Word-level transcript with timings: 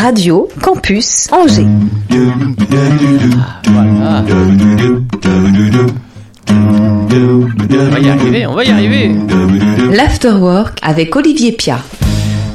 Radio 0.00 0.48
Campus 0.62 1.28
Angers. 1.32 1.66
Voilà. 3.66 4.24
On 7.26 7.90
va 7.90 8.00
y 8.00 8.08
arriver, 8.08 8.46
on 8.46 8.54
va 8.54 8.64
y 8.64 8.70
arriver. 8.70 9.10
L'Afterwork 9.92 10.78
avec 10.82 11.14
Olivier 11.16 11.52
Pia. 11.52 11.78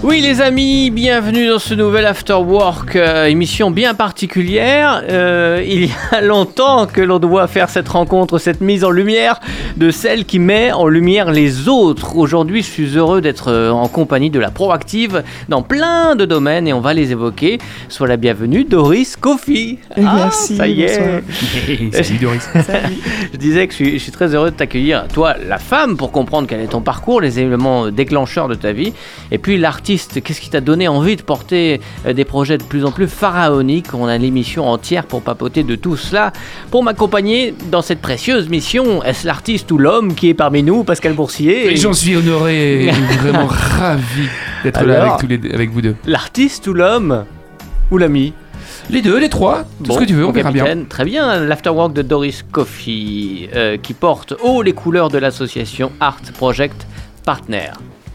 Oui 0.02 0.22
les 0.22 0.40
amis, 0.40 0.92
bienvenue 0.92 1.50
dans 1.50 1.60
ce 1.60 1.74
nouvel 1.74 2.06
After 2.06 2.36
Work, 2.36 2.96
euh, 2.96 3.26
émission 3.26 3.70
bien 3.70 3.94
particulière. 3.94 5.04
Euh, 5.10 5.62
il 5.68 5.88
y 5.88 5.92
a 6.12 6.22
longtemps 6.22 6.88
que 6.88 7.02
l'on 7.02 7.20
doit 7.20 7.48
faire 7.48 7.70
cette 7.70 7.90
rencontre, 7.90 8.38
cette 8.38 8.62
mise 8.62 8.86
en 8.86 8.92
lumière 8.92 9.42
de 9.76 9.92
celle 9.92 10.24
qui 10.24 10.40
met 10.40 10.72
en 10.72 10.88
lumière 10.88 11.32
les 11.32 11.68
autres. 11.68 12.16
Aujourd'hui, 12.16 12.62
je 12.62 12.70
suis 12.70 12.96
heureux 12.96 13.20
d'être 13.20 13.52
euh, 13.52 13.72
en 13.72 13.90
compagnie 13.90 14.30
de 14.30 14.40
la 14.40 14.52
proactive 14.52 15.22
dans 15.50 15.64
plein 15.64 16.16
de 16.16 16.24
domaines 16.24 16.66
et 16.66 16.72
on 16.72 16.80
va 16.80 16.94
les 16.94 17.12
évoquer. 17.12 17.58
Sois 17.90 18.08
la 18.08 18.16
bienvenue, 18.16 18.64
Doris 18.64 19.18
Kofi. 19.18 19.80
Merci, 19.98 20.56
ça 20.56 20.68
y 20.70 20.84
est. 20.84 20.94
Salut 21.92 22.20
Doris. 22.22 22.48
Je 23.34 23.38
disais 23.38 23.68
que 23.68 23.74
je 23.74 23.76
suis, 23.76 23.92
je 23.94 24.04
suis 24.04 24.12
très 24.14 24.34
heureux 24.34 24.52
de 24.52 24.56
t'accueillir, 24.56 25.08
toi, 25.14 25.36
la 25.46 25.58
femme, 25.58 25.98
pour 25.98 26.12
comprendre 26.12 26.48
quel 26.48 26.62
est 26.62 26.68
ton 26.68 26.82
parcours, 26.82 27.20
les 27.20 27.40
éléments 27.40 27.92
déclencheurs 27.92 28.48
de 28.48 28.56
ta 28.56 28.72
vie, 28.72 28.94
et 29.32 29.38
puis 29.38 29.58
l'artiste. 29.58 29.90
Qu'est-ce 30.08 30.42
qui 30.42 30.50
t'a 30.50 30.62
donné 30.62 30.88
envie 30.88 31.16
de 31.16 31.22
porter 31.22 31.82
euh, 32.06 32.14
des 32.14 32.26
projets 32.26 32.58
de 32.58 32.64
plus 32.64 32.86
en 32.86 32.92
plus 32.92 33.08
pharaoniques? 33.08 33.94
On 33.94 34.08
a 34.08 34.18
l'émission 34.18 34.68
entière 34.68 35.06
pour 35.06 35.22
papoter 35.22 35.64
de 35.64 35.76
tout 35.76 35.98
cela. 35.98 36.32
Pour 36.72 36.84
m'accompagner 36.84 37.54
dans 37.72 37.82
cette 37.82 38.02
précieuse 38.02 38.50
mission, 38.50 39.04
est-ce 39.04 39.26
l'artiste 39.26 39.72
ou 39.72 39.78
l'homme 39.78 40.16
qui 40.16 40.30
est 40.30 40.34
parmi 40.34 40.64
nous, 40.64 40.84
Pascal 40.84 41.14
Boursier? 41.14 41.72
Et 41.72 41.76
j'en 41.76 41.94
suis 41.94 42.16
honoré 42.16 42.86
et 42.86 42.92
vraiment 43.20 43.48
ravi 43.48 44.28
d'être 44.64 44.84
là 44.84 45.04
avec, 45.04 45.20
tous 45.20 45.28
les, 45.28 45.54
avec 45.54 45.72
vous 45.72 45.82
deux. 45.82 45.96
L'artiste 46.06 46.68
ou 46.68 46.74
l'homme? 46.74 47.26
Ou 47.92 47.98
l'ami? 47.98 48.34
Les 48.90 49.02
deux, 49.02 49.20
les 49.20 49.30
trois, 49.30 49.66
tout 49.84 49.90
Bon, 49.90 49.94
ce 49.96 50.00
que 50.00 50.06
tu 50.06 50.16
veux, 50.16 50.26
on 50.26 50.32
verra 50.32 50.52
bien. 50.52 50.66
Très 50.88 51.06
bien, 51.06 51.40
l'afterwork 51.46 51.94
de 51.94 52.02
Doris 52.02 52.44
Coffey, 52.52 53.50
euh, 53.56 53.78
qui 53.78 53.94
porte 53.94 54.34
haut 54.42 54.64
les 54.64 54.74
couleurs 54.74 55.10
de 55.10 55.20
l'association 55.20 55.92
Art 56.00 56.22
Project 56.38 56.88
Partner. 57.24 57.70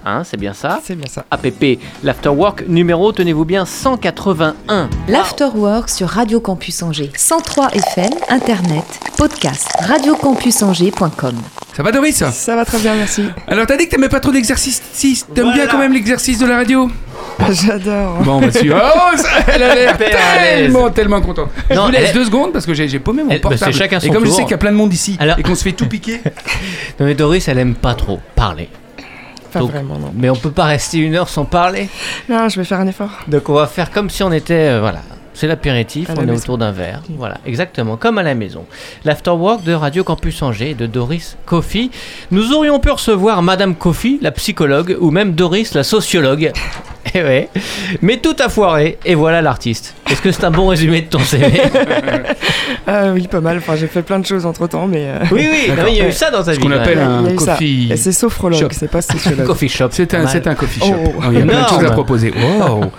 Hein, 0.06 0.22
c'est 0.24 0.36
bien 0.36 0.52
ça 0.52 0.80
C'est 0.84 0.96
bien 0.96 1.06
ça. 1.08 1.24
APP, 1.30 1.78
l'afterwork 2.02 2.64
numéro, 2.68 3.10
tenez-vous 3.12 3.44
bien, 3.46 3.64
181. 3.64 4.90
L'Afterwork 5.08 5.88
sur 5.88 6.08
Radio 6.08 6.40
Campus 6.40 6.82
Angers. 6.82 7.10
103 7.16 7.70
FM, 7.72 8.10
Internet, 8.28 8.84
podcast, 9.16 9.66
radiocampusangers.com. 9.80 11.34
Ça 11.74 11.82
va 11.82 11.90
Doris? 11.90 12.22
Ça 12.22 12.54
va 12.54 12.64
très 12.66 12.78
bien, 12.78 12.94
merci. 12.96 13.24
Alors 13.48 13.66
t'as 13.66 13.76
dit 13.78 13.86
que 13.86 13.90
t'aimais 13.92 14.10
pas 14.10 14.20
trop 14.20 14.30
d'exercice, 14.30 14.82
si 14.92 15.24
t'aimes 15.34 15.52
bien 15.54 15.66
quand 15.66 15.78
même 15.78 15.92
l'exercice 15.94 16.38
de 16.38 16.46
la 16.46 16.56
radio? 16.56 16.90
J'adore. 17.50 18.18
Bon 18.22 18.40
bah 18.40 18.52
si, 18.52 18.70
oh, 18.72 19.16
elle 19.48 19.62
a 19.62 19.74
l'air 19.74 19.96
tellement, 19.98 20.90
tellement 20.90 21.20
contente. 21.22 21.48
Je 21.70 21.78
vous 21.78 21.90
laisse 21.90 22.10
elle- 22.10 22.14
deux 22.14 22.24
secondes 22.26 22.52
parce 22.52 22.66
que 22.66 22.74
j'ai 22.74 22.98
paumé 22.98 23.22
mon 23.24 23.30
Elle- 23.30 23.40
bah, 23.40 23.48
portable. 23.50 23.72
c'est 23.72 23.78
chacun 23.78 23.98
et 23.98 24.06
son 24.06 24.12
comme 24.12 24.24
je 24.26 24.30
sais 24.30 24.42
qu'il 24.42 24.50
y 24.52 24.54
a 24.54 24.58
plein 24.58 24.70
de 24.70 24.76
monde 24.76 24.92
ici 24.92 25.16
Alors- 25.18 25.38
et 25.38 25.42
qu'on 25.42 25.54
se 25.54 25.62
fait 25.64 25.72
tout 25.72 25.88
piquer. 25.88 26.20
Non 27.00 27.06
mais 27.06 27.14
Doris, 27.14 27.48
elle 27.48 27.58
aime 27.58 27.74
pas 27.74 27.94
trop 27.94 28.20
parler. 28.36 28.68
Pas 29.54 29.60
Donc- 29.60 29.70
vraiment, 29.70 29.98
non. 29.98 30.12
Mais 30.14 30.28
on 30.28 30.36
peut 30.36 30.50
pas 30.50 30.64
rester 30.64 30.98
une 30.98 31.14
heure 31.14 31.28
sans 31.28 31.44
parler. 31.46 31.88
Non, 32.28 32.48
je 32.48 32.58
vais 32.60 32.64
faire 32.64 32.80
un 32.80 32.86
effort. 32.86 33.10
Donc 33.28 33.48
on 33.48 33.54
va 33.54 33.66
faire 33.66 33.90
comme 33.90 34.10
si 34.10 34.22
on 34.22 34.30
était, 34.32 34.68
euh, 34.72 34.80
voilà, 34.80 35.00
c'est 35.32 35.46
l'apéritif, 35.46 36.08
la 36.08 36.14
on 36.14 36.22
est 36.22 36.26
maison. 36.26 36.42
autour 36.42 36.58
d'un 36.58 36.72
verre, 36.72 37.00
voilà, 37.16 37.38
exactement, 37.46 37.96
comme 37.96 38.18
à 38.18 38.22
la 38.22 38.34
maison. 38.34 38.66
L'afterwork 39.04 39.62
de 39.64 39.72
Radio 39.72 40.04
Campus 40.04 40.42
Angers 40.42 40.70
et 40.70 40.74
de 40.74 40.86
Doris 40.86 41.36
Coffey. 41.46 41.90
Nous 42.30 42.52
aurions 42.52 42.78
pu 42.80 42.90
recevoir 42.90 43.42
Madame 43.42 43.74
Coffey, 43.74 44.18
la 44.20 44.30
psychologue, 44.32 44.96
ou 45.00 45.10
même 45.10 45.32
Doris, 45.34 45.74
la 45.74 45.82
sociologue. 45.84 46.52
Eh 47.14 47.22
ouais, 47.22 47.48
mais 48.02 48.16
tout 48.16 48.34
a 48.40 48.48
foiré, 48.48 48.98
et 49.04 49.14
voilà 49.14 49.42
l'artiste. 49.42 49.94
Est-ce 50.10 50.22
que 50.22 50.32
c'est 50.32 50.44
un 50.44 50.50
bon 50.50 50.66
résumé 50.68 51.02
de 51.02 51.06
ton 51.06 51.18
CV 51.20 51.60
Euh, 52.88 53.12
oui, 53.14 53.28
pas 53.28 53.40
mal. 53.40 53.58
Enfin, 53.58 53.76
j'ai 53.76 53.86
fait 53.86 54.02
plein 54.02 54.18
de 54.18 54.26
choses 54.26 54.46
entre 54.46 54.66
temps, 54.66 54.86
mais. 54.86 55.04
euh, 55.06 55.18
Oui, 55.30 55.48
oui, 55.50 55.70
non, 55.76 55.84
il 55.88 55.96
y 55.96 56.00
a 56.00 56.08
eu 56.08 56.12
ça 56.12 56.30
dans 56.30 56.38
ta 56.42 56.52
Ce 56.54 56.58
vie. 56.58 56.58
qu'on 56.62 56.70
quand 56.70 56.76
appelle 56.80 56.98
un 57.00 57.34
coffee. 57.36 57.88
Et 57.92 57.96
c'est 57.96 58.12
sophrologue, 58.12 58.58
shop. 58.60 58.68
c'est 58.72 58.90
pas 58.90 59.02
sociologue. 59.02 59.46
Coffee 59.46 59.68
shop. 59.68 59.88
C'est 59.92 60.14
un, 60.14 60.24
un 60.26 60.54
coffee 60.54 60.80
shop. 60.80 60.94
Oh, 61.06 61.12
Oh, 61.18 61.22
il 61.32 61.38
y 61.38 61.42
a 61.42 61.46
plein 61.46 61.62
de 61.62 61.68
choses 61.68 61.84
à 61.84 61.90
proposer. 61.90 62.32
Wow. 62.32 62.84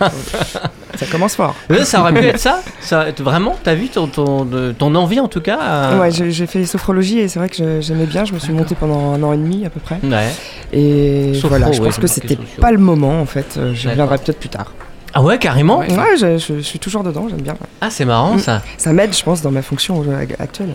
ça 0.96 1.06
commence 1.10 1.34
fort. 1.34 1.54
Euh, 1.70 1.84
Ça 1.84 2.00
aurait 2.00 2.12
pu 2.14 2.24
être 2.26 2.38
ça, 2.38 2.60
ça 2.80 3.06
Vraiment, 3.18 3.54
t'as 3.62 3.74
vu 3.74 3.88
ton, 3.88 4.06
ton, 4.06 4.46
ton 4.78 4.94
envie 4.94 5.20
en 5.20 5.28
tout 5.28 5.40
cas 5.40 5.58
à- 5.60 5.96
Ouais, 5.98 6.10
j'ai 6.10 6.46
fait 6.46 6.64
sophrologie 6.64 7.18
et 7.20 7.28
c'est 7.28 7.38
vrai 7.38 7.48
que 7.48 7.56
je- 7.56 7.80
j'aimais 7.80 8.06
bien. 8.06 8.24
Je 8.24 8.32
me 8.32 8.38
suis 8.38 8.52
monté 8.52 8.74
pendant 8.74 9.12
un 9.14 9.22
an 9.22 9.32
et 9.32 9.36
demi 9.36 9.64
à 9.66 9.70
peu 9.70 9.80
près. 9.80 9.98
Ouais. 10.04 10.28
Et 10.72 11.32
Sophro, 11.34 11.48
voilà, 11.50 11.72
je 11.72 11.80
ouais, 11.80 11.86
pense 11.88 11.98
que 11.98 12.06
c'était 12.06 12.38
pas 12.60 12.72
le 12.72 12.78
moment 12.78 13.20
en 13.20 13.26
fait. 13.26 13.56
Euh, 13.58 13.72
Je. 13.74 13.88
Reviendrai 14.02 14.18
peut-être 14.18 14.38
plus 14.38 14.48
tard. 14.48 14.72
Ah 15.14 15.22
ouais, 15.22 15.38
carrément 15.38 15.78
Ouais. 15.78 15.90
Ouais, 15.96 16.16
je, 16.18 16.36
je- 16.38 16.54
je 16.58 16.60
suis 16.60 16.78
toujours 16.78 17.02
dedans, 17.02 17.26
j'aime 17.28 17.40
bien. 17.40 17.56
Ah, 17.80 17.88
c'est 17.90 18.04
marrant 18.04 18.34
Mm. 18.34 18.38
ça. 18.40 18.62
Ça 18.76 18.92
m'aide, 18.92 19.16
je 19.16 19.22
pense, 19.22 19.40
dans 19.42 19.50
ma 19.50 19.62
fonction 19.62 20.04
euh, 20.06 20.24
actuelle. 20.38 20.74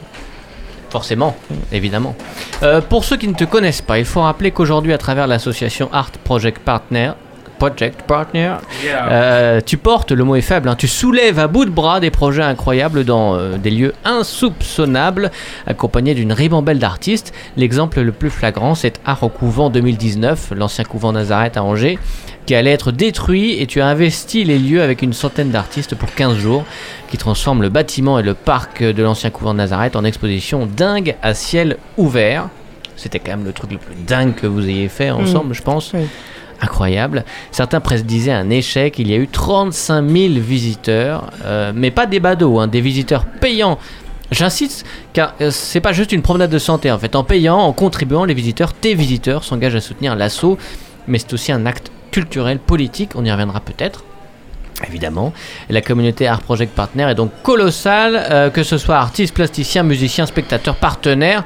Forcément, 0.89 1.35
évidemment. 1.71 2.15
Euh, 2.63 2.81
pour 2.81 3.05
ceux 3.05 3.15
qui 3.17 3.27
ne 3.27 3.33
te 3.33 3.43
connaissent 3.45 3.81
pas, 3.81 3.97
il 3.99 4.05
faut 4.05 4.21
rappeler 4.21 4.51
qu'aujourd'hui, 4.51 4.91
à 4.93 4.97
travers 4.97 5.25
l'association 5.27 5.89
Art 5.93 6.11
Project 6.23 6.59
Partner, 6.59 7.11
Project 7.59 8.01
Partner, 8.01 8.55
euh, 8.85 9.61
tu 9.63 9.77
portes, 9.77 10.11
le 10.11 10.23
mot 10.23 10.35
est 10.35 10.41
faible, 10.41 10.67
hein, 10.67 10.75
tu 10.75 10.87
soulèves 10.89 11.37
à 11.39 11.47
bout 11.47 11.63
de 11.65 11.69
bras 11.69 11.99
des 11.99 12.09
projets 12.09 12.41
incroyables 12.41 13.05
dans 13.05 13.35
euh, 13.35 13.57
des 13.57 13.69
lieux 13.69 13.93
insoupçonnables, 14.03 15.31
accompagnés 15.67 16.15
d'une 16.15 16.33
ribambelle 16.33 16.79
d'artistes. 16.79 17.33
L'exemple 17.57 18.01
le 18.01 18.11
plus 18.11 18.29
flagrant, 18.31 18.73
c'est 18.75 18.99
Art 19.05 19.21
au 19.23 19.29
Couvent 19.29 19.69
2019, 19.69 20.53
l'ancien 20.57 20.83
couvent 20.83 21.11
Nazareth 21.13 21.55
à 21.55 21.63
Angers, 21.63 21.99
qui 22.45 22.55
allait 22.55 22.71
être 22.71 22.91
détruit 22.91 23.61
et 23.61 23.67
tu 23.67 23.81
as 23.81 23.87
investi 23.87 24.43
les 24.43 24.59
lieux 24.59 24.81
avec 24.81 25.01
une 25.01 25.13
centaine 25.13 25.51
d'artistes 25.51 25.95
pour 25.95 26.13
15 26.13 26.37
jours, 26.37 26.65
qui 27.09 27.17
transforment 27.17 27.61
le 27.61 27.69
bâtiment 27.69 28.19
et 28.19 28.23
le 28.23 28.33
parc 28.33 28.83
de 28.83 29.03
l'ancien 29.03 29.29
couvent 29.29 29.53
de 29.53 29.59
Nazareth 29.59 29.95
en 29.95 30.03
exposition 30.03 30.65
dingue 30.65 31.15
à 31.21 31.33
ciel 31.33 31.77
ouvert. 31.97 32.49
C'était 32.95 33.19
quand 33.19 33.31
même 33.31 33.45
le 33.45 33.53
truc 33.53 33.71
le 33.71 33.77
plus 33.77 33.95
dingue 33.95 34.35
que 34.35 34.47
vous 34.47 34.67
ayez 34.67 34.87
fait 34.87 35.11
ensemble, 35.11 35.53
je 35.53 35.61
pense. 35.61 35.91
Oui. 35.93 36.01
Incroyable. 36.61 37.25
Certains 37.51 37.81
disaient 38.03 38.31
un 38.31 38.51
échec. 38.51 38.99
Il 38.99 39.09
y 39.09 39.15
a 39.15 39.17
eu 39.17 39.27
35 39.27 40.07
000 40.07 40.33
visiteurs, 40.35 41.31
euh, 41.43 41.71
mais 41.73 41.89
pas 41.89 42.05
des 42.05 42.19
badauds, 42.19 42.59
hein, 42.59 42.67
des 42.67 42.81
visiteurs 42.81 43.25
payants. 43.25 43.79
J'insiste, 44.29 44.85
car 45.13 45.33
euh, 45.41 45.49
c'est 45.49 45.81
pas 45.81 45.91
juste 45.91 46.11
une 46.11 46.21
promenade 46.21 46.51
de 46.51 46.59
santé. 46.59 46.91
En 46.91 46.99
fait, 46.99 47.15
en 47.15 47.23
payant, 47.23 47.57
en 47.57 47.73
contribuant, 47.73 48.25
les 48.25 48.35
visiteurs, 48.35 48.73
tes 48.73 48.93
visiteurs, 48.93 49.43
s'engagent 49.43 49.75
à 49.75 49.81
soutenir 49.81 50.15
l'assaut. 50.15 50.59
Mais 51.07 51.17
c'est 51.17 51.33
aussi 51.33 51.51
un 51.51 51.65
acte 51.65 51.91
culturel, 52.11 52.59
politique. 52.59 53.11
On 53.15 53.25
y 53.25 53.31
reviendra 53.31 53.59
peut-être. 53.59 54.03
Évidemment, 54.87 55.33
la 55.69 55.81
communauté 55.81 56.27
Art 56.27 56.41
Project 56.41 56.73
Partner 56.73 57.03
est 57.09 57.15
donc 57.15 57.31
colossale, 57.43 58.15
euh, 58.29 58.49
que 58.49 58.63
ce 58.63 58.77
soit 58.77 58.97
artistes, 58.97 59.33
plasticiens, 59.33 59.83
musiciens, 59.83 60.25
spectateurs, 60.25 60.75
partenaires. 60.75 61.43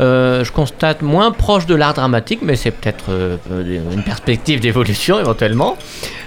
Euh, 0.00 0.44
je 0.44 0.52
constate 0.52 1.02
moins 1.02 1.30
proche 1.30 1.66
de 1.66 1.74
l'art 1.74 1.94
dramatique, 1.94 2.40
mais 2.42 2.56
c'est 2.56 2.70
peut-être 2.70 3.06
euh, 3.10 3.36
une 3.94 4.02
perspective 4.02 4.60
d'évolution 4.60 5.18
éventuellement. 5.20 5.76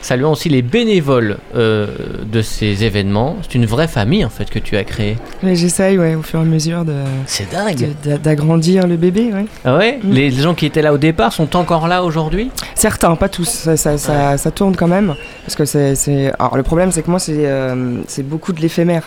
Saluons 0.02 0.32
aussi 0.32 0.48
les 0.50 0.62
bénévoles 0.62 1.38
euh, 1.56 1.88
de 2.32 2.42
ces 2.42 2.84
événements. 2.86 3.38
C'est 3.42 3.56
une 3.56 3.66
vraie 3.66 3.88
famille 3.90 4.24
en 4.24 4.30
fait 4.30 4.50
que 4.50 4.60
tu 4.60 4.78
as 4.78 4.84
créée. 4.84 5.18
Mais 5.44 5.56
j'essaye, 5.56 5.98
ouais, 5.98 6.16
au 6.16 6.22
fur 6.22 6.40
et 6.40 6.44
à 6.44 6.46
mesure 6.46 6.86
de 6.86 6.94
C'est 7.26 7.52
dingue. 7.52 7.94
de- 8.04 8.10
d'a- 8.12 8.18
d'agrandir 8.18 8.88
le 8.88 8.96
bébé, 8.96 9.32
ouais. 9.34 9.46
Ah 9.66 9.76
ouais? 9.78 10.00
Mm. 10.02 10.12
Les 10.12 10.32
gens 10.32 10.54
qui 10.54 10.66
étaient 10.66 10.82
là 10.82 10.94
au 10.94 10.98
départ 10.98 11.34
sont 11.34 11.56
encore 11.56 11.88
là 11.88 12.04
aujourd'hui? 12.04 12.52
Certains, 12.76 13.16
pas 13.16 13.28
tous, 13.30 13.50
ça, 13.50 13.76
ça, 13.76 13.98
ça- 13.98 14.38
ça 14.38 14.52
tourne 14.52 14.76
quand 14.76 14.88
même. 14.88 15.14
Parce 15.46 15.56
que 15.56 15.66
c'est. 15.66 16.32
Alors 16.40 16.56
le 16.56 16.64
problème, 16.64 16.92
c'est 16.92 17.02
que 17.02 17.10
moi, 17.10 17.20
c'est 17.20 17.46
euh, 17.46 17.98
c'est 18.08 18.24
beaucoup 18.24 18.54
de 18.54 18.62
l'éphémère. 18.62 19.04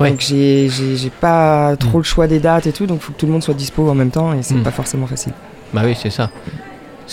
Ouais. 0.00 0.10
Donc 0.10 0.20
j'ai- 0.20 0.68
pas 1.20 1.76
trop 1.76 1.98
le 1.98 2.04
choix 2.04 2.26
des 2.26 2.38
dates 2.40 2.66
et 2.66 2.72
tout, 2.72 2.86
donc 2.86 2.98
il 3.00 3.04
faut 3.04 3.12
que 3.12 3.18
tout 3.18 3.26
le 3.26 3.32
monde 3.32 3.42
soit 3.42 3.54
dispo 3.54 3.88
en 3.88 3.94
même 3.94 4.10
temps 4.10 4.32
et 4.32 4.42
c'est 4.42 4.54
Mm. 4.54 4.62
pas 4.62 4.70
forcément 4.70 5.06
facile. 5.06 5.32
Bah 5.72 5.82
oui, 5.84 5.96
c'est 6.00 6.10
ça. 6.10 6.30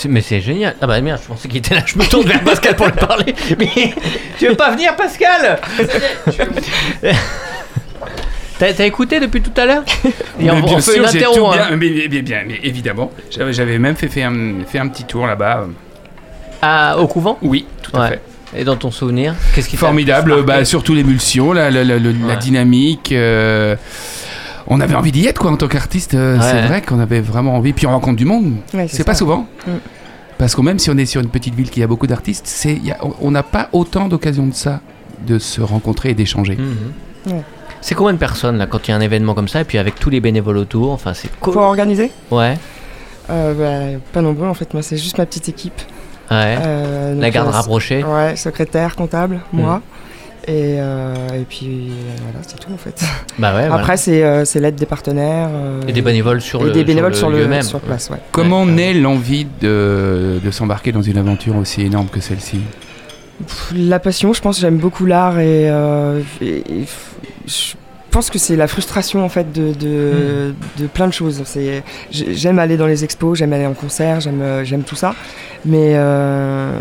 Mais 0.08 0.22
c'est 0.22 0.40
génial. 0.40 0.76
Ah 0.82 0.88
bah 0.88 1.02
merde, 1.02 1.20
je 1.22 1.28
pensais 1.28 1.48
qu'il 1.50 1.58
était 1.58 1.76
là. 1.76 1.82
Je 1.86 1.98
me 1.98 2.06
tourne 2.06 2.26
vers 2.28 2.42
Pascal 2.44 2.76
pour 2.76 2.86
lui 2.86 2.94
parler. 2.94 3.36
Mais 3.60 3.94
tu 4.38 4.48
veux 4.48 4.56
pas 4.56 4.72
venir, 4.72 4.96
Pascal? 4.96 5.60
T'as 8.60 8.74
t'as 8.74 8.86
écouté 8.86 9.20
depuis 9.22 9.42
tout 9.42 9.54
à 9.56 9.66
l'heure? 9.66 9.84
Et 10.40 10.52
on, 10.52 10.56
on 10.56 10.62
bien 10.62 10.82
fait 10.82 10.92
sûr, 10.94 11.08
interro. 11.08 11.34
tout 11.36 11.48
hein. 11.48 11.52
bien, 11.70 11.78
mais, 11.78 11.90
mais- 11.90 12.08
mais 12.12 12.22
bien, 12.22 12.44
mais 12.46 12.60
évidemment. 12.64 13.10
J'avais 13.32 13.54
j'avais 13.54 13.80
même 13.80 13.96
fait, 13.96 14.10
fait, 14.10 14.24
un, 14.24 14.66
fait 14.68 14.80
un 14.80 14.88
petit 14.90 15.06
tour 15.06 15.26
là-bas. 15.26 15.68
Ah, 16.62 16.98
au 17.00 17.08
couvent? 17.08 17.38
Oui, 17.42 17.66
tout 17.82 17.96
à 17.96 18.10
fait. 18.10 18.22
Et 18.56 18.64
dans 18.64 18.76
ton 18.76 18.90
souvenir 18.92 19.36
Qu'est-ce 19.54 19.70
qui 19.70 19.78
Formidable, 19.78 20.44
bah, 20.44 20.66
surtout 20.66 20.94
l'émulsion, 20.96 21.54
la, 21.54 21.70
la- 21.70 21.84
la- 21.84 22.00
le- 22.00 22.12
la 22.12 22.28
Ouais. 22.34 22.38
dynamique. 22.38 23.12
euh, 23.12 23.76
on 24.68 24.82
avait 24.82 24.96
envie 24.96 25.12
d'y 25.12 25.26
être 25.28 25.40
quoi 25.40 25.52
en 25.52 25.58
tant 25.58 25.68
qu'artiste. 25.68 26.14
euh, 26.16 26.38
Ouais. 26.38 26.44
C'est 26.44 26.62
vrai 26.68 26.82
qu'on 26.82 27.00
avait 27.00 27.22
vraiment 27.22 27.56
envie. 27.56 27.74
Puis 27.74 27.86
on 27.88 27.92
rencontre 27.92 28.18
du 28.18 28.26
monde. 28.26 28.56
Ouais, 28.74 28.88
C'est 28.88 29.04
pas 29.04 29.16
souvent. 29.16 29.48
Mm. 29.68 29.72
Parce 30.38 30.56
que 30.56 30.62
même 30.62 30.80
si 30.80 30.90
on 30.90 30.98
est 30.98 31.06
sur 31.06 31.22
une 31.22 31.30
petite 31.30 31.54
ville 31.56 31.70
qui 31.70 31.84
a 31.84 31.88
beaucoup 31.88 32.08
d'artistes, 32.08 32.48
c'est- 32.48 32.80
on 33.22 33.32
n'a 33.32 33.44
pas 33.44 33.70
autant 33.74 34.08
d'occasions 34.08 34.48
de 34.48 34.54
ça, 34.54 34.80
de 35.28 35.38
se 35.38 35.60
rencontrer 35.62 36.10
et 36.12 36.14
d'échanger. 36.14 36.56
Mhm. 36.58 37.42
C'est 37.82 37.94
combien 37.96 38.14
de 38.14 38.18
personnes 38.20 38.58
là 38.58 38.66
quand 38.66 38.88
il 38.88 38.92
y 38.92 38.94
a 38.94 38.98
un 38.98 39.02
événement 39.02 39.34
comme 39.34 39.48
ça 39.48 39.62
et 39.62 39.64
puis 39.64 39.78
avec 39.78 39.96
tous 40.00 40.10
les 40.10 40.20
bénévoles 40.22 40.58
autour 40.58 40.92
Enfin, 40.92 41.14
c'est 41.14 41.30
Pour 41.32 41.54
cool. 41.54 41.62
organiser? 41.62 42.12
Ouais, 42.32 42.58
euh, 43.30 43.54
bah, 43.94 44.00
Pas 44.14 44.22
nombreux 44.22 44.48
en 44.48 44.54
fait, 44.54 44.74
moi 44.74 44.82
c'est 44.84 44.98
juste 44.98 45.18
ma 45.18 45.26
petite 45.26 45.50
équipe. 45.50 45.82
Ouais. 46.32 46.58
Euh, 46.66 47.14
donc, 47.14 47.22
La 47.22 47.30
garde 47.30 47.48
euh, 47.48 47.52
rapprochée. 47.52 48.04
Ouais, 48.04 48.36
secrétaire, 48.36 48.96
comptable, 48.96 49.40
moi. 49.54 49.82
Et, 50.48 50.78
euh, 50.80 51.14
et 51.36 51.44
puis 51.48 51.90
euh, 51.92 52.16
voilà, 52.24 52.40
c'est 52.48 52.58
tout 52.60 52.72
en 52.74 52.78
fait. 52.78 53.04
Bah 53.38 53.54
ouais. 53.54 53.68
voilà. 53.68 53.76
Après, 53.76 53.98
c'est 53.98 54.24
euh, 54.24 54.46
c'est 54.46 54.60
l'aide 54.60 54.76
des 54.76 54.86
partenaires. 54.88 55.50
euh, 55.52 55.82
Et 55.88 55.92
des 55.92 56.02
bénévoles 56.02 56.42
sur 56.42 56.62
et 56.62 56.66
le 56.66 56.72
des 56.72 56.84
bénévoles 56.84 57.14
sur 57.14 57.30
le, 57.30 57.40
lieu 57.40 57.48
même. 57.48 57.62
sur 57.62 57.80
place, 57.82 58.10
ouais. 58.10 58.18
Comment 58.32 58.64
Ouais, 58.64 58.72
naît 58.72 58.94
l'envie 58.94 59.46
de, 59.62 60.40
de 60.44 60.52
s'embarquer 60.52 60.92
dans 60.92 61.02
une 61.04 61.18
aventure 61.18 61.56
aussi 61.58 61.82
énorme 61.84 62.08
que 62.08 62.20
celle-ci? 62.22 62.62
Pff, 63.46 63.74
La 63.76 64.00
passion, 64.00 64.34
je 64.34 64.42
pense, 64.42 64.60
j'aime 64.60 64.78
beaucoup 64.78 65.06
l'art 65.06 65.38
et, 65.40 65.70
euh, 65.70 66.22
et- 66.42 66.64
et 66.82 66.86
f- 67.48 67.76
je 68.10 68.14
pense 68.16 68.32
que 68.32 68.40
c'est 68.40 68.56
la 68.56 68.68
frustration 68.68 69.24
en 69.24 69.30
fait 69.30 69.52
de, 69.52 69.72
de, 69.74 70.56
de 70.80 70.88
plein 70.88 71.08
de 71.08 71.14
choses. 71.14 71.44
J'aime 72.12 72.58
aller 72.58 72.76
dans 72.76 72.88
les 72.88 73.04
expos, 73.04 73.38
j'aime 73.38 73.54
aller 73.54 73.68
en 73.68 73.76
concert, 73.76 74.20
j'aime 74.20 74.42
euh, 74.42 74.66
j'aime 74.66 74.82
tout 74.82 74.96
ça, 74.96 75.14
mais 75.64 75.92
euh, 75.94 76.80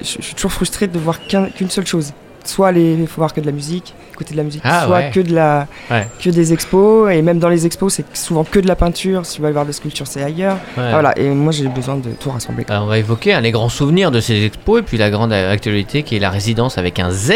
je 0.00 0.22
suis 0.22 0.34
toujours 0.34 0.52
frustré 0.52 0.86
de 0.86 0.98
voir 0.98 1.20
qu'un- 1.26 1.50
qu'une 1.50 1.68
seule 1.68 1.86
chose. 1.86 2.12
Soit 2.46 2.72
il 2.72 3.06
faut 3.06 3.20
voir 3.20 3.34
que 3.34 3.42
de 3.42 3.46
la 3.46 3.52
musique, 3.52 3.94
écouter 4.14 4.32
de 4.32 4.36
la 4.38 4.44
musique, 4.44 4.62
Ah, 4.64 4.84
soit 4.86 4.96
ouais. 4.96 5.10
que 5.12 5.20
de 5.20 5.34
la 5.34 5.66
Ouais. 5.90 6.06
que 6.22 6.30
des 6.30 6.52
expos 6.52 7.10
et 7.12 7.20
même 7.22 7.38
dans 7.38 7.48
les 7.48 7.66
expos 7.66 7.92
c'est 7.94 8.04
souvent 8.16 8.44
que 8.44 8.58
de 8.60 8.66
la 8.68 8.76
peinture. 8.76 9.26
Si 9.26 9.36
tu 9.36 9.42
vas 9.42 9.50
voir 9.50 9.66
des 9.66 9.72
sculptures, 9.72 10.06
c'est 10.06 10.22
ailleurs. 10.22 10.56
Ouais. 10.78 10.90
Voilà. 10.90 11.16
Et 11.18 11.28
moi 11.28 11.52
j'ai 11.52 11.68
besoin 11.68 11.96
de 11.96 12.10
tout 12.10 12.30
rassembler. 12.30 12.64
Alors, 12.68 12.84
on 12.84 12.86
va 12.86 12.98
évoquer 12.98 13.34
hein, 13.34 13.40
les 13.40 13.50
grands 13.50 13.68
souvenirs 13.68 14.10
de 14.10 14.20
ces 14.20 14.44
expos 14.44 14.80
et 14.80 14.82
puis 14.82 14.96
la 14.98 15.10
grande 15.10 15.32
actualité 15.32 16.02
qui 16.02 16.16
est 16.16 16.20
la 16.20 16.30
résidence 16.30 16.78
avec 16.78 16.98
un 16.98 17.10
Z 17.10 17.32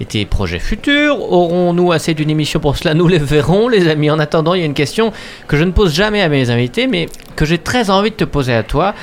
et 0.00 0.04
tes 0.04 0.26
projets 0.26 0.58
futurs. 0.58 1.20
Aurons-nous 1.32 1.92
assez 1.92 2.14
d'une 2.14 2.30
émission 2.30 2.60
pour 2.60 2.76
cela? 2.76 2.94
Nous 2.94 3.06
les 3.08 3.18
verrons, 3.18 3.68
les 3.68 3.88
amis. 3.88 4.10
En 4.10 4.18
attendant, 4.18 4.54
il 4.54 4.60
y 4.60 4.62
a 4.62 4.66
une 4.66 4.74
question 4.74 5.12
que 5.48 5.56
je 5.56 5.64
ne 5.64 5.70
pose 5.70 5.94
jamais 5.94 6.20
à 6.22 6.28
mes 6.28 6.50
invités, 6.50 6.86
mais 6.86 7.06
que 7.36 7.44
j'ai 7.44 7.58
très 7.58 7.90
envie 7.90 8.10
de 8.10 8.16
te 8.16 8.24
poser 8.24 8.54
à 8.54 8.62
toi. 8.62 8.94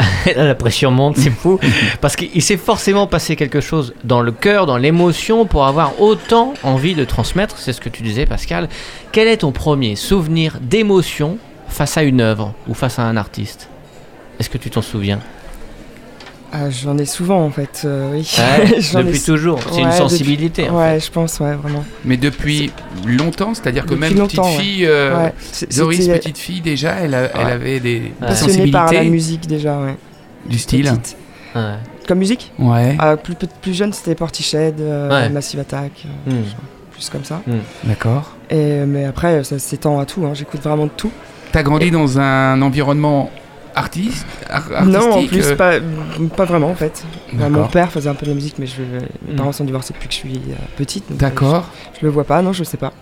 Là, 0.36 0.44
la 0.44 0.54
pression 0.54 0.90
monte, 0.90 1.16
c'est 1.16 1.30
fou. 1.30 1.58
Parce 2.00 2.16
qu'il 2.16 2.42
s'est 2.42 2.56
forcément 2.56 3.06
passé 3.06 3.36
quelque 3.36 3.60
chose 3.60 3.94
dans 4.04 4.20
le 4.20 4.32
cœur, 4.32 4.66
dans 4.66 4.76
l'émotion, 4.76 5.46
pour 5.46 5.66
avoir 5.66 6.00
autant 6.00 6.54
envie 6.62 6.94
de 6.94 7.04
transmettre. 7.04 7.58
C'est 7.58 7.72
ce 7.72 7.80
que 7.80 7.88
tu 7.88 8.02
disais, 8.02 8.26
Pascal. 8.26 8.68
Quel 9.12 9.28
est 9.28 9.38
ton 9.38 9.52
premier 9.52 9.96
souvenir 9.96 10.58
d'émotion 10.60 11.38
face 11.68 11.96
à 11.96 12.02
une 12.02 12.20
œuvre 12.20 12.54
ou 12.68 12.74
face 12.74 12.98
à 12.98 13.02
un 13.02 13.16
artiste? 13.16 13.68
Est-ce 14.38 14.50
que 14.50 14.58
tu 14.58 14.70
t'en 14.70 14.82
souviens? 14.82 15.20
Ah, 16.52 16.68
J'en 16.70 16.98
ai 16.98 17.04
souvent 17.04 17.44
en 17.44 17.50
fait. 17.50 17.82
euh, 17.84 18.10
oui. 18.12 18.28
Ouais, 18.38 18.80
ai 18.80 19.04
Depuis 19.04 19.20
toujours. 19.22 19.60
C'est 19.72 19.80
une 19.82 19.92
sensibilité. 19.92 20.68
en 20.68 20.78
Ouais, 20.78 20.98
je 20.98 21.10
pense, 21.10 21.38
ouais, 21.40 21.54
vraiment. 21.54 21.84
Mais 22.04 22.16
depuis 22.16 22.72
longtemps, 23.06 23.54
c'est-à-dire 23.54 23.84
que 23.84 23.90
Depuis 23.94 24.00
même 24.00 24.26
petite 24.26 24.40
ouais. 24.40 24.56
fille, 24.58 24.86
euh, 24.86 25.28
Doris, 25.76 26.08
petite 26.08 26.38
fille 26.38 26.60
déjà, 26.60 26.94
elle, 27.00 27.14
a- 27.14 27.30
elle 27.38 27.46
avait 27.52 27.78
des, 27.80 28.12
Passionnée 28.20 28.70
par 28.70 28.82
la 28.84 28.88
sensibilités 28.88 29.10
musique 29.10 29.46
déjà, 29.46 29.78
ouais. 29.78 29.96
du 30.48 30.58
style. 30.58 30.90
Comme 32.08 32.18
musique 32.18 32.52
Ouais, 32.58 32.96
Ah, 32.98 33.16
plus, 33.16 33.34
plus, 33.62 33.74
jeune, 33.74 33.92
c'était 33.92 34.14
Portiched, 34.16 34.80
euh, 34.80 35.08
Ouais. 35.08 35.28
Massive 35.28 35.60
Attack, 35.60 36.04
euh, 36.28 36.30
Hmm. 36.32 36.44
plus 36.92 37.08
comme 37.10 37.24
ça. 37.24 37.40
d'accord. 37.84 38.36
Et, 38.50 38.84
mais 38.86 39.04
après, 39.04 39.44
ça 39.44 39.58
s'étend 39.60 40.00
à 40.00 40.04
tout, 40.06 40.24
hein, 40.26 40.32
j'écoute 40.34 40.60
vraiment 40.62 40.86
de 40.86 40.90
tout. 40.96 41.12
T'as 41.52 41.62
grandi 41.62 41.90
dans 41.92 42.18
un 42.18 42.60
environnement 42.62 43.30
artiste, 43.74 44.26
ar- 44.48 44.62
artistique 44.74 44.86
non, 45.00 45.12
en 45.12 45.26
plus, 45.26 45.46
euh, 45.46 45.56
pas, 45.56 45.72
pas 46.36 46.44
vraiment 46.44 46.70
en 46.70 46.74
fait. 46.74 47.04
Mon 47.32 47.66
père 47.68 47.90
faisait 47.90 48.08
un 48.08 48.14
peu 48.14 48.26
de 48.26 48.30
la 48.30 48.34
musique, 48.34 48.56
mais 48.58 48.66
je, 48.66 48.82
mes 48.82 49.32
Hmm. 49.32 49.36
parents 49.36 49.52
sont 49.52 49.64
divorcés 49.64 49.92
depuis 49.94 50.08
que 50.08 50.14
je 50.14 50.18
suis 50.18 50.34
euh, 50.50 50.54
petite. 50.76 51.04
euh, 51.10 51.14
D'accord, 51.14 51.66
Je, 51.94 52.00
je 52.00 52.06
le 52.06 52.10
vois 52.12 52.24
pas, 52.24 52.42
non, 52.42 52.52
je 52.52 52.64
sais 52.64 52.76
pas. 52.76 52.92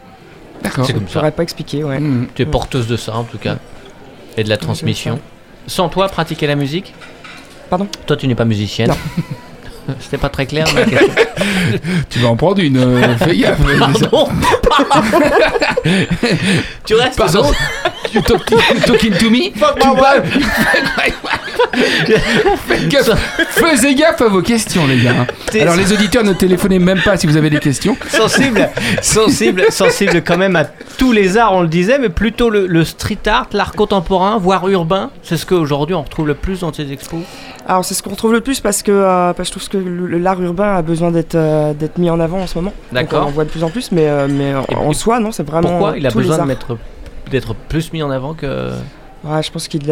d'accord. 0.62 0.84
C'est 0.86 0.92
comme 0.92 1.06
Je 1.06 1.12
saurais 1.12 1.32
pas 1.32 1.42
expliquer, 1.42 1.84
ouais. 1.84 1.98
Mhm. 2.00 2.28
Tu 2.34 2.42
es 2.42 2.44
Mm. 2.46 2.50
porteuse 2.50 2.86
de 2.86 2.96
ça 2.96 3.14
en 3.16 3.24
tout 3.24 3.38
cas. 3.38 3.56
Et 4.36 4.44
de 4.44 4.48
la 4.48 4.56
transmission. 4.56 5.18
Sans 5.66 5.88
toi, 5.88 6.08
pratiquer 6.08 6.46
la 6.46 6.54
musique? 6.56 6.94
Pardon? 7.70 7.86
Toi, 8.06 8.16
tu 8.16 8.26
n'es 8.28 8.34
pas 8.34 8.44
musicienne. 8.44 8.88
Non. 8.88 8.96
C'était 10.00 10.18
pas 10.18 10.28
très 10.28 10.44
clair 10.46 10.66
ma 10.74 10.82
question. 10.84 11.14
Tu 12.10 12.18
vas 12.18 12.28
en 12.28 12.36
prendre 12.36 12.60
une, 12.60 12.76
euh, 12.76 13.16
fais 13.16 13.36
gaffe. 13.36 13.58
Pardon 13.78 14.28
Tu 16.84 16.94
restes 16.94 17.16
Pardon 17.18 17.50
You 18.14 18.22
talking, 18.22 18.58
talking 18.86 19.12
to 19.14 19.30
me? 19.30 19.52
Gaffe. 22.88 23.10
Faisez 23.50 23.94
gaffe 23.94 24.20
à 24.22 24.28
vos 24.28 24.42
questions, 24.42 24.86
les 24.86 24.98
gars. 24.98 25.26
Alors, 25.60 25.76
les 25.76 25.92
auditeurs, 25.92 26.24
ne 26.24 26.32
téléphonez 26.32 26.78
même 26.78 27.00
pas 27.02 27.16
si 27.16 27.26
vous 27.26 27.36
avez 27.36 27.50
des 27.50 27.58
questions. 27.58 27.96
sensible, 28.08 28.68
sensible, 29.02 29.64
sensible 29.70 30.22
quand 30.24 30.38
même 30.38 30.56
à 30.56 30.64
tous 30.96 31.12
les 31.12 31.36
arts, 31.36 31.52
on 31.54 31.62
le 31.62 31.68
disait, 31.68 31.98
mais 31.98 32.08
plutôt 32.08 32.50
le, 32.50 32.66
le 32.66 32.84
street 32.84 33.18
art, 33.26 33.48
l'art 33.52 33.72
contemporain, 33.72 34.38
voire 34.38 34.68
urbain. 34.68 35.10
C'est 35.22 35.36
ce 35.36 35.46
qu'aujourd'hui 35.46 35.94
on 35.94 36.02
retrouve 36.02 36.26
le 36.26 36.34
plus 36.34 36.60
dans 36.60 36.72
ces 36.72 36.90
expos. 36.92 37.20
Alors 37.66 37.84
c'est 37.84 37.94
ce 37.94 38.02
qu'on 38.02 38.10
retrouve 38.10 38.32
le 38.32 38.40
plus 38.40 38.60
parce 38.60 38.82
que, 38.82 38.90
euh, 38.92 39.32
parce 39.34 39.50
que 39.50 39.60
je 39.60 39.68
trouve 39.68 39.82
que 39.82 40.16
l'art 40.16 40.40
urbain 40.40 40.76
a 40.76 40.82
besoin 40.82 41.10
d'être 41.10 41.34
euh, 41.34 41.74
d'être 41.74 41.98
mis 41.98 42.08
en 42.10 42.18
avant 42.18 42.40
en 42.40 42.46
ce 42.46 42.56
moment. 42.56 42.72
D'accord. 42.92 43.24
On 43.24 43.28
en 43.28 43.32
voit 43.32 43.44
de 43.44 43.50
plus 43.50 43.62
en 43.62 43.70
plus, 43.70 43.92
mais, 43.92 44.08
euh, 44.08 44.26
mais 44.28 44.54
en, 44.54 44.64
Et- 44.70 44.74
en 44.74 44.92
soi, 44.92 45.20
non, 45.20 45.32
c'est 45.32 45.46
vraiment. 45.46 45.68
Pourquoi 45.68 45.98
il 45.98 46.06
a 46.06 46.10
besoin 46.10 46.38
de 46.38 46.42
mettre 46.44 46.76
d'être 47.28 47.54
plus 47.54 47.92
mis 47.92 48.02
en 48.02 48.10
avant 48.10 48.34
que 48.34 48.70
Ouais, 49.24 49.42
je 49.42 49.50
pense 49.50 49.66
qu'il 49.66 49.82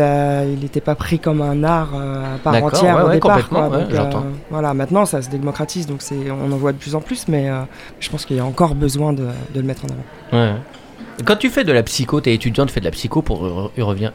n'était 0.61 0.81
pas 0.81 0.95
pris 0.95 1.19
comme 1.19 1.43
un 1.43 1.65
art 1.65 1.91
euh, 1.97 2.37
à 2.37 2.39
part 2.39 2.63
entière 2.63 2.97
ouais, 2.97 3.03
au 3.03 3.07
ouais, 3.09 3.15
départ. 3.15 3.49
quoi. 3.49 3.69
Donc, 3.69 3.91
euh, 3.91 3.97
j'entends. 3.97 4.25
voilà, 4.51 4.73
maintenant 4.73 5.05
ça 5.05 5.21
se 5.21 5.29
démocratise, 5.29 5.87
donc 5.89 6.01
c'est, 6.01 6.31
on 6.31 6.53
en 6.53 6.57
voit 6.57 6.71
de 6.73 6.79
plus 6.79 6.95
en 6.95 7.01
plus, 7.01 7.27
mais 7.27 7.51
euh, 7.51 7.63
je 7.99 8.09
pense 8.09 8.25
qu'il 8.25 8.37
y 8.37 8.41
a 8.41 8.45
encore 8.45 8.77
besoin 8.77 9.13
de, 9.13 9.27
de 9.53 9.61
le 9.61 9.63
mettre 9.63 9.83
en 9.85 9.89
avant. 9.89 10.45
Ouais. 10.45 10.55
Quand 11.25 11.35
tu 11.37 11.51
fais 11.51 11.65
de 11.65 11.73
la 11.73 11.83
psycho, 11.83 12.21
t'es 12.21 12.35
étudiant, 12.35 12.67
tu 12.67 12.73
fais 12.73 12.79
de 12.81 12.85
la 12.85 12.93
psycho 12.93 13.21
pour 13.21 13.71
y 13.77 13.83
revenir. 13.83 14.13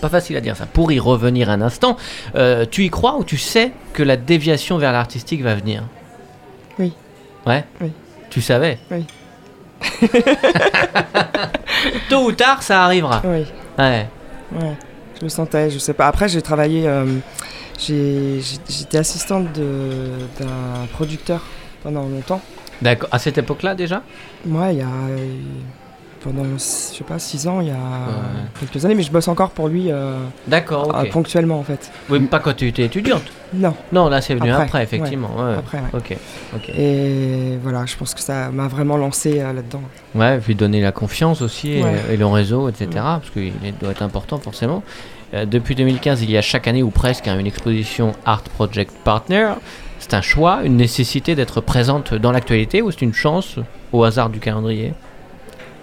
Pas 0.00 0.08
facile 0.08 0.36
à 0.36 0.40
dire 0.40 0.56
ça. 0.56 0.66
Pour 0.66 0.92
y 0.92 1.00
revenir 1.00 1.50
un 1.50 1.60
instant, 1.60 1.96
euh, 2.36 2.64
tu 2.70 2.84
y 2.84 2.90
crois 2.90 3.16
ou 3.18 3.24
tu 3.24 3.38
sais 3.38 3.72
que 3.92 4.02
la 4.04 4.16
déviation 4.16 4.78
vers 4.78 4.92
l'artistique 4.92 5.42
va 5.42 5.54
venir? 5.56 5.82
Oui. 6.78 6.92
Ouais? 7.46 7.64
Oui. 7.80 7.90
Tu 8.30 8.40
savais? 8.40 8.78
Oui. 8.90 9.04
Tôt 12.08 12.24
ou 12.26 12.32
tard, 12.32 12.62
ça 12.62 12.84
arrivera. 12.84 13.22
Oui, 13.24 13.44
Ouais. 13.78 14.06
ouais, 14.52 14.72
je 15.18 15.22
le 15.22 15.28
sentais, 15.28 15.70
je 15.70 15.78
sais 15.78 15.94
pas. 15.94 16.06
Après, 16.06 16.28
j'ai 16.28 16.42
travaillé, 16.42 16.86
euh, 16.86 17.18
j'étais 17.78 18.98
assistante 18.98 19.48
d'un 19.52 20.86
producteur 20.92 21.42
pendant 21.82 22.02
longtemps. 22.02 22.40
D'accord. 22.82 23.08
À 23.12 23.18
cette 23.18 23.38
époque-là 23.38 23.74
déjà? 23.74 24.02
Moi, 24.44 24.72
il 24.72 24.78
y 24.78 24.82
a 24.82 24.86
euh, 24.86 25.38
pendant, 26.24 26.44
je 26.54 26.58
sais 26.58 27.04
pas, 27.04 27.18
six 27.18 27.46
ans, 27.46 27.60
il 27.60 27.68
y 27.68 27.70
a 27.70 27.76
quelques 28.58 28.82
années, 28.84 28.94
mais 28.94 29.02
je 29.02 29.12
bosse 29.12 29.28
encore 29.28 29.50
pour 29.50 29.68
lui 29.68 29.92
euh, 29.92 30.16
D'accord. 30.48 30.90
euh, 30.96 31.04
ponctuellement 31.12 31.58
en 31.58 31.62
fait. 31.62 31.92
Oui, 32.08 32.18
mais 32.18 32.26
pas 32.28 32.38
quand 32.38 32.54
tu 32.56 32.66
étais 32.66 32.84
étudiante. 32.84 33.24
Non, 33.52 33.74
Non, 33.92 34.08
là 34.08 34.22
c'est 34.22 34.34
venu 34.34 34.50
après, 34.50 34.64
Après, 34.64 34.82
effectivement. 34.82 35.30
Ouais. 35.36 35.54
après, 35.58 35.78
ouais. 35.78 35.84
Ok. 35.92 36.16
Ok. 36.56 36.68
Et 36.70 37.58
voilà, 37.62 37.84
je 37.84 37.94
pense 37.96 38.14
que 38.14 38.20
ça 38.20 38.50
m'a 38.50 38.68
vraiment 38.68 38.96
lancé 38.96 39.38
euh, 39.38 39.52
là-dedans. 39.52 39.82
Ouais, 40.14 40.38
puis 40.38 40.54
donner 40.54 40.80
la 40.80 40.92
confiance 40.92 41.42
aussi 41.42 41.72
et- 41.72 41.84
et, 42.12 42.16
le 42.16 42.26
réseau, 42.26 42.68
etc. 42.70 42.88
Parce 42.94 43.30
qu'il 43.30 43.52
doit 43.80 43.90
être 43.90 44.02
important 44.02 44.38
forcément. 44.38 44.82
Depuis 45.32 45.74
2015, 45.74 46.22
il 46.22 46.30
y 46.30 46.36
a 46.38 46.42
chaque 46.42 46.68
année 46.68 46.82
ou 46.84 46.90
presque 46.90 47.26
hein, 47.28 47.38
une 47.38 47.46
exposition 47.46 48.12
Art 48.24 48.42
Project 48.42 48.92
Partner. 49.04 49.50
C'est 49.98 50.14
un 50.14 50.22
choix, 50.22 50.60
une 50.64 50.76
nécessité 50.76 51.34
d'être 51.34 51.60
présente 51.60 52.14
dans 52.14 52.30
l'actualité 52.30 52.82
ou 52.82 52.90
c'est 52.92 53.02
une 53.02 53.14
chance 53.14 53.56
au 53.92 54.04
hasard 54.04 54.30
du 54.30 54.38
calendrier? 54.38 54.92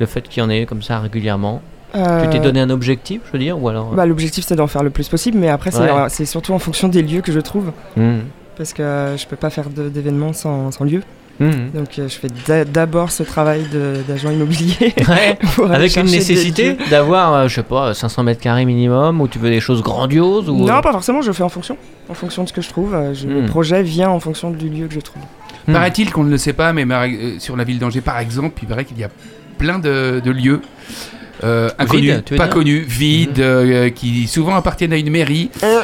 Le 0.02 0.08
fait 0.08 0.28
qu'il 0.28 0.42
y 0.42 0.46
en 0.46 0.50
ait 0.50 0.66
comme 0.66 0.82
ça 0.82 1.00
régulièrement. 1.00 1.62
Tu 1.94 2.00
t'es 2.32 2.40
Euh, 2.40 2.42
donné 2.42 2.60
un 2.60 2.70
objectif, 2.72 3.22
je 3.28 3.34
veux 3.34 3.38
dire, 3.40 3.62
ou 3.62 3.70
alors 3.70 3.92
bah, 3.92 4.06
L'objectif, 4.08 4.44
c'est 4.48 4.56
d'en 4.56 4.66
faire 4.66 4.82
le 4.82 4.90
plus 4.90 5.08
possible, 5.10 5.38
mais 5.38 5.48
après, 5.50 5.70
c'est 5.72 5.80
Ouais. 5.82 5.92
euh, 5.92 6.26
surtout 6.26 6.54
en 6.54 6.60
fonction 6.60 6.88
des 6.88 7.04
lieux 7.04 7.22
que 7.22 7.32
je 7.32 7.40
trouve. 7.40 7.72
Hmm. 7.96 8.20
Parce 8.58 8.74
que 8.74 8.82
euh, 8.82 9.16
je 9.18 9.28
peux 9.28 9.36
pas 9.36 9.50
faire 9.52 9.70
d'événements 9.70 10.34
sans, 10.34 10.72
sans 10.72 10.86
lieu. 10.86 11.04
Hmm. 11.40 11.70
Donc 11.76 12.00
euh, 12.00 12.08
je 12.08 12.16
fais 12.16 12.28
d'a- 12.48 12.66
d'abord 12.66 13.12
ce 13.12 13.22
travail 13.24 13.66
d'agent 14.08 14.32
immobilier. 14.32 14.94
Ouais. 15.08 15.38
Avec 15.72 15.96
une 15.98 16.06
nécessité 16.06 16.78
d'avoir, 16.90 17.34
euh, 17.34 17.48
je 17.48 17.56
sais 17.56 17.64
pas, 17.64 17.94
500 17.94 18.24
mètres 18.24 18.42
carrés 18.42 18.66
minimum, 18.66 19.22
ou 19.22 19.28
tu 19.28 19.38
veux 19.38 19.50
des 19.52 19.60
choses 19.60 19.84
grandioses 19.84 20.50
ou... 20.50 20.66
Non, 20.66 20.82
pas 20.82 20.92
forcément, 20.94 21.22
je 21.22 21.32
fais 21.32 21.44
en 21.44 21.50
fonction. 21.50 21.78
En 22.10 22.14
fonction 22.16 22.44
de 22.44 22.48
ce 22.50 22.54
que 22.54 22.62
je 22.62 22.70
trouve. 22.70 22.96
euh, 22.96 23.14
je-. 23.14 23.28
Le 23.28 23.46
projet 23.46 23.84
vient 23.84 24.10
en 24.10 24.20
fonction 24.20 24.50
du 24.50 24.68
lieu 24.70 24.88
que 24.88 24.94
je 24.96 25.00
trouve. 25.02 25.22
Paraît-il 25.72 26.12
qu'on 26.12 26.24
ne 26.24 26.32
le 26.32 26.38
sait 26.38 26.54
pas, 26.54 26.74
mais 26.74 26.86
euh, 26.90 27.38
sur 27.40 27.56
la 27.56 27.64
ville 27.64 27.78
d'Angers, 27.80 28.02
par 28.02 28.18
exemple, 28.18 28.58
il 28.64 28.68
paraît 28.68 28.86
qu'il 28.86 28.98
y 28.98 29.04
a 29.04 29.10
plein 29.62 29.78
de, 29.80 30.20
de 30.24 30.32
lieux 30.32 30.62
euh, 31.44 31.70
inconnus, 31.80 32.16
pas 32.38 32.48
connus, 32.48 32.82
vides, 32.82 33.38
Mhm. 33.40 33.44
euh, 33.44 33.90
qui 33.90 34.28
souvent 34.28 34.56
appartiennent 34.56 34.94
à 34.94 34.98
une 34.98 35.10
mairie. 35.12 35.50
Euh. 35.64 35.82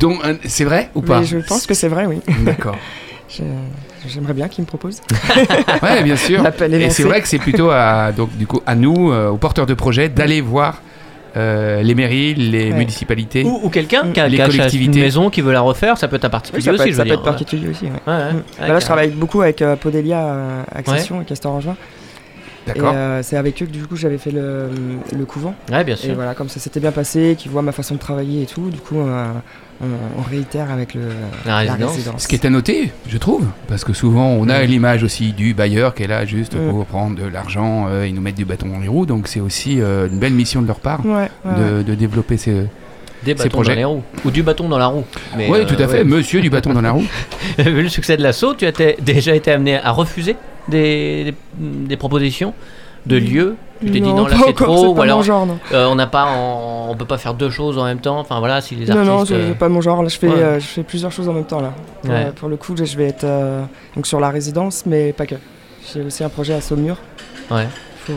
dont 0.00 0.18
un- 0.24 0.36
C'est 0.46 0.64
vrai 0.64 0.90
ou 0.94 1.02
pas? 1.02 1.20
Mais 1.20 1.26
je 1.26 1.38
pense 1.38 1.66
que 1.66 1.74
c'est 1.74 1.88
vrai, 1.88 2.06
oui. 2.06 2.20
D'accord. 2.40 2.76
J'aimerais 4.08 4.32
bien 4.32 4.48
qu'ils 4.48 4.62
me 4.62 4.66
proposent. 4.66 5.00
Ouais, 5.82 6.02
bien 6.02 6.16
sûr. 6.16 6.42
Et 6.70 6.90
c'est 6.90 7.02
vrai 7.02 7.20
que 7.20 7.28
c'est 7.28 7.38
plutôt 7.38 7.70
à, 7.70 8.12
donc, 8.12 8.34
du 8.36 8.46
coup, 8.46 8.60
à 8.66 8.74
nous, 8.74 9.12
euh, 9.12 9.28
aux 9.28 9.36
porteurs 9.36 9.66
de 9.66 9.74
projets, 9.74 10.08
d'aller 10.08 10.40
voir 10.40 10.80
euh, 11.36 11.82
les 11.82 11.94
mairies, 11.94 12.34
les 12.34 12.70
Ouais. 12.72 12.78
municipalités. 12.78 13.44
Ou, 13.44 13.60
ou 13.64 13.68
quelqu'un 13.68 14.10
qui 14.12 14.18
a, 14.20 14.28
Les 14.28 14.38
collectivités. 14.38 14.98
une 14.98 15.04
maison 15.04 15.30
qui 15.30 15.40
veut 15.42 15.52
la 15.52 15.60
refaire, 15.60 15.98
ça 15.98 16.08
peut 16.08 16.16
être 16.16 16.24
un 16.24 16.28
Oui, 16.28 16.32
particulier 16.32 16.62
ça 16.64 16.70
peut 16.70 16.74
aussi, 16.76 16.88
être, 16.88 16.92
je 16.92 16.96
ça 16.96 17.04
peut 17.04 17.12
être 17.12 17.22
particulier 17.22 17.68
aussi. 17.68 17.84
ouais. 17.84 17.90
Ouais, 18.06 18.30
Bah 18.60 18.68
là, 18.68 18.78
je 18.80 18.84
travaille 18.84 19.10
beaucoup 19.10 19.42
avec 19.42 19.60
euh, 19.62 19.76
Podelia, 19.76 20.20
euh, 20.24 20.62
Accession 20.74 21.20
et 21.20 21.24
Castor 21.24 21.52
en 21.52 21.60
juin. 21.60 21.76
D'accord. 22.68 22.92
euh, 22.94 23.20
c'est 23.22 23.36
avec 23.36 23.62
eux 23.62 23.66
que 23.66 23.70
du 23.70 23.86
coup 23.86 23.96
j'avais 23.96 24.18
fait 24.18 24.30
le, 24.30 24.68
le 25.16 25.24
couvent. 25.24 25.54
Ouais, 25.70 25.84
bien 25.84 25.96
Et 26.04 26.12
voilà, 26.12 26.34
comme 26.34 26.48
ça 26.48 26.60
s'était 26.60 26.80
bien 26.80 26.92
passé, 26.92 27.34
qu'ils 27.38 27.50
voient 27.50 27.62
ma 27.62 27.72
façon 27.72 27.94
de 27.94 28.00
travailler 28.00 28.42
et 28.42 28.46
tout, 28.46 28.70
du 28.70 28.78
coup 28.78 29.00
euh, 29.00 29.32
on, 29.80 29.86
on 30.18 30.22
réitère 30.22 30.70
avec 30.72 30.94
le, 30.94 31.02
La 31.46 31.58
résidence. 31.58 31.96
Ce 32.18 32.26
qui 32.28 32.34
est 32.34 32.44
à 32.44 32.50
noter, 32.50 32.90
je 33.08 33.16
trouve, 33.18 33.46
parce 33.68 33.84
que 33.84 33.92
souvent 33.92 34.26
on 34.28 34.48
a 34.48 34.60
Mhm. 34.62 34.66
l'image 34.66 35.02
aussi 35.04 35.32
du 35.32 35.54
bailleur 35.54 35.94
qui 35.94 36.02
est 36.02 36.08
là 36.08 36.24
juste 36.26 36.54
Mhm. 36.54 36.70
pour 36.70 36.86
prendre 36.86 37.16
de 37.16 37.26
l'argent 37.26 37.86
euh, 37.88 38.04
et 38.04 38.12
nous 38.12 38.20
mettre 38.20 38.36
du 38.38 38.44
bâton 38.44 38.68
dans 38.68 38.80
les 38.80 38.88
roues, 38.88 39.06
donc 39.06 39.28
c'est 39.28 39.40
aussi 39.40 39.80
euh, 39.80 40.08
une 40.08 40.18
belle 40.18 40.32
mission 40.34 40.62
de 40.62 40.66
leur 40.66 40.80
part 40.80 41.04
Ouais, 41.06 41.12
ouais, 41.12 41.52
ouais. 41.52 41.84
de, 41.84 41.94
développer 41.94 42.36
ces. 42.36 42.64
Des 43.24 43.34
bâtons 43.34 43.48
projets. 43.50 43.72
dans 43.72 43.78
les 43.78 43.84
roues. 43.84 44.02
Ou 44.24 44.30
du 44.30 44.44
bâton 44.44 44.68
dans 44.68 44.78
la 44.78 44.86
roue. 44.86 45.02
Mais, 45.36 45.48
Oui, 45.50 45.58
euh, 45.58 45.64
tout 45.64 45.74
à 45.82 45.88
fait, 45.88 45.98
ouais. 45.98 46.04
monsieur 46.04 46.40
du 46.40 46.50
bâton 46.50 46.72
dans 46.72 46.80
la 46.80 46.92
roue. 46.92 47.04
Vu 47.58 47.82
le 47.82 47.88
succès 47.88 48.16
de 48.16 48.22
l'assaut, 48.22 48.54
tu 48.54 48.64
as 48.64 48.72
déjà 49.00 49.34
été 49.34 49.50
amené 49.50 49.76
à 49.76 49.90
refuser 49.90 50.36
des, 50.68 51.34
des, 51.56 51.96
propositions 51.96 52.54
de 53.06 53.16
lieux 53.16 53.56
Tu 53.80 53.86
t'es 53.86 54.00
dit 54.00 54.12
non, 54.12 54.26
là 54.26 54.36
c'est 54.44 54.52
trop, 54.54 54.88
ou 54.88 54.94
pas 54.94 55.04
alors 55.04 55.18
mon 55.18 55.22
genre, 55.22 55.46
non. 55.46 55.58
euh, 55.72 55.86
on 55.86 55.94
n'a 55.94 56.06
pas, 56.06 56.26
en- 56.26 56.88
on 56.90 56.96
peut 56.96 57.04
pas 57.06 57.16
faire 57.18 57.34
deux 57.34 57.50
choses 57.50 57.78
en 57.78 57.84
même 57.84 58.00
temps. 58.00 58.18
Enfin 58.18 58.38
voilà, 58.38 58.60
si 58.60 58.74
les 58.74 58.86
Non, 58.86 58.96
artistes. 58.96 59.10
non, 59.10 59.24
c'est 59.24 59.34
euh, 59.34 59.54
pas 59.54 59.68
mon 59.68 59.80
genre. 59.80 60.02
Là, 60.02 60.08
je 60.08 60.18
fais, 60.18 60.28
ouais. 60.28 60.34
euh, 60.36 60.60
je 60.60 60.66
fais 60.66 60.82
plusieurs 60.82 61.12
choses 61.12 61.28
en 61.28 61.32
même 61.32 61.44
temps 61.46 61.60
là. 61.60 61.72
Pour, 62.02 62.10
Ouais. 62.10 62.24
euh, 62.26 62.32
pour 62.32 62.48
le 62.48 62.56
coup, 62.56 62.74
je 62.76 62.96
vais 62.96 63.06
être 63.06 63.26
donc 63.94 64.06
sur 64.06 64.20
la 64.20 64.30
résidence, 64.30 64.84
mais 64.86 65.12
pas 65.12 65.26
que. 65.26 65.36
J'ai 65.94 66.02
aussi 66.02 66.22
un 66.22 66.28
projet 66.28 66.52
à 66.54 66.60
Saumur 66.60 66.96
Ouais. 67.50 67.66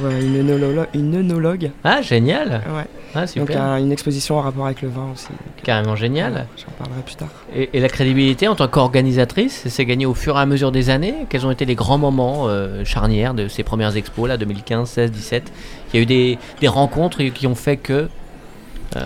Euh, 0.03 0.21
une, 0.21 0.50
œnologue, 0.50 0.88
une 0.93 1.15
œnologue. 1.15 1.71
Ah 1.83 2.01
génial. 2.01 2.62
Ouais. 2.74 2.86
Ah 3.13 3.21
Donc 3.21 3.50
super. 3.50 3.75
une 3.75 3.91
exposition 3.91 4.38
en 4.38 4.41
rapport 4.41 4.65
avec 4.65 4.81
le 4.81 4.89
vin 4.89 5.10
aussi. 5.13 5.27
Carrément 5.63 5.95
génial. 5.95 6.48
J'en 6.57 6.71
parlerai 6.77 7.01
plus 7.03 7.15
tard. 7.15 7.29
Et, 7.53 7.69
et 7.74 7.79
la 7.79 7.89
crédibilité 7.89 8.48
en 8.48 8.55
tant 8.55 8.67
qu'organisatrice, 8.67 9.63
c'est 9.67 9.86
gagné 9.86 10.05
au 10.05 10.13
fur 10.13 10.38
et 10.38 10.39
à 10.39 10.45
mesure 10.45 10.71
des 10.71 10.89
années? 10.89 11.25
Quels 11.29 11.45
ont 11.45 11.51
été 11.51 11.65
les 11.65 11.75
grands 11.75 11.98
moments 11.98 12.48
euh, 12.48 12.86
charnières 12.86 13.33
de 13.33 13.48
ces 13.48 13.63
premières 13.63 13.95
expos 13.98 14.27
là, 14.27 14.38
2015, 14.38 14.89
16, 14.89 15.12
17 15.12 15.51
Il 15.93 15.98
y 15.98 16.00
a 16.00 16.03
eu 16.03 16.05
des, 16.05 16.38
des 16.62 16.67
rencontres 16.67 17.21
qui 17.24 17.48
ont 17.48 17.55
fait 17.55 17.77
que 17.77 18.07
euh, 18.95 19.00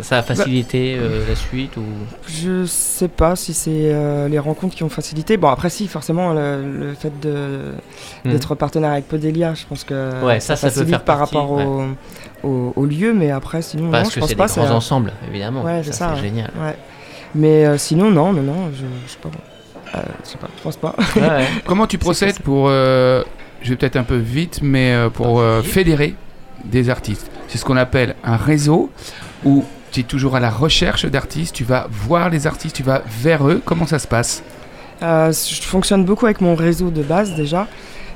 ça 0.00 0.18
a 0.18 0.22
facilité 0.22 0.96
euh, 0.98 1.24
la 1.28 1.34
suite 1.36 1.76
ou 1.76 1.82
Je 2.28 2.64
sais 2.64 3.08
pas 3.08 3.36
si 3.36 3.52
c'est 3.52 3.70
euh, 3.92 4.26
les 4.28 4.38
rencontres 4.38 4.74
qui 4.74 4.82
ont 4.84 4.88
facilité. 4.88 5.36
Bon, 5.36 5.48
après, 5.48 5.68
si, 5.70 5.86
forcément, 5.88 6.32
le, 6.32 6.62
le 6.88 6.94
fait 6.94 7.12
de- 7.20 7.72
Hmm. 8.24 8.30
d'être 8.30 8.54
partenaire 8.54 8.92
avec 8.92 9.08
Podelia, 9.08 9.54
je 9.54 9.64
pense 9.66 9.82
que 9.84 10.24
Ouais, 10.24 10.38
ça, 10.40 10.54
ça 10.56 10.68
peut 10.68 10.72
facilite 10.74 10.90
faire 10.90 11.04
par 11.04 11.18
partie, 11.18 11.36
rapport 11.36 11.50
au, 11.50 11.84
au, 12.44 12.72
au 12.76 12.84
lieu, 12.86 13.12
mais 13.12 13.30
après, 13.32 13.60
sinon, 13.62 13.84
non, 13.84 13.90
parce 13.90 14.10
je 14.10 14.14
que 14.14 14.20
pense 14.20 14.28
c'est 14.28 14.36
pas. 14.36 14.46
des 14.46 14.54
grands 14.54 14.64
c'est- 14.66 14.70
ensembles 14.72 15.12
évidemment. 15.28 15.62
Ouais, 15.64 15.82
ça 15.82 15.84
c'est 15.84 15.92
ça, 15.98 16.08
c'est 16.14 16.22
ouais. 16.22 16.28
génial. 16.28 16.50
Ouais. 16.60 16.76
Mais 17.34 17.66
euh, 17.66 17.78
sinon, 17.78 18.10
non, 18.10 18.32
non, 18.32 18.42
non, 18.42 18.70
je, 18.72 18.84
je 19.06 19.10
sais 19.12 19.18
pas. 19.20 19.30
Euh, 19.98 20.02
je 20.24 20.28
sais 20.30 20.38
pas, 20.38 20.48
je 20.56 20.62
pense 20.62 20.76
pas. 20.76 20.94
Comment 21.66 21.86
tu 21.86 21.98
procèdes 21.98 22.38
pour, 22.40 22.66
euh, 22.68 23.22
je 23.62 23.70
vais 23.70 23.76
peut-être 23.76 23.96
un 23.96 24.04
peu 24.04 24.16
vite, 24.16 24.60
mais 24.62 24.92
euh, 24.92 25.10
pour 25.10 25.40
euh, 25.40 25.62
fédérer 25.62 26.14
des 26.64 26.88
artistes? 26.90 27.30
C'est 27.48 27.58
ce 27.58 27.64
qu'on 27.64 27.76
appelle 27.76 28.14
un 28.24 28.36
réseau 28.36 28.90
où 29.44 29.64
tu 29.92 30.00
es 30.00 30.02
toujours 30.04 30.36
à 30.36 30.40
la 30.40 30.50
recherche 30.50 31.04
d'artistes, 31.06 31.54
tu 31.54 31.64
vas 31.64 31.86
voir 31.90 32.30
les 32.30 32.46
artistes, 32.46 32.76
tu 32.76 32.82
vas 32.82 33.02
vers 33.06 33.46
eux. 33.48 33.62
Comment 33.64 33.86
ça 33.86 33.98
se 33.98 34.08
passe? 34.08 34.42
Euh, 35.02 35.32
je 35.32 35.62
fonctionne 35.62 36.04
beaucoup 36.04 36.26
avec 36.26 36.40
mon 36.40 36.54
réseau 36.54 36.90
de 36.90 37.02
base 37.02 37.34
déjà, 37.34 37.66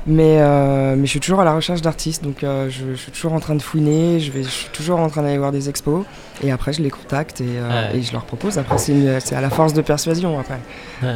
mais, 0.05 0.37
euh, 0.39 0.95
mais 0.97 1.05
je 1.05 1.11
suis 1.11 1.19
toujours 1.19 1.41
à 1.41 1.43
la 1.45 1.53
recherche 1.53 1.81
d'artistes, 1.81 2.23
donc 2.23 2.43
euh, 2.43 2.69
je, 2.69 2.91
je 2.91 2.95
suis 2.95 3.11
toujours 3.11 3.33
en 3.33 3.39
train 3.41 3.55
de 3.55 3.61
fouiner, 3.61 4.19
je, 4.21 4.31
vais, 4.31 4.43
je 4.43 4.47
suis 4.49 4.69
toujours 4.71 4.99
en 4.99 5.09
train 5.09 5.21
d'aller 5.21 5.37
voir 5.37 5.51
des 5.51 5.67
expos, 5.69 6.05
et 6.41 6.51
après 6.51 6.71
je 6.73 6.81
les 6.81 6.89
contacte 6.89 7.41
et, 7.41 7.45
euh, 7.47 7.91
Ouais. 7.91 7.97
et 7.99 8.01
je 8.01 8.13
leur 8.13 8.23
propose. 8.23 8.57
Après, 8.57 8.77
c'est 8.77 9.35
à 9.35 9.41
la 9.41 9.49
force 9.49 9.73
de 9.73 9.81
persuasion 9.81 10.39
après. 10.39 10.59
Ouais. 11.03 11.15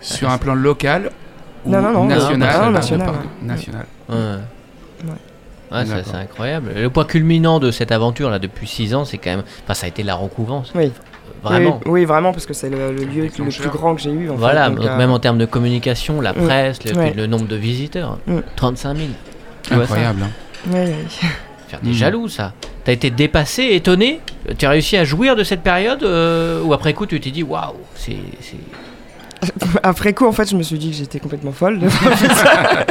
Sur 0.00 0.30
un 0.30 0.38
plan 0.38 0.54
local 0.54 1.10
ou 1.66 1.70
Non, 1.70 1.82
non, 1.82 1.92
non, 1.92 2.04
national? 2.06 2.62
Non, 2.64 2.70
national. 2.70 3.10
Ouais. 4.08 4.16
Ouais, 5.72 5.86
ça, 5.86 6.02
c'est 6.04 6.14
incroyable. 6.16 6.72
Le 6.76 6.90
point 6.90 7.04
culminant 7.04 7.58
de 7.60 7.70
cette 7.70 7.92
aventure 7.92 8.30
là 8.30 8.38
depuis 8.38 8.66
6 8.66 8.94
ans, 8.94 9.04
c'est 9.04 9.18
quand 9.18 9.30
même. 9.30 9.42
Enfin, 9.64 9.74
ça 9.74 9.86
a 9.86 9.88
été 9.88 10.02
la 10.02 10.14
Recouvance. 10.14 10.72
Oui. 10.74 10.90
Vraiment. 11.42 11.80
Oui, 11.86 11.90
oui, 11.92 12.04
vraiment, 12.04 12.30
parce 12.32 12.46
que 12.46 12.54
c'est 12.54 12.70
le, 12.70 12.92
le 12.92 13.04
lieu 13.04 13.24
le 13.24 13.28
plus 13.30 13.68
grand 13.68 13.96
que 13.96 14.00
j'ai 14.00 14.12
eu. 14.12 14.30
En 14.30 14.36
Voilà, 14.36 14.64
fait, 14.64 14.70
donc, 14.70 14.78
donc 14.80 14.88
euh, 14.90 14.96
même 14.96 15.10
en 15.10 15.18
termes 15.18 15.38
de 15.38 15.44
communication, 15.46 16.20
la 16.20 16.32
Mm. 16.32 16.44
presse, 16.44 16.84
le, 16.84 16.92
Ouais. 16.96 17.10
puis 17.10 17.16
le 17.20 17.26
nombre 17.26 17.48
de 17.48 17.56
visiteurs, 17.56 18.18
Mm. 18.28 18.38
35 18.54 18.96
000. 18.96 19.08
Tu 19.62 19.74
vois 19.74 19.86
ça 19.86 19.94
Incroyable. 19.94 20.22
hein. 20.22 20.70
ouais, 20.72 20.84
ouais. 20.86 20.94
Faire 21.68 21.80
des 21.82 21.90
Mm. 21.90 21.94
jaloux, 21.94 22.28
ça. 22.28 22.52
T'as 22.84 22.92
été 22.92 23.10
dépassé, 23.10 23.70
étonné? 23.72 24.20
Tu 24.58 24.66
as 24.66 24.70
réussi 24.70 24.96
à 24.96 25.04
jouir 25.04 25.34
de 25.34 25.42
cette 25.42 25.62
période 25.62 26.02
euh, 26.04 26.62
Ou 26.62 26.74
après 26.74 26.92
coup, 26.94 27.06
tu 27.06 27.18
t'es 27.18 27.30
dit, 27.30 27.42
waouh, 27.42 27.74
c'est. 27.96 28.16
Après 29.82 30.12
coup, 30.12 30.26
en 30.26 30.32
fait, 30.32 30.48
je 30.50 30.56
me 30.56 30.62
suis 30.62 30.78
dit 30.78 30.90
que 30.90 30.96
j'étais 30.96 31.18
complètement 31.18 31.52
folle. 31.52 31.78
de 31.80 31.88
faire 31.88 32.36
ça. 32.36 32.86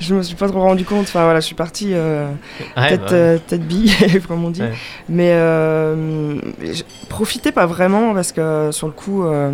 je 0.00 0.14
me 0.14 0.22
suis 0.22 0.34
pas 0.36 0.48
trop 0.48 0.60
rendu 0.60 0.84
compte. 0.84 1.02
Enfin 1.04 1.24
voilà, 1.24 1.40
je 1.40 1.46
suis 1.46 1.54
partie 1.54 1.90
euh, 1.94 2.28
Ouais, 2.76 2.88
tête, 2.88 3.00
bah, 3.00 3.12
euh, 3.12 3.38
tête 3.46 3.62
bille, 3.66 3.92
comme 4.28 4.44
on 4.44 4.50
dit. 4.50 4.60
Ouais. 4.62 4.72
Mais 5.08 5.30
euh, 5.32 6.36
je 6.62 6.82
profitais 7.08 7.52
pas 7.52 7.66
vraiment 7.66 8.12
parce 8.14 8.32
que 8.32 8.70
sur 8.72 8.86
le 8.86 8.92
coup, 8.92 9.24
euh, 9.24 9.52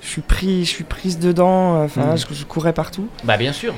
je 0.00 0.06
suis 0.08 0.22
pris, 0.22 0.64
je 0.64 0.70
suis 0.70 0.84
prise 0.84 1.18
dedans. 1.18 1.82
Enfin, 1.84 2.14
Mm. 2.14 2.16
je, 2.18 2.34
je 2.34 2.44
courais 2.44 2.72
partout. 2.72 3.06
bah, 3.24 3.36
bien 3.36 3.52
sûr. 3.52 3.74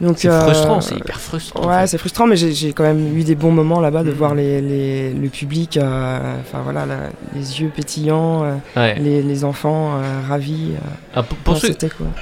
Donc 0.00 0.18
C'est 0.18 0.28
euh, 0.28 0.40
frustrant, 0.42 0.80
c'est 0.80 0.94
hyper 0.96 1.18
frustrant. 1.18 1.64
en 1.64 1.68
Ouais, 1.68 1.80
fait. 1.80 1.86
c'est 1.88 1.98
frustrant, 1.98 2.26
mais 2.28 2.36
j'ai 2.36 2.52
j'ai 2.52 2.72
quand 2.72 2.84
même 2.84 3.16
eu 3.18 3.24
des 3.24 3.34
bons 3.34 3.50
moments 3.50 3.80
là-bas 3.80 4.04
de 4.04 4.10
Mm. 4.10 4.14
voir 4.14 4.34
les, 4.36 4.60
les- 4.60 5.12
le 5.12 5.28
public, 5.28 5.76
euh, 5.76 6.36
enfin 6.40 6.60
voilà, 6.62 6.86
la- 6.86 7.10
les 7.34 7.60
yeux 7.60 7.72
pétillants, 7.74 8.44
euh, 8.44 8.54
Ouais. 8.76 8.94
les, 9.00 9.22
les 9.22 9.44
enfants 9.44 9.94
euh, 9.96 10.20
ravis. 10.28 10.72
euh. 10.74 10.90
Ah, 11.16 11.22
pour, 11.24 11.56
ceux, 11.56 11.74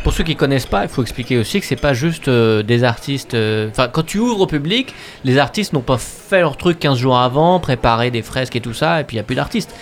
Pour 0.04 0.12
ceux 0.14 0.24
qui 0.24 0.36
connaissent 0.36 0.64
pas, 0.66 0.84
il 0.84 0.88
faut 0.88 1.02
expliquer 1.02 1.36
aussi 1.38 1.60
que 1.60 1.66
c'est 1.66 1.76
pas 1.80 1.92
juste 1.92 2.28
euh, 2.28 2.62
des 2.62 2.82
artistes. 2.82 3.34
euh, 3.34 3.68
Enfin, 3.70 3.88
quand 3.88 4.06
tu 4.06 4.18
ouvres 4.20 4.40
au 4.40 4.46
public, 4.46 4.94
les 5.24 5.36
artistes 5.36 5.74
n'ont 5.74 5.80
pas 5.80 5.98
fait 5.98 6.40
leur 6.40 6.56
truc 6.56 6.78
15 6.78 6.96
jours 6.98 7.18
avant, 7.18 7.60
préparé 7.60 8.10
des 8.10 8.22
fresques 8.22 8.56
et 8.56 8.60
tout 8.62 8.72
ça, 8.74 9.00
et 9.02 9.04
puis 9.04 9.16
il 9.16 9.18
n'y 9.18 9.20
a 9.20 9.24
plus 9.24 9.36
d'artistes. 9.36 9.74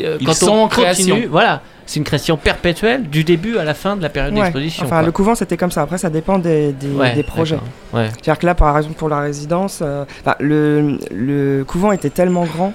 Euh, 0.00 0.18
Ils 0.20 0.26
quand 0.28 0.34
sont 0.34 0.50
on 0.52 0.62
en 0.64 0.68
création. 0.68 1.14
continue, 1.16 1.26
Voilà, 1.28 1.62
c'est 1.90 1.98
une 1.98 2.04
création 2.04 2.36
perpétuelle 2.36 3.08
du 3.10 3.24
début 3.24 3.58
à 3.58 3.64
la 3.64 3.74
fin 3.74 3.96
de 3.96 4.02
la 4.02 4.08
période 4.10 4.32
Ouais. 4.34 4.40
d'exposition. 4.42 4.84
Enfin, 4.86 4.98
quoi. 4.98 5.06
le 5.06 5.10
couvent 5.12 5.34
c'était 5.34 5.56
comme 5.56 5.72
ça. 5.72 5.82
Après, 5.82 5.98
ça 5.98 6.08
dépend 6.08 6.38
des, 6.38 6.72
des, 6.72 6.86
Ouais, 6.88 7.14
des 7.14 7.24
projets. 7.24 7.58
Ouais. 7.92 8.08
C'est-à-dire 8.12 8.38
que 8.38 8.46
là, 8.46 8.54
par 8.54 8.76
exemple, 8.76 8.94
pour 8.94 9.08
la 9.08 9.18
résidence, 9.20 9.80
euh, 9.82 10.04
le, 10.38 10.98
le 11.10 11.64
couvent 11.64 11.90
était 11.90 12.10
tellement 12.10 12.44
grand 12.44 12.72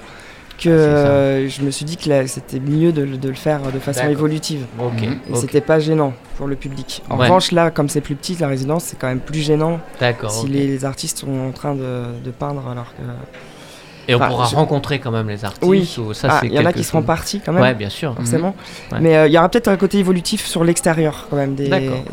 que 0.58 0.68
Ah, 0.68 0.72
euh, 0.72 1.48
je 1.48 1.62
me 1.62 1.70
suis 1.70 1.84
dit 1.86 1.96
que 1.96 2.26
c'était 2.26 2.60
mieux 2.60 2.92
de, 2.92 3.02
le- 3.02 3.16
de 3.16 3.28
le 3.28 3.34
faire 3.34 3.60
de 3.72 3.78
façon 3.78 4.06
évolutive. 4.08 4.64
Ok. 4.78 5.00
Mhm. 5.02 5.18
Et 5.32 5.36
c'était 5.36 5.60
pas 5.62 5.78
gênant 5.80 6.12
pour 6.36 6.46
le 6.46 6.56
public. 6.56 7.02
En 7.10 7.16
Ouais. 7.16 7.24
revanche, 7.24 7.52
là, 7.52 7.70
comme 7.70 7.88
c'est 7.88 8.00
plus 8.02 8.14
petit, 8.16 8.36
la 8.40 8.48
résidence, 8.48 8.84
c'est 8.84 8.98
quand 8.98 9.06
même 9.08 9.20
plus 9.20 9.40
gênant 9.40 9.80
D'accord. 10.00 10.30
si 10.30 10.46
les, 10.46 10.66
les 10.66 10.84
artistes 10.84 11.18
sont 11.18 11.48
en 11.48 11.52
train 11.52 11.74
de, 11.74 12.02
de 12.24 12.30
peindre 12.30 12.62
alors 12.70 12.92
que. 12.96 13.02
Et 14.08 14.14
on 14.14 14.18
enfin, 14.18 14.28
pourra 14.28 14.46
je- 14.46 14.54
rencontrer 14.56 14.98
quand 14.98 15.10
même 15.10 15.28
les 15.28 15.44
artistes. 15.44 15.64
Oui. 15.66 15.96
ou 15.98 16.12
ça, 16.14 16.28
Ah, 16.30 16.40
il 16.44 16.52
y 16.52 16.58
en 16.58 16.64
a 16.64 16.72
qui 16.72 16.84
seront 16.84 17.02
partis 17.02 17.40
quand 17.40 17.52
même, 17.52 17.62
Ouais, 17.62 17.74
bien 17.74 17.88
sûr. 17.90 18.14
forcément. 18.14 18.54
Ouais. 18.92 18.98
Mais 19.00 19.16
euh, 19.16 19.26
il 19.26 19.32
y 19.32 19.38
aura 19.38 19.48
peut-être 19.48 19.68
un 19.68 19.76
côté 19.76 19.98
évolutif 19.98 20.46
sur 20.46 20.62
l'extérieur 20.64 21.26
quand 21.30 21.36
même 21.36 21.54
des, 21.54 21.68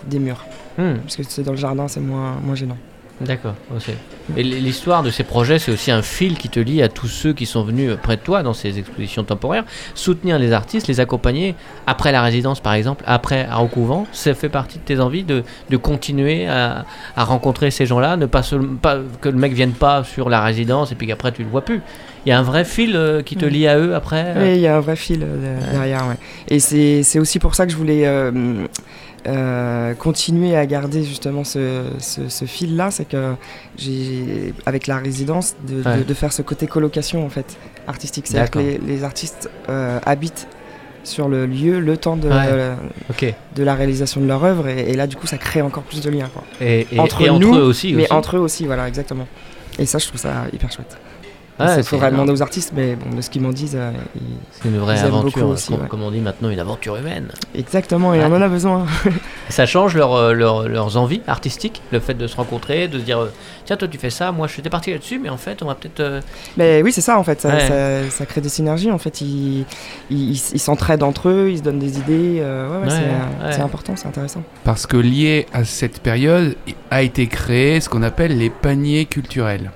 des 0.07 0.19
murs. 0.19 0.43
Hmm. 0.77 0.95
Parce 1.03 1.17
que 1.17 1.23
c'est 1.27 1.43
dans 1.43 1.51
le 1.51 1.57
jardin, 1.57 1.87
c'est 1.87 1.99
moins, 1.99 2.35
moins 2.43 2.55
gênant. 2.55 2.77
D'accord. 3.21 3.53
Et 4.35 4.43
l'histoire 4.43 5.01
de 5.03 5.09
ces 5.09 5.23
projets, 5.23 5.59
c'est 5.59 5.71
aussi 5.71 5.91
un 5.91 6.01
fil 6.01 6.37
qui 6.37 6.49
te 6.49 6.59
lie 6.59 6.81
à 6.81 6.89
tous 6.89 7.07
ceux 7.07 7.31
qui 7.33 7.45
sont 7.45 7.63
venus 7.63 7.91
près 8.01 8.17
de 8.17 8.21
toi 8.21 8.43
dans 8.43 8.53
ces 8.53 8.79
expositions 8.79 9.23
temporaires. 9.23 9.63
Soutenir 9.95 10.39
les 10.39 10.51
artistes, 10.51 10.87
les 10.87 10.99
accompagner 10.99 11.55
après 11.87 12.11
la 12.11 12.21
résidence, 12.21 12.59
par 12.59 12.73
exemple, 12.73 13.03
après 13.07 13.45
à 13.49 13.57
Recouvent, 13.57 14.05
ça 14.11 14.33
fait 14.33 14.49
partie 14.49 14.79
de 14.79 14.83
tes 14.83 14.99
envies 14.99 15.23
de, 15.23 15.43
de 15.69 15.77
continuer 15.77 16.47
à, 16.47 16.85
à 17.15 17.23
rencontrer 17.23 17.71
ces 17.71 17.85
gens-là, 17.85 18.17
ne 18.17 18.25
pas, 18.25 18.43
seul- 18.43 18.67
pas 18.81 18.97
que 19.21 19.29
le 19.29 19.37
mec 19.37 19.53
vienne 19.53 19.73
pas 19.73 20.03
sur 20.03 20.29
la 20.29 20.41
résidence 20.43 20.91
et 20.91 20.95
puis 20.95 21.07
qu'après 21.07 21.31
tu 21.31 21.43
le 21.43 21.49
vois 21.49 21.61
plus. 21.63 21.81
Il 22.25 22.29
y 22.29 22.31
a 22.31 22.39
un 22.39 22.43
vrai 22.43 22.63
fil 22.65 22.95
euh, 22.95 23.21
qui 23.21 23.35
te 23.35 23.45
lie 23.45 23.67
à 23.67 23.77
eux 23.77 23.95
après. 23.95 24.23
euh, 24.35 24.43
Oui, 24.51 24.55
il 24.55 24.61
y 24.61 24.67
a 24.67 24.77
un 24.77 24.79
vrai 24.79 24.95
fil 24.95 25.21
euh, 25.23 25.59
de- 25.61 25.71
derrière, 25.71 26.07
ouais. 26.07 26.15
Et 26.47 26.59
c'est 26.59 27.03
c'est 27.03 27.19
aussi 27.19 27.37
pour 27.37 27.53
ça 27.53 27.65
que 27.65 27.71
je 27.71 27.77
voulais 27.77 28.05
euh, 29.27 29.31
euh, 29.33 29.93
continuer 29.93 30.55
à 30.55 30.65
garder 30.65 31.03
justement 31.03 31.43
ce, 31.43 31.83
ce- 31.99 32.29
ce 32.29 32.45
fil-là, 32.45 32.91
c'est 32.91 33.05
que 33.05 33.33
j'ai, 33.77 34.53
avec 34.65 34.87
la 34.87 34.97
résidence, 34.97 35.55
de, 35.67 35.81
de- 35.81 35.87
Ouais. 35.89 36.03
de 36.03 36.13
faire 36.13 36.33
ce 36.33 36.41
côté 36.41 36.67
colocation 36.67 37.25
en 37.25 37.29
fait, 37.29 37.57
artistique. 37.87 38.27
C'est-à-dire 38.27 38.51
que 38.51 38.59
les, 38.59 38.77
les 38.79 39.03
artistes 39.03 39.49
euh, 39.69 39.99
habitent 40.05 40.47
sur 41.03 41.27
le 41.27 41.45
lieu 41.45 41.79
le 41.79 41.97
temps 41.97 42.15
de, 42.15 42.29
Ouais. 42.29 42.71
Ok. 43.09 43.33
de 43.55 43.63
la 43.63 43.75
réalisation 43.75 44.21
de 44.21 44.25
leur 44.27 44.43
œuvre, 44.43 44.67
et, 44.69 44.89
et 44.91 44.93
là 44.93 45.05
du 45.07 45.15
coup 45.17 45.27
ça 45.27 45.37
crée 45.37 45.61
encore 45.61 45.83
plus 45.83 46.01
de 46.01 46.09
liens. 46.09 46.29
Quoi. 46.33 46.43
Et, 46.61 46.87
et- 46.91 46.99
Entre 46.99 47.21
et 47.21 47.29
entre 47.29 47.39
nous, 47.41 47.55
eux 47.55 47.63
aussi. 47.63 47.93
Mais 47.93 48.03
aussi. 48.03 48.13
entre 48.13 48.37
eux 48.37 48.39
aussi, 48.39 48.65
voilà, 48.65 48.87
exactement. 48.87 49.27
Et 49.79 49.85
ça, 49.85 49.97
je 49.97 50.07
trouve 50.07 50.19
ça 50.19 50.45
hyper 50.53 50.71
chouette. 50.71 50.97
Ouais, 51.65 51.81
Il 51.81 51.95
énorme. 51.97 52.11
demander 52.11 52.31
aux 52.33 52.41
artistes, 52.41 52.71
mais 52.75 52.95
bon, 52.95 53.15
de 53.15 53.21
ce 53.21 53.29
qu'ils 53.29 53.41
m'en 53.41 53.51
disent, 53.51 53.75
euh, 53.75 53.91
ils- 54.15 54.21
C'est 54.51 54.69
une 54.69 54.77
vraie 54.77 54.95
Ils 54.95 55.05
aventure, 55.05 55.39
beaucoup 55.39 55.53
aussi, 55.53 55.71
comme, 55.73 55.81
ouais. 55.83 55.87
comme 55.87 56.03
on 56.03 56.11
dit 56.11 56.19
maintenant, 56.19 56.49
une 56.49 56.59
aventure 56.59 56.95
humaine. 56.97 57.29
exactement, 57.55 58.13
et 58.13 58.19
Ouais. 58.19 58.25
on 58.29 58.33
en 58.35 58.41
a 58.41 58.47
besoin. 58.47 58.85
Ça 59.49 59.65
change 59.65 59.95
leur, 59.95 60.13
euh, 60.13 60.33
leur- 60.33 60.67
leurs 60.67 60.97
envies 60.97 61.21
artistiques, 61.27 61.81
le 61.91 61.99
fait 61.99 62.13
de 62.13 62.27
se 62.27 62.35
rencontrer, 62.35 62.87
de 62.87 62.97
se 62.99 63.03
dire 63.03 63.19
euh, 63.19 63.31
tiens, 63.65 63.75
toi 63.77 63.87
tu 63.87 63.97
fais 63.97 64.09
ça, 64.09 64.31
moi 64.31 64.47
je 64.47 64.53
suis 64.53 64.61
parti 64.63 64.91
là-dessus, 64.91 65.19
mais 65.19 65.29
en 65.29 65.37
fait 65.37 65.61
on 65.61 65.67
va 65.67 65.75
peut-être. 65.75 65.99
euh, 65.99 66.21
Mais 66.57 66.81
oui, 66.81 66.91
c'est 66.91 67.01
ça 67.01 67.17
en 67.19 67.23
fait, 67.23 67.41
ça, 67.41 67.49
Ouais. 67.49 67.67
ça- 67.67 68.09
ça 68.09 68.25
crée 68.25 68.41
des 68.41 68.49
synergies. 68.49 68.89
En 68.91 68.97
fait, 68.97 69.21
ils 69.21 69.65
s'entraident 70.39 71.03
entre 71.03 71.29
eux, 71.29 71.49
ils 71.51 71.57
se 71.59 71.63
donnent 71.63 71.79
des 71.79 71.97
idées. 71.99 72.39
euh, 72.41 72.67
ouais, 72.69 72.75
ouais, 72.77 72.83
Ouais, 72.83 72.89
c'est 72.89 73.45
ouais. 73.45 73.51
c'est 73.51 73.61
important, 73.61 73.93
c'est 73.95 74.07
intéressant. 74.07 74.43
Parce 74.63 74.87
que 74.87 74.97
lié 74.97 75.45
à 75.53 75.63
cette 75.65 75.99
période 76.01 76.55
a 76.89 77.01
été 77.03 77.27
créé 77.27 77.79
ce 77.81 77.89
qu'on 77.89 78.03
appelle 78.03 78.37
les 78.37 78.49
paniers 78.49 79.05
culturels. 79.05 79.71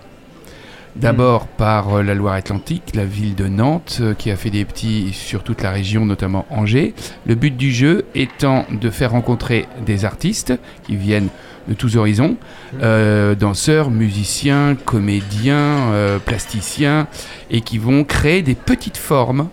D'abord 1.00 1.48
par 1.48 1.98
euh, 1.98 2.04
la 2.04 2.16
Loire-Atlantique, 2.16 2.96
la 2.96 3.06
ville 3.06 3.36
de 3.36 3.48
Nantes, 3.48 4.00
euh, 4.02 4.14
qui 4.14 4.32
a 4.32 4.36
fait 4.36 4.50
des 4.50 4.66
petits 4.66 5.14
sur 5.14 5.44
toute 5.44 5.62
la 5.62 5.72
région, 5.72 6.06
notamment 6.06 6.46
Angers. 6.50 6.94
Le 7.26 7.36
but 7.36 7.56
du 7.56 7.72
jeu 7.72 8.06
étant 8.16 8.66
de 8.72 8.90
faire 8.90 9.12
rencontrer 9.12 9.68
des 9.86 10.06
artistes 10.06 10.54
qui 10.84 10.96
viennent 10.96 11.30
de 11.68 11.74
tous 11.74 11.98
horizons, 11.98 12.38
euh, 12.82 13.36
danseurs, 13.36 13.92
musiciens, 13.92 14.76
comédiens, 14.86 15.92
euh, 15.92 16.20
plasticiens, 16.20 17.08
et 17.52 17.62
qui 17.62 17.78
vont 17.78 18.04
créer 18.04 18.42
des 18.42 18.56
petites 18.56 18.98
formes 18.98 19.50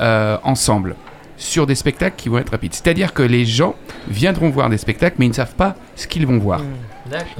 euh, 0.00 0.36
ensemble 0.42 0.96
sur 1.36 1.66
des 1.66 1.74
spectacles 1.74 2.16
qui 2.16 2.28
vont 2.28 2.38
être 2.38 2.50
rapides. 2.50 2.74
C'est-à-dire 2.74 3.14
que 3.14 3.22
les 3.22 3.46
gens 3.46 3.74
viendront 4.08 4.50
voir 4.50 4.68
des 4.68 4.78
spectacles, 4.78 5.16
mais 5.18 5.26
ils 5.26 5.30
ne 5.30 5.34
savent 5.34 5.54
pas 5.54 5.76
ce 5.96 6.06
qu'ils 6.06 6.26
vont 6.26 6.38
voir. 6.38 6.62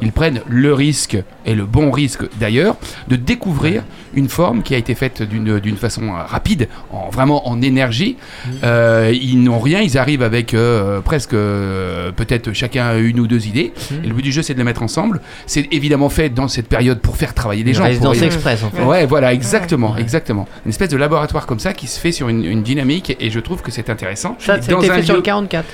Ils 0.02 0.12
prennent 0.12 0.40
le 0.48 0.72
risque, 0.74 1.16
et 1.46 1.54
le 1.54 1.64
bon 1.66 1.90
risque 1.90 2.22
d'ailleurs, 2.38 2.76
de 3.08 3.16
découvrir 3.16 3.82
une 4.14 4.28
forme 4.28 4.62
qui 4.62 4.74
a 4.74 4.78
été 4.78 4.94
faite 4.94 5.22
d'une 5.22 5.76
façon 5.76 6.08
euh, 6.08 6.22
rapide, 6.26 6.68
en, 6.92 7.10
vraiment 7.10 7.48
en 7.48 7.62
énergie. 7.62 8.16
Euh, 8.64 9.12
ils 9.14 9.40
n'ont 9.42 9.60
rien, 9.60 9.80
ils 9.80 9.96
arrivent 9.98 10.22
avec 10.22 10.52
euh, 10.54 11.00
presque 11.00 11.34
euh, 11.34 12.10
peut-être 12.12 12.52
chacun 12.52 12.98
une 12.98 13.20
ou 13.20 13.26
deux 13.26 13.46
idées. 13.46 13.72
Et 14.02 14.06
le 14.08 14.14
but 14.14 14.22
du 14.22 14.32
jeu, 14.32 14.42
c'est 14.42 14.54
de 14.54 14.58
les 14.58 14.64
mettre 14.64 14.82
ensemble. 14.82 15.20
C'est 15.46 15.68
évidemment 15.72 16.08
fait 16.08 16.28
dans 16.28 16.48
cette 16.48 16.68
période 16.68 16.98
pour 17.00 17.16
faire 17.16 17.34
travailler 17.34 17.62
les 17.62 17.72
gens. 17.74 17.80
pour- 17.82 17.88
résidence 17.88 18.22
express 18.22 18.62
en 18.64 18.70
fait. 18.70 18.82
Ouais, 18.82 19.06
voilà, 19.06 19.32
exactement, 19.32 19.96
exactement. 19.96 20.48
Une 20.64 20.70
espèce 20.70 20.88
de 20.90 20.96
laboratoire 20.96 21.46
comme 21.46 21.60
ça 21.60 21.72
qui 21.72 21.86
se 21.86 22.00
fait 22.00 22.12
sur 22.12 22.28
une, 22.28 22.44
une 22.44 22.62
dynamique 22.62 23.16
et 23.20 23.30
je 23.30 23.38
trouve 23.40 23.62
que 23.62 23.70
c'est 23.70 23.90
intéressant. 23.90 24.36
Ça, 24.38 24.54
un 24.54 24.60
fait 24.80 25.02
sur 25.02 25.16
le 25.16 25.22
44. 25.22 25.64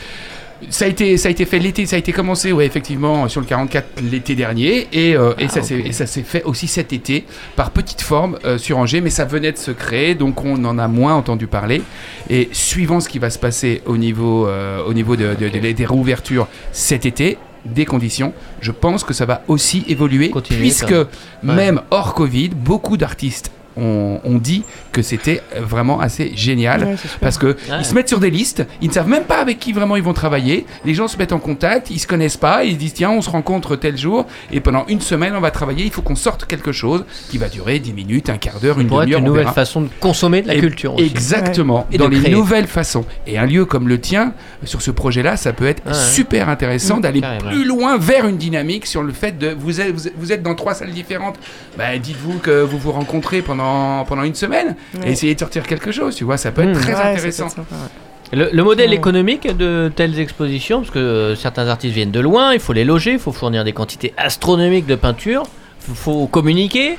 Ça 0.70 0.84
a 0.86 0.88
été, 0.88 1.16
ça 1.16 1.28
a 1.28 1.30
été 1.30 1.44
fait 1.44 1.58
l'été, 1.58 1.84
ça 1.86 1.96
a 1.96 1.98
été 1.98 2.12
commencé, 2.12 2.52
ouais, 2.52 2.66
effectivement, 2.66 3.28
sur 3.28 3.40
le 3.40 3.46
44 3.46 3.86
l'été 4.10 4.34
dernier, 4.34 4.88
et, 4.92 5.14
euh, 5.16 5.32
et 5.38 5.44
Ah, 5.44 5.48
ça 5.48 5.62
s'est- 5.62 5.78
ok. 5.80 5.86
et 5.86 5.92
ça 5.92 6.06
s'est 6.06 6.22
fait 6.22 6.42
aussi 6.44 6.66
cet 6.66 6.92
été 6.92 7.24
par 7.56 7.70
petite 7.70 8.00
forme 8.00 8.38
euh, 8.44 8.58
sur 8.58 8.78
Angers, 8.78 9.00
mais 9.00 9.10
ça 9.10 9.24
venait 9.24 9.52
de 9.52 9.58
se 9.58 9.70
créer, 9.70 10.14
donc 10.14 10.44
on 10.44 10.64
en 10.64 10.78
a 10.78 10.88
moins 10.88 11.14
entendu 11.14 11.46
parler. 11.46 11.82
Et 12.30 12.48
suivant 12.52 13.00
ce 13.00 13.08
qui 13.08 13.18
va 13.18 13.30
se 13.30 13.38
passer 13.38 13.82
au 13.86 13.96
niveau, 13.96 14.46
euh, 14.46 14.82
au 14.86 14.94
niveau 14.94 15.14
de, 15.16 15.34
de- 15.34 15.48
de- 15.48 15.72
des 15.72 15.86
réouvertures 15.86 16.48
cet 16.72 17.06
été, 17.06 17.38
des 17.64 17.84
conditions, 17.84 18.32
je 18.60 18.70
pense 18.70 19.02
que 19.02 19.12
ça 19.12 19.26
va 19.26 19.42
aussi 19.48 19.84
évoluer, 19.88 20.30
Continuer, 20.30 20.60
puisque 20.60 20.94
même 21.42 21.80
hors 21.90 22.14
Covid, 22.14 22.50
beaucoup 22.50 22.96
d'artistes 22.96 23.50
ont 23.76 24.38
dit 24.38 24.62
que 24.92 25.02
c'était 25.02 25.40
vraiment 25.60 26.00
assez 26.00 26.32
génial. 26.34 26.84
Ouais. 26.84 26.96
Parce 27.20 27.38
que 27.38 27.46
Ouais. 27.48 27.54
ils 27.80 27.84
se 27.84 27.94
mettent 27.94 28.08
sur 28.08 28.20
des 28.20 28.30
listes, 28.30 28.64
ils 28.80 28.88
ne 28.88 28.92
savent 28.94 29.08
même 29.08 29.24
pas 29.24 29.38
avec 29.40 29.58
qui 29.58 29.72
vraiment 29.72 29.96
ils 29.96 30.02
vont 30.02 30.12
travailler. 30.14 30.66
Les 30.84 30.94
gens 30.94 31.08
se 31.08 31.16
mettent 31.18 31.32
en 31.32 31.38
contact, 31.38 31.90
ils 31.90 31.98
se 31.98 32.06
connaissent 32.06 32.36
pas, 32.36 32.64
ils 32.64 32.72
se 32.74 32.78
disent 32.78 32.94
tiens 32.94 33.10
on 33.10 33.20
se 33.22 33.30
rencontre 33.30 33.76
tel 33.76 33.96
jour 33.96 34.26
et 34.52 34.60
pendant 34.60 34.84
une 34.88 35.00
semaine 35.00 35.34
on 35.36 35.40
va 35.40 35.50
travailler. 35.50 35.84
Il 35.84 35.90
faut 35.90 36.02
qu'on 36.02 36.16
sorte 36.16 36.46
quelque 36.46 36.72
chose 36.72 37.04
qui 37.30 37.38
va 37.38 37.48
durer 37.48 37.78
10 37.78 37.92
minutes, 37.92 38.30
un 38.30 38.38
quart 38.38 38.60
d'heure, 38.60 38.80
une 38.80 38.86
demi-heure. 38.88 39.18
une 39.20 39.24
on 39.24 39.28
nouvelle 39.28 39.42
verra. 39.42 39.52
façon 39.54 39.82
de 39.82 39.88
consommer 40.00 40.42
de 40.42 40.48
la 40.48 40.54
Et- 40.54 40.60
culture 40.60 40.94
aussi. 40.94 41.04
Exactement, 41.04 41.86
Et 41.92 41.98
dans 41.98 42.06
de 42.08 42.14
les 42.14 42.20
créer. 42.20 42.32
nouvelles 42.34 42.66
façons. 42.66 43.04
Et 43.26 43.38
un 43.38 43.46
lieu 43.46 43.64
comme 43.66 43.88
le 43.88 44.00
tien, 44.00 44.32
sur 44.64 44.80
ce 44.82 44.90
projet-là, 44.90 45.36
ça 45.36 45.52
peut 45.52 45.66
être 45.66 45.94
super 45.94 46.48
intéressant 46.48 46.96
Mmh, 46.96 47.00
d'aller 47.00 47.22
plus 47.48 47.64
loin 47.64 47.98
vers 47.98 48.26
une 48.26 48.36
dynamique 48.36 48.86
sur 48.86 49.02
le 49.02 49.12
fait 49.12 49.36
de 49.38 49.48
vous 49.58 49.80
êtes, 49.80 49.92
vous 49.92 50.06
êtes- 50.08 50.14
vous 50.16 50.32
êtes 50.32 50.42
dans 50.42 50.54
trois 50.54 50.74
salles 50.74 50.90
différentes. 50.92 51.36
Bah, 51.76 51.96
dites-vous 51.98 52.38
que 52.38 52.62
vous 52.62 52.78
vous 52.78 52.92
rencontrez 52.92 53.42
pendant, 53.42 53.65
pendant 54.08 54.22
une 54.22 54.34
semaine 54.34 54.76
et 54.94 54.98
Ouais. 54.98 55.10
essayez 55.12 55.34
de 55.34 55.40
sortir 55.40 55.62
quelque 55.66 55.90
chose, 55.92 56.14
tu 56.14 56.24
vois, 56.24 56.36
ça 56.36 56.50
peut 56.52 56.62
être 56.62 56.76
Mmh. 56.76 56.80
très 56.80 56.94
Ouais, 56.94 57.00
intéressant. 57.12 57.46
être 57.46 57.50
sympa, 57.52 57.62
ouais. 57.72 58.36
Le, 58.36 58.48
le 58.52 58.64
modèle 58.64 58.92
économique 58.92 59.46
de 59.56 59.90
telles 59.94 60.18
expositions, 60.18 60.80
parce 60.80 60.90
que 60.90 60.98
euh, 60.98 61.36
certains 61.36 61.68
artistes 61.68 61.94
viennent 61.94 62.10
de 62.10 62.18
loin, 62.20 62.52
il 62.54 62.60
faut 62.60 62.72
les 62.72 62.84
loger, 62.84 63.12
il 63.12 63.18
faut 63.20 63.30
fournir 63.32 63.62
des 63.62 63.72
quantités 63.72 64.12
astronomiques 64.16 64.86
de 64.86 64.96
peinture, 64.96 65.44
il 65.88 65.94
faut 65.94 66.26
communiquer. 66.26 66.98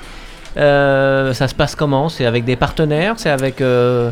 Euh, 0.56 1.34
ça 1.34 1.48
se 1.48 1.54
passe 1.56 1.76
comment? 1.76 2.10
C'est 2.10 2.26
avec 2.26 2.46
des 2.46 2.56
partenaires? 2.56 3.16
C'est 3.18 3.30
avec. 3.30 3.62
euh, 3.62 4.10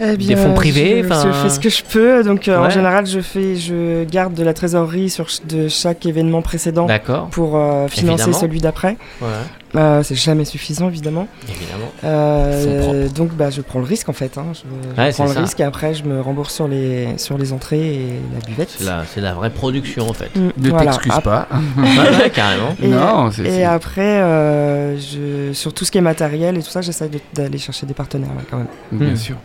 Eh 0.00 0.16
Des 0.16 0.34
fonds 0.34 0.54
privés, 0.54 1.02
je, 1.02 1.06
enfin- 1.12 1.28
je 1.32 1.32
fais 1.42 1.48
ce 1.50 1.60
que 1.60 1.68
je 1.68 1.82
peux. 1.84 2.24
Donc 2.24 2.48
euh, 2.48 2.56
en 2.58 2.68
général, 2.70 3.06
je 3.06 3.20
fais, 3.20 3.54
je 3.54 4.02
garde 4.04 4.34
de 4.34 4.42
la 4.42 4.52
trésorerie 4.52 5.08
sur 5.10 5.30
ch- 5.30 5.46
de 5.46 5.68
chaque 5.68 6.04
événement 6.06 6.42
précédent 6.42 6.88
pour 7.30 7.56
euh, 7.56 7.86
financer 7.88 8.22
Évidemment. 8.24 8.40
celui 8.40 8.58
d'après. 8.60 8.96
Ouais, 9.20 9.28
Euh, 9.76 10.02
c'est 10.04 10.14
jamais 10.14 10.44
suffisant 10.44 10.88
évidemment. 10.88 11.26
évidemment. 11.48 11.90
Euh, 12.04 13.08
donc 13.08 13.32
bah, 13.34 13.50
je 13.50 13.60
prends 13.60 13.80
le 13.80 13.84
risque 13.84 14.08
en 14.08 14.12
fait. 14.12 14.38
hein. 14.38 14.46
Je, 14.52 14.60
je 14.60 15.00
Ouais, 15.02 15.10
prends 15.12 15.24
le 15.26 15.32
ça. 15.34 15.40
risque 15.40 15.58
et 15.60 15.64
après 15.64 15.94
je 15.94 16.04
me 16.04 16.20
rembourse 16.20 16.54
sur 16.54 16.68
les 16.68 17.18
sur 17.18 17.36
les 17.38 17.52
entrées 17.52 17.94
et 17.94 18.06
la 18.34 18.46
buvette. 18.46 18.70
C'est 18.76 18.84
la, 18.84 19.04
c'est 19.04 19.20
la 19.20 19.32
vraie 19.34 19.50
production 19.50 20.08
en 20.08 20.12
fait. 20.12 20.30
Mm, 20.36 20.50
Ne 20.58 20.70
voilà. 20.70 20.84
t'excuse 20.92 21.18
pas. 21.24 21.48
Ouais, 21.76 22.22
ouais, 22.22 22.30
carrément. 22.30 22.76
Et, 22.82 22.86
Non, 22.88 23.30
c'est- 23.32 23.42
et 23.44 23.64
après, 23.64 24.20
euh, 24.20 24.96
je, 24.98 25.52
sur 25.52 25.72
tout 25.72 25.84
ce 25.84 25.90
qui 25.90 25.98
est 25.98 26.02
matériel 26.02 26.56
et 26.56 26.62
tout 26.62 26.70
ça, 26.70 26.80
j'essaie 26.80 27.08
de- 27.08 27.18
d'aller 27.34 27.58
chercher 27.58 27.86
des 27.86 27.94
partenaires 27.94 28.30
quand 28.50 28.58
même. 28.58 28.66
Bien 28.92 29.12
Hmm. 29.12 29.16
sûr. 29.16 29.36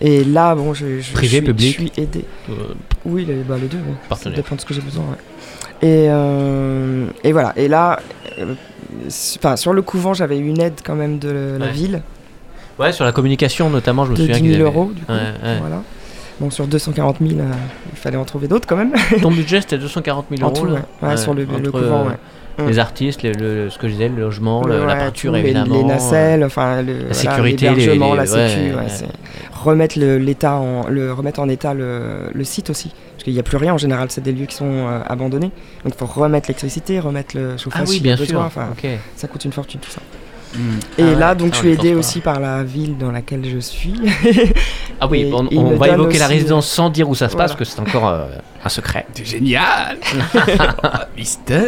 Et 0.00 0.24
là, 0.24 0.54
bon, 0.54 0.74
je, 0.74 1.00
je, 1.00 1.12
Privé, 1.12 1.28
je 1.28 1.36
suis, 1.36 1.42
public 1.44 1.66
je 1.68 1.72
suis 1.82 1.92
aidé. 1.96 2.24
Euh, 2.50 2.52
Oui, 3.04 3.24
les, 3.24 3.34
bah, 3.36 3.56
les 3.60 3.68
deux. 3.68 3.78
ouais. 3.78 4.16
Ça 4.16 4.30
dépend 4.30 4.56
de 4.56 4.60
ce 4.60 4.66
que 4.66 4.74
j'ai 4.74 4.80
besoin. 4.80 5.04
ouais. 5.04 5.88
Et, 5.88 6.06
euh, 6.10 7.06
et 7.24 7.32
voilà. 7.32 7.52
Et 7.56 7.66
là, 7.68 7.98
euh, 8.38 8.54
enfin, 9.38 9.56
sur 9.56 9.72
le 9.72 9.82
couvent, 9.82 10.14
j'avais 10.14 10.38
une 10.38 10.60
aide 10.60 10.80
quand 10.84 10.94
même 10.94 11.18
de 11.18 11.56
la 11.58 11.66
Ouais. 11.66 11.72
ville 11.72 12.02
Ouais, 12.78 12.92
sur 12.92 13.04
la 13.04 13.12
communication 13.12 13.68
notamment, 13.70 14.04
je 14.06 14.10
me 14.12 14.16
de 14.16 14.20
souviens 14.22 14.36
10 14.36 14.42
qu'ils 14.42 14.54
000 14.56 14.66
avaient- 14.66 14.76
euros. 14.76 14.90
Du 14.94 15.02
coup, 15.02 15.12
Ouais, 15.12 15.18
ouais. 15.18 15.58
Voilà. 15.60 15.82
Bon, 16.40 16.50
sur 16.50 16.66
240 16.66 17.16
000, 17.20 17.38
euh, 17.40 17.44
il 17.92 17.98
fallait 17.98 18.16
en 18.16 18.24
trouver 18.24 18.48
d'autres 18.48 18.66
quand 18.66 18.76
même. 18.76 18.92
Ton 19.20 19.30
budget 19.30 19.60
c'était 19.60 19.78
240 19.78 20.26
000 20.34 20.42
en 20.42 20.46
euros. 20.50 20.56
tout, 20.60 20.66
là 20.66 20.80
ouais. 21.02 21.08
Ouais, 21.10 21.16
sur 21.16 21.34
le, 21.34 21.44
le 21.44 21.70
couvent, 21.70 22.06
euh, 22.06 22.08
ouais. 22.08 22.16
Mm. 22.58 22.66
Les 22.68 22.78
artistes, 22.78 23.22
le, 23.22 23.32
le- 23.32 23.70
ce 23.70 23.78
que 23.78 23.88
je 23.88 23.92
disais, 23.92 24.08
le 24.08 24.20
logement, 24.20 24.62
le- 24.64 24.80
la 24.80 24.86
Ouais, 24.86 24.98
peinture 24.98 25.30
tout, 25.30 25.34
les- 25.36 25.40
évidemment. 25.42 25.74
Les, 25.74 25.84
nacelles, 25.84 26.44
enfin, 26.44 26.82
le, 26.82 26.92
voilà, 26.98 27.14
sécurité, 27.14 27.70
les- 27.70 27.74
l'hébergement, 27.76 28.12
les- 28.12 28.18
la 28.18 28.26
sécu, 28.26 28.74
ouais, 28.74 29.08
remettre 29.52 29.98
l'état 29.98 30.56
en, 30.56 30.88
le, 30.88 31.12
remettre 31.12 31.40
en 31.40 31.48
état 31.48 31.72
le, 31.74 32.30
site 32.44 32.70
aussi. 32.70 32.92
Parce 33.14 33.24
qu'il 33.24 33.32
n'y 33.34 33.38
a 33.38 33.44
plus 33.44 33.56
rien 33.56 33.72
en 33.74 33.78
général, 33.78 34.08
c'est 34.10 34.20
des 34.20 34.32
lieux 34.32 34.46
qui 34.46 34.56
sont 34.56 34.66
euh, 34.66 35.00
abandonnés. 35.08 35.50
Donc 35.84 35.94
il 35.94 35.98
faut 35.98 36.06
remettre 36.06 36.48
l'électricité, 36.48 36.98
remettre 37.00 37.36
le 37.36 37.56
chauffage 37.56 37.82
Ah 37.84 37.88
oui, 37.88 38.00
bien 38.00 38.16
sûr. 38.16 38.40
Enfin, 38.40 38.68
ça 39.16 39.28
coûte 39.28 39.44
une 39.44 39.52
fortune 39.52 39.80
tout 39.80 39.90
ça. 39.90 40.00
Hmm. 40.54 40.58
Et 40.98 41.02
Ah 41.02 41.04
ouais, 41.06 41.14
là, 41.16 41.34
donc 41.34 41.54
ça, 41.54 41.62
je 41.62 41.66
suis 41.66 41.72
y 41.72 41.76
pense 41.76 41.84
aidé 41.84 41.92
pas. 41.94 41.98
aussi 41.98 42.20
par 42.20 42.40
la 42.40 42.62
ville 42.62 42.96
dans 42.98 43.10
laquelle 43.10 43.44
je 43.50 43.58
suis. 43.58 43.94
Ah 45.04 45.08
oui, 45.10 45.22
Et 45.22 45.32
on, 45.58 45.74
va 45.74 45.88
évoquer 45.88 46.18
la 46.18 46.26
aussi- 46.26 46.34
résidence 46.34 46.68
sans 46.68 46.88
dire 46.88 47.08
où 47.08 47.14
ça 47.16 47.28
se 47.28 47.34
passe, 47.36 47.50
Voilà. 47.52 47.56
parce 47.56 47.58
que 47.58 47.64
c'est 47.64 47.80
encore 47.96 48.06
euh, 48.08 48.26
un 48.64 48.68
secret. 48.68 49.04
C'est 49.14 49.24
génial 49.24 49.96
Mystère 51.16 51.64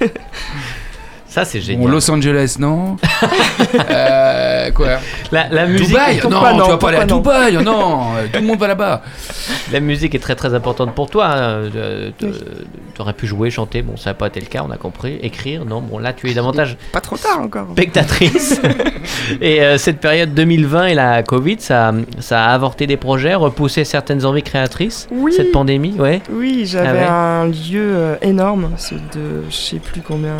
Ça, 1.38 1.44
c'est 1.44 1.58
Bon, 1.60 1.64
génial. 1.66 1.90
Los 1.92 2.10
Angeles, 2.10 2.56
non 2.58 2.96
Euh, 3.90 4.70
Quoi 4.72 4.98
La, 5.30 5.48
la 5.50 5.66
musique, 5.66 5.88
Dubaï 5.88 6.20
Non, 6.24 6.40
non, 6.56 6.64
tu 6.64 6.70
vas 6.70 6.76
pas 6.78 6.88
aller 6.88 6.96
à 6.98 7.06
non 7.06 7.16
Dubaï 7.18 7.62
Non, 7.62 8.00
euh, 8.16 8.26
tout 8.32 8.40
le 8.40 8.46
monde 8.46 8.58
va 8.58 8.66
là-bas. 8.68 9.02
la 9.72 9.80
musique 9.80 10.14
est 10.14 10.18
très 10.18 10.34
très 10.34 10.54
importante 10.54 10.94
pour 10.94 11.10
toi. 11.10 11.26
hein. 11.32 11.62
Tu 12.18 13.00
aurais 13.00 13.12
pu 13.12 13.26
jouer, 13.26 13.50
chanter, 13.50 13.82
bon, 13.82 13.96
ça 13.96 14.10
n'a 14.10 14.14
pas 14.14 14.26
été 14.26 14.40
le 14.40 14.46
cas, 14.46 14.64
on 14.66 14.70
a 14.72 14.76
compris. 14.76 15.18
Écrire, 15.22 15.64
non, 15.64 15.80
bon, 15.80 15.98
là, 15.98 16.12
tu 16.12 16.28
es 16.28 16.34
davantage 16.34 16.76
Pas 16.92 17.00
trop 17.00 17.16
tard 17.16 17.40
encore. 17.40 17.68
spectatrice. 17.72 18.60
et 19.40 19.62
euh, 19.62 19.78
cette 19.78 20.00
période 20.00 20.34
2020 20.34 20.86
et 20.86 20.94
la 20.94 21.22
Covid, 21.22 21.56
ça, 21.60 21.92
ça 22.18 22.46
a 22.46 22.54
avorté 22.54 22.86
des 22.88 22.96
projets, 22.96 23.34
repoussé 23.34 23.84
certaines 23.84 24.24
envies 24.24 24.42
créatrices? 24.42 25.06
Oui. 25.12 25.32
Cette 25.36 25.52
pandémie, 25.52 25.94
ouais. 25.98 26.20
Oui, 26.32 26.64
j'avais 26.66 26.88
Ah 26.88 26.92
ouais 26.92 27.06
un 27.08 27.46
lieu 27.46 27.92
euh, 27.94 28.16
énorme, 28.22 28.70
c'est 28.76 28.96
de 28.96 29.44
je 29.48 29.54
sais 29.54 29.78
plus 29.78 30.00
combien. 30.00 30.34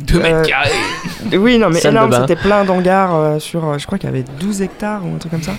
2 0.00 0.18
mètres 0.20 0.34
Euh, 0.36 0.42
carrés. 0.44 0.70
Oui, 1.36 1.58
non, 1.58 1.68
mais 1.70 1.80
Salle 1.80 1.92
de 1.92 1.96
énorme, 1.98 2.10
bain. 2.10 2.20
c'était 2.26 2.40
plein 2.40 2.64
d'hangars 2.64 3.14
euh, 3.14 3.38
sur, 3.38 3.64
euh, 3.68 3.78
je 3.78 3.86
crois 3.86 3.98
qu'il 3.98 4.08
y 4.08 4.12
avait 4.12 4.24
12 4.40 4.62
hectares 4.62 5.02
ou 5.04 5.14
un 5.14 5.18
truc 5.18 5.32
comme 5.32 5.42
ça. 5.42 5.52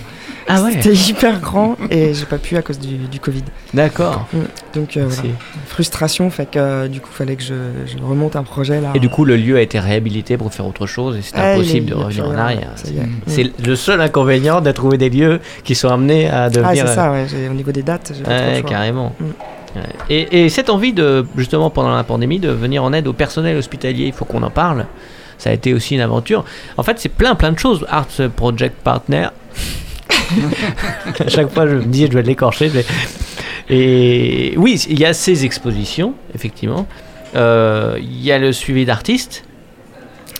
Ah 0.48 0.62
ouais, 0.62 0.72
C'était 0.72 0.94
hyper 0.94 1.38
grand 1.40 1.76
et 1.90 2.12
j'ai 2.14 2.24
pas 2.26 2.38
pu 2.38 2.56
à 2.56 2.62
cause 2.62 2.78
du, 2.78 2.96
du 2.96 3.20
Covid. 3.20 3.44
d'accord. 3.74 4.26
Donc 4.74 4.96
euh, 4.96 5.04
voilà. 5.06 5.22
C'est- 5.22 5.68
frustration 5.68 6.28
fait 6.30 6.46
que 6.50 6.58
euh, 6.58 6.88
du 6.88 7.00
coup 7.00 7.10
fallait 7.12 7.36
que 7.36 7.42
je, 7.42 7.54
je 7.86 8.02
remonte 8.02 8.34
un 8.34 8.42
projet 8.42 8.80
là. 8.80 8.88
Et 8.94 8.98
du 8.98 9.08
coup, 9.08 9.24
le 9.24 9.36
lieu 9.36 9.56
a 9.58 9.60
été 9.60 9.78
réhabilité 9.78 10.36
pour 10.36 10.52
faire 10.52 10.66
autre 10.66 10.86
chose 10.86 11.16
et 11.18 11.22
c'était 11.22 11.38
Ah, 11.40 11.54
il 11.54 11.58
est- 11.58 11.60
impossible 11.60 11.86
de 11.90 11.94
revenir 11.94 12.26
en 12.28 12.34
arrière. 12.36 12.72
ça 12.76 12.88
y 12.88 12.96
est. 12.98 13.02
Mm. 13.02 13.10
C'est 13.26 13.52
le 13.64 13.76
seul 13.76 14.00
inconvénient 14.00 14.60
de 14.60 14.72
trouver 14.72 14.98
des 14.98 15.10
lieux 15.10 15.40
qui 15.62 15.74
sont 15.74 15.88
amenés 15.88 16.28
à 16.28 16.44
Ah 16.44 16.50
devenir. 16.50 16.88
c'est 16.88 16.94
ça, 16.94 17.12
ouais, 17.12 17.26
j'ai- 17.28 17.48
au 17.48 17.52
niveau 17.54 17.70
des 17.70 17.82
dates, 17.82 18.12
j'ai 18.16 18.22
pas 18.24 18.36
trop 18.38 18.48
Ouais, 18.48 18.60
choix. 18.60 18.70
carrément. 18.70 19.14
Mm. 19.20 19.24
Et, 20.08 20.44
et 20.44 20.48
cette 20.48 20.68
envie 20.70 20.92
de, 20.92 21.24
justement, 21.36 21.70
pendant 21.70 21.94
la 21.94 22.04
pandémie, 22.04 22.38
de 22.40 22.50
venir 22.50 22.82
en 22.84 22.92
aide 22.92 23.06
au 23.06 23.12
personnel 23.12 23.56
hospitalier, 23.56 24.06
il 24.06 24.12
faut 24.12 24.24
qu'on 24.24 24.42
en 24.42 24.50
parle. 24.50 24.86
ça 25.38 25.50
a 25.50 25.52
été 25.52 25.72
aussi 25.74 25.94
une 25.94 26.00
aventure. 26.00 26.44
En 26.76 26.82
fait, 26.82 26.98
c'est 26.98 27.08
plein, 27.08 27.34
plein 27.34 27.52
de 27.52 27.58
choses. 27.58 27.86
Art 27.88 28.08
Project 28.36 28.76
Partner. 28.82 29.28
à 31.20 31.28
chaque 31.28 31.50
fois, 31.52 31.66
je 31.66 31.76
me 31.76 31.84
dis, 31.84 32.06
je 32.06 32.12
vais 32.12 32.22
l'écorcher. 32.22 32.70
mais- 32.74 32.84
Et 33.68 34.54
oui, 34.56 34.84
il 34.88 34.98
y 34.98 35.04
a 35.04 35.12
ces 35.12 35.44
expositions, 35.44 36.14
effectivement. 36.34 36.86
Euh, 37.36 37.96
Il 38.00 38.22
y 38.24 38.32
a 38.32 38.38
le 38.38 38.52
suivi 38.52 38.84
d'artistes. 38.84 39.44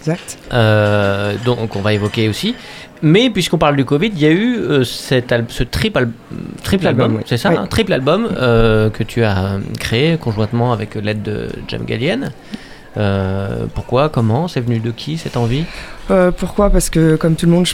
Exact. 0.01 0.39
Euh, 0.53 1.35
donc 1.45 1.77
on 1.77 1.81
va 1.81 1.93
évoquer 1.93 2.29
aussi. 2.29 2.55
Mais 3.03 3.31
puisqu'on 3.31 3.57
parle 3.59 3.77
du 3.77 3.85
Covid, 3.87 4.09
il 4.09 4.19
y 4.21 4.27
a 4.27 4.31
eu 4.31 4.57
euh, 4.59 4.85
cet 4.85 5.33
ce 5.49 5.63
triple, 5.63 5.99
al- 5.99 6.11
triple 6.63 6.87
album, 6.87 7.05
album, 7.05 7.17
oui. 7.19 7.25
c'est 7.27 7.39
ça, 7.39 7.49
Oui. 7.51 7.57
un 7.57 7.67
triple 7.67 7.93
album 7.95 8.29
euh, 8.37 8.91
que 8.91 9.03
tu 9.03 9.23
as 9.25 9.59
créé 9.79 10.17
conjointement 10.19 10.73
avec 10.73 10.95
l'aide 10.97 11.23
de 11.23 11.49
Jam 11.69 11.83
Gallienne. 11.87 12.31
Pourquoi 13.75 14.09
Comment 14.09 14.49
C'est 14.49 14.61
venu 14.61 14.79
de 14.81 14.91
qui 14.91 15.17
cette 15.17 15.37
envie? 15.37 15.65
Pourquoi? 16.39 16.71
Parce 16.71 16.91
que 16.91 17.15
comme 17.17 17.37
tout 17.37 17.47
le 17.47 17.53
monde, 17.53 17.65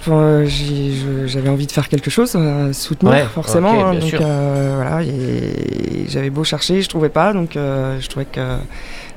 j'avais 1.27 1.49
envie 1.49 1.67
de 1.67 1.73
faire 1.73 1.89
quelque 1.89 2.11
chose, 2.11 2.37
soutenir 2.73 3.13
Ouais, 3.15 3.25
forcément. 3.35 3.87
hein, 3.89 3.95
donc 3.95 4.15
voilà, 4.15 5.03
et 5.03 6.05
j'avais 6.09 6.31
beau 6.31 6.45
chercher, 6.45 6.83
je 6.83 6.89
trouvais 6.89 7.09
pas. 7.09 7.33
Donc 7.33 7.53
je 7.55 8.07
trouvais 8.09 8.27
que 8.27 8.41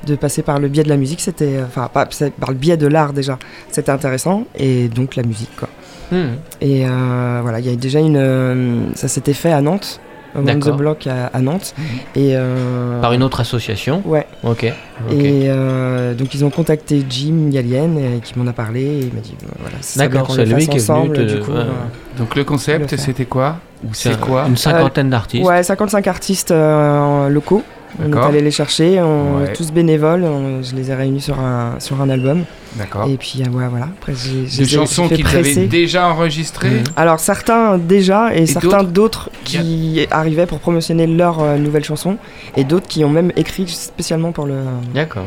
de 0.06 0.14
passer 0.14 0.42
par 0.42 0.58
le 0.58 0.68
biais 0.68 0.82
de 0.84 0.88
la 0.88 0.96
musique, 0.96 1.20
c'était, 1.20 1.58
enfin 1.66 1.88
pas 1.92 2.06
c'est 2.10 2.32
par 2.32 2.50
le 2.50 2.56
biais 2.56 2.76
de 2.76 2.86
l'art 2.86 3.12
déjà, 3.12 3.38
c'était 3.70 3.90
intéressant. 3.92 4.44
Et 4.58 4.88
donc 4.88 5.16
la 5.16 5.22
musique 5.22 5.54
quoi. 5.58 5.68
Hmm. 6.12 6.34
Et 6.60 6.86
euh, 6.86 7.38
voilà, 7.42 7.60
il 7.60 7.66
y 7.66 7.72
a 7.72 7.76
déjà 7.76 8.00
une, 8.00 8.16
euh, 8.16 8.80
ça 8.94 9.06
s'était 9.08 9.32
fait 9.34 9.52
à 9.52 9.60
Nantes, 9.60 10.00
au 10.36 10.42
the. 10.42 10.70
Block 10.76 11.06
à, 11.06 11.26
à 11.26 11.40
Nantes. 11.40 11.74
Et 12.16 12.32
euh, 12.34 13.00
Par 13.00 13.12
une 13.12 13.22
autre 13.22 13.40
association 13.40 14.02
Ouais. 14.04 14.26
Ok. 14.42 14.64
ok. 15.08 15.12
Et 15.12 15.44
euh, 15.48 16.14
donc 16.14 16.34
ils 16.34 16.44
ont 16.44 16.50
contacté 16.50 17.04
Jim 17.08 17.48
Gallienne 17.50 17.96
euh, 17.98 18.18
qui 18.20 18.38
m'en 18.38 18.46
a 18.48 18.52
parlé 18.52 18.80
et 18.82 18.98
il 19.00 19.12
m'a 19.14 19.20
dit 19.20 19.34
euh, 19.42 19.46
voilà, 19.60 19.76
ce 19.80 19.94
serait 19.94 20.08
bien 20.08 20.20
D'accord, 20.20 20.34
c'est 20.34 20.44
lui 20.46 20.66
qui 20.66 20.76
est 20.76 20.80
venu 20.80 20.98
ensemble, 20.98 21.16
te- 21.16 21.20
du 21.34 21.40
coup, 21.40 21.52
ouais. 21.52 21.58
euh, 21.58 22.18
Donc 22.18 22.34
le 22.36 22.44
concept, 22.44 22.96
c'était 22.96 23.24
quoi? 23.26 23.56
Ou 23.84 23.88
c'est 23.94 24.18
quoi? 24.20 24.46
Une 24.48 24.56
cinquantaine 24.56 25.10
d'artistes. 25.10 25.46
Ouais, 25.46 25.62
55 25.62 26.06
artistes 26.06 26.50
euh, 26.50 27.28
locaux. 27.28 27.62
On 27.98 28.12
est 28.12 28.16
allé 28.18 28.40
les 28.40 28.50
chercher, 28.50 29.00
on, 29.00 29.38
Ouais. 29.38 29.52
tous 29.52 29.72
bénévoles. 29.72 30.24
on- 30.24 30.62
je 30.62 30.74
les 30.76 30.90
ai 30.90 30.94
réunis 30.94 31.20
sur 31.20 31.38
un, 31.40 31.74
sur 31.80 32.00
un 32.00 32.08
album. 32.08 32.44
D'accord. 32.76 33.08
Et 33.08 33.16
puis 33.16 33.40
ouais, 33.40 33.66
voilà. 33.68 33.86
Après, 33.98 34.12
j'ai 34.14 34.62
Des 34.62 34.68
chansons 34.68 35.08
qu'ils 35.08 35.26
avaient 35.26 35.66
déjà 35.66 36.08
enregistrées 36.08 36.70
Mhm. 36.70 36.84
Alors 36.96 37.18
certains 37.18 37.78
déjà 37.78 38.34
et, 38.34 38.46
certains 38.46 38.84
d'autres 38.84 38.90
d'autres 38.90 39.30
qui 39.44 40.06
arrivaient 40.10 40.46
pour 40.46 40.60
promotionner 40.60 41.06
leur 41.06 41.42
euh, 41.42 41.56
nouvelle 41.56 41.84
chanson 41.84 42.16
et 42.56 42.62
d'autres 42.64 42.86
qui 42.86 43.04
ont 43.04 43.10
même 43.10 43.32
écrit 43.36 43.66
spécialement 43.66 44.30
pour 44.32 44.46
le 44.46 44.54
D'accord. 44.94 45.24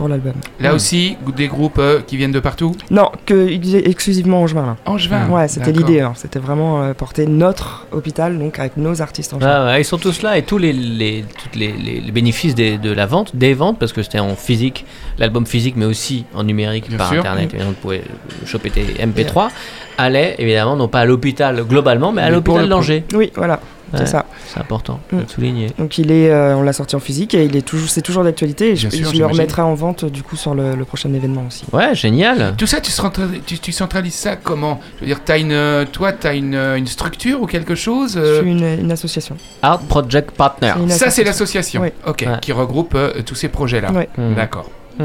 Pour 0.00 0.08
l'album. 0.08 0.32
Là 0.60 0.72
aussi, 0.72 1.18
des 1.36 1.46
groupes 1.46 1.76
euh, 1.78 2.00
qui 2.06 2.16
viennent 2.16 2.32
de 2.32 2.40
partout 2.40 2.74
Non, 2.90 3.10
que 3.26 3.50
exclusivement 3.86 4.40
en 4.40 4.46
juin 4.46 4.64
là. 4.64 4.76
Angevin 4.86 5.28
ouais, 5.28 5.46
c'était 5.46 5.72
l'idée. 5.72 6.00
hein. 6.00 6.14
C'était 6.16 6.38
vraiment 6.38 6.82
euh, 6.82 6.94
porter 6.94 7.26
notre 7.26 7.86
hôpital 7.92 8.38
donc 8.38 8.58
avec 8.58 8.78
nos 8.78 9.02
artistes 9.02 9.34
en 9.34 9.40
juin. 9.40 9.48
Ah 9.50 9.66
ouais, 9.66 9.82
ils 9.82 9.84
sont 9.84 9.98
tous 9.98 10.22
là 10.22 10.38
et 10.38 10.42
tous 10.42 10.56
les, 10.56 10.72
les, 10.72 11.22
toutes 11.42 11.54
les, 11.54 11.72
les- 11.72 12.00
les 12.00 12.12
bénéfices 12.12 12.54
des- 12.54 12.78
de 12.78 12.90
la 12.90 13.04
vente, 13.04 13.36
des 13.36 13.52
ventes, 13.52 13.78
parce 13.78 13.92
que 13.92 14.02
c'était 14.02 14.20
en 14.20 14.36
physique, 14.36 14.86
l'album 15.18 15.44
physique, 15.44 15.74
mais 15.76 15.84
aussi 15.84 16.24
en 16.34 16.44
numérique 16.44 16.88
Bien 16.88 16.96
par 16.96 17.10
sûr. 17.10 17.18
internet, 17.18 17.50
évidemment, 17.50 17.72
vous 17.72 17.76
pouvez 17.82 18.00
choper 18.46 18.70
tes 18.70 18.84
MP3, 19.04 19.50
allaient 19.98 20.34
évidemment 20.38 20.76
non 20.76 20.88
pas 20.88 21.00
à 21.00 21.04
l'hôpital 21.04 21.62
globalement, 21.68 22.10
mais 22.10 22.22
à 22.22 22.30
l'hôpital 22.30 22.70
d'Angers. 22.70 23.04
Oui, 23.12 23.30
voilà, 23.36 23.60
c'est 23.98 24.06
ça. 24.06 24.26
C'est 24.46 24.60
important 24.60 25.00
Mm. 25.12 25.16
de 25.16 25.22
le 25.22 25.28
souligner. 25.28 25.66
Donc 25.78 25.98
il 25.98 26.10
est, 26.12 26.30
euh, 26.30 26.56
on 26.56 26.62
l'a 26.62 26.72
sorti 26.72 26.96
en 26.96 27.00
physique 27.00 27.34
et 27.34 27.44
il 27.44 27.56
est 27.56 27.62
toujours, 27.62 27.88
c'est 27.88 28.02
toujours 28.02 28.24
d'actualité. 28.24 28.70
Et 28.70 28.76
je, 28.76 28.88
Bien 28.88 28.98
sûr, 29.04 29.12
je 29.14 29.18
le 29.18 29.26
remettrai 29.26 29.62
en 29.62 29.74
vente 29.74 30.04
du 30.04 30.22
coup 30.22 30.36
sur 30.36 30.54
le, 30.54 30.74
le 30.74 30.84
prochain 30.84 31.12
événement 31.14 31.44
aussi. 31.48 31.64
Ouais, 31.72 31.94
génial. 31.94 32.54
Tout 32.56 32.66
ça, 32.66 32.80
tu, 32.80 32.90
centralises, 32.90 33.40
tu, 33.46 33.58
tu 33.58 33.72
centralises 33.72 34.14
ça 34.14 34.36
comment? 34.36 34.80
Je 34.96 35.00
veux 35.00 35.06
dire, 35.06 35.20
as 35.28 35.38
une, 35.38 35.52
euh, 35.52 35.84
toi, 35.90 36.12
tu 36.12 36.26
as 36.26 36.34
une, 36.34 36.54
euh, 36.54 36.76
une 36.76 36.86
structure 36.86 37.40
ou 37.42 37.46
quelque 37.46 37.74
chose 37.74 38.18
Je 38.22 38.40
suis 38.40 38.50
une, 38.50 38.64
une 38.80 38.92
association. 38.92 39.36
Art 39.62 39.80
Project 39.80 40.30
Partner. 40.32 40.74
Ça, 40.88 41.10
c'est 41.10 41.26
association. 41.28 41.82
l'association. 41.82 41.82
Ok, 42.06 42.24
Ouais. 42.26 42.38
qui 42.40 42.52
regroupe 42.52 42.94
euh, 42.94 43.22
tous 43.24 43.34
ces 43.34 43.48
projets-là. 43.48 43.92
Ouais. 43.92 44.08
Hmm. 44.16 44.34
D'accord. 44.34 44.70
Hmm. 44.98 45.04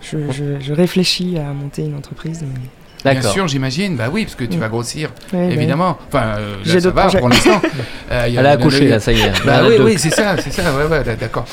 Je, 0.00 0.16
je- 0.30 0.60
je 0.60 0.72
réfléchis 0.72 1.36
à 1.38 1.52
monter 1.52 1.82
une 1.82 1.96
entreprise. 1.96 2.42
mais- 2.42 2.60
Bien 3.04 3.22
sûr, 3.22 3.46
j'imagine. 3.48 3.96
Bah 3.96 4.08
oui, 4.12 4.24
parce 4.24 4.34
que 4.34 4.44
tu 4.44 4.56
Mm. 4.56 4.60
vas 4.60 4.68
grossir, 4.68 5.10
bah, 5.32 5.38
évidemment. 5.50 5.98
Enfin, 6.08 6.36
euh, 6.38 6.56
là, 6.64 6.80
ça 6.80 6.90
va 6.90 7.02
projets. 7.02 7.18
pour 7.18 7.28
l'instant. 7.28 7.60
Euh, 8.10 8.24
Elle 8.26 8.46
a 8.46 8.50
accouché 8.52 8.88
là, 8.88 9.00
ça 9.00 9.12
y 9.12 9.20
est. 9.20 9.32
Bah 9.44 9.60
oui, 9.68 9.76
oui, 9.80 9.94
c'est 9.98 10.08
ça, 10.10 10.34
c'est 10.42 10.50
ça. 10.52 10.62
Ouais, 10.74 10.84
ouais, 10.86 11.04
d'accord. 11.20 11.44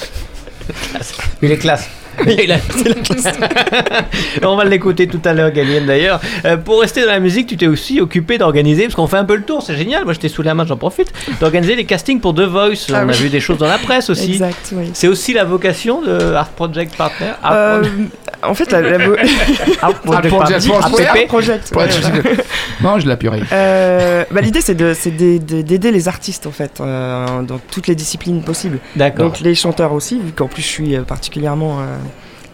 Il 1.42 1.52
est 1.52 1.58
classe. 1.58 1.90
Il 2.28 2.52
a- 2.52 2.58
On 4.44 4.56
va 4.56 4.64
l'écouter 4.66 5.08
tout 5.08 5.22
à 5.26 5.34
l'heure, 5.34 5.52
Gallienne 5.52 5.86
d'ailleurs. 5.86 6.20
Euh, 6.46 6.58
pour 6.58 6.82
rester 6.82 7.02
dans 7.02 7.12
la 7.12 7.20
musique, 7.20 7.48
tu 7.48 7.58
t'es 7.58 7.68
aussi 7.68 8.00
occupé 8.02 8.38
d'organiser, 8.38 8.84
parce 8.84 8.96
qu'on 8.96 9.08
fait 9.08 9.18
un 9.18 9.26
peu 9.26 9.36
le 9.36 9.44
tour, 9.44 9.62
c'est 9.62 9.76
génial. 9.76 10.04
Moi, 10.06 10.14
j'étais 10.14 10.30
sous 10.30 10.42
la 10.42 10.54
main, 10.54 10.66
j'en 10.66 10.78
profite, 10.78 11.12
d'organiser 11.40 11.76
les 11.76 11.86
castings 11.86 12.20
pour 12.20 12.34
The 12.34 12.42
Voice. 12.42 12.88
Ah 12.94 13.02
On 13.06 13.10
a 13.10 13.14
vu 13.14 13.30
des 13.30 13.40
choses 13.40 13.58
dans 13.58 13.68
la 13.68 13.78
presse 13.78 14.10
aussi. 14.10 14.32
Exact, 14.34 14.70
oui. 14.74 14.90
C'est 14.94 15.08
aussi 15.08 15.34
la 15.34 15.44
vocation 15.44 16.02
de 16.02 16.34
Art 16.34 16.50
Project 16.50 16.96
Partner? 16.96 17.32
Art 17.44 17.54
Euh, 17.54 17.80
Project- 17.82 18.12
en 18.44 18.54
fait, 18.54 18.72
la, 18.72 18.82
la 18.82 18.98
vo- 19.00 19.16
Art 19.82 19.94
Project 20.02 20.30
Project 20.30 21.28
project. 21.28 21.72
Ouais, 21.76 21.84
ouais, 21.84 21.90
je- 23.00 23.08
la 23.08 23.18
purée. 23.18 23.42
Euh, 23.52 24.24
bah, 24.32 24.42
L'idée, 24.42 24.62
c'est 24.62 24.76
de- 24.76 24.94
c'est 24.94 25.12
de- 25.12 25.38
de- 25.38 25.62
d'aider 25.62 25.92
les 25.92 26.08
artistes 26.08 26.46
en 26.48 26.52
fait, 26.52 26.80
euh, 26.80 27.42
dans 27.42 27.60
toutes 27.72 27.88
les 27.88 27.96
disciplines 27.96 28.42
possibles. 28.44 28.80
D'accord. 28.96 29.26
Donc 29.26 29.40
les 29.40 29.56
chanteurs 29.56 29.94
aussi, 29.94 30.20
vu 30.20 30.32
qu'en 30.32 30.48
plus 30.48 30.62
je 30.62 30.68
suis 30.68 30.98
particulièrement 31.08 31.80
euh, 31.80 31.84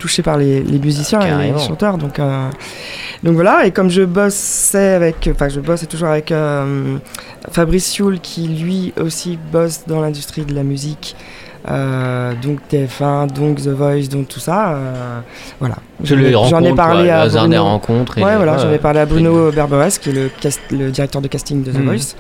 touché 0.02 0.22
par 0.24 0.38
les, 0.38 0.62
les 0.64 0.80
musiciens 0.80 1.22
et 1.22 1.52
les 1.54 1.60
chanteurs. 1.60 1.98
Donc, 1.98 2.20
euh, 2.20 2.50
donc 3.24 3.36
voilà, 3.36 3.66
et 3.66 3.72
comme 3.72 3.90
je 3.90 4.02
bossais 4.02 4.94
avec, 4.96 5.30
enfin 5.32 5.48
je 5.48 5.60
bosse 5.60 5.88
toujours 5.88 6.08
avec 6.10 6.32
euh, 6.32 6.98
Fabrice 7.52 7.86
Sioul 7.86 8.20
qui 8.20 8.48
lui 8.48 8.94
aussi 9.00 9.38
bosse 9.52 9.84
dans 9.88 10.02
l'industrie 10.02 10.44
de 10.46 10.54
la 10.54 10.64
musique. 10.64 11.16
euh, 11.70 12.34
donc 12.42 12.58
TF1, 12.72 13.28
donc 13.32 13.58
The 13.62 13.68
Voice, 13.68 14.08
donc 14.10 14.28
tout 14.28 14.40
ça. 14.40 14.74
euh, 14.74 15.20
voilà. 15.60 15.76
J'en 16.04 16.18
ai 16.64 16.74
parlé 16.74 17.06
quoi, 17.06 17.14
à 17.18 17.30
des 17.30 17.38
Bruno. 17.38 17.64
rencontres. 17.64 18.18
et- 18.18 18.24
Ouais, 18.24 18.36
voilà, 18.36 18.58
j'en 18.58 18.72
ai 18.72 18.80
parlé 18.80 19.00
à 19.02 19.06
Bruno. 19.06 19.52
Berberes, 19.52 20.00
qui 20.02 20.10
est 20.10 20.14
le, 20.14 20.30
cast- 20.42 20.60
le 20.72 20.90
directeur 20.90 21.22
de 21.22 21.28
casting 21.28 21.62
de 21.64 21.72
The 21.72 21.76
Mhm. 21.78 21.86
Voice. 21.86 22.16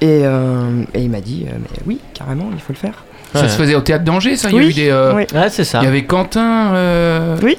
Et, 0.00 0.20
euh, 0.24 0.84
et 0.94 1.00
il 1.02 1.10
m'a 1.10 1.20
dit, 1.20 1.44
mais 1.46 1.78
oui, 1.86 1.98
carrément, 2.12 2.48
il 2.52 2.60
faut 2.60 2.72
le 2.72 2.78
faire. 2.78 3.04
Ça 3.34 3.42
Ouais. 3.42 3.48
se 3.48 3.56
faisait 3.56 3.74
au 3.74 3.80
théâtre 3.80 4.04
d'Angers, 4.04 4.36
ça? 4.36 4.48
Il 4.50 4.56
y 4.56 4.58
a 4.60 4.62
eu 4.62 4.72
des. 4.72 4.90
euh, 4.90 5.12
oui. 5.14 5.26
Ouais, 5.34 5.48
c'est 5.50 5.64
ça. 5.64 5.80
Il 5.82 5.84
y 5.84 5.88
avait 5.88 6.04
Quentin. 6.04 6.72
euh, 6.74 7.36
Oui. 7.42 7.58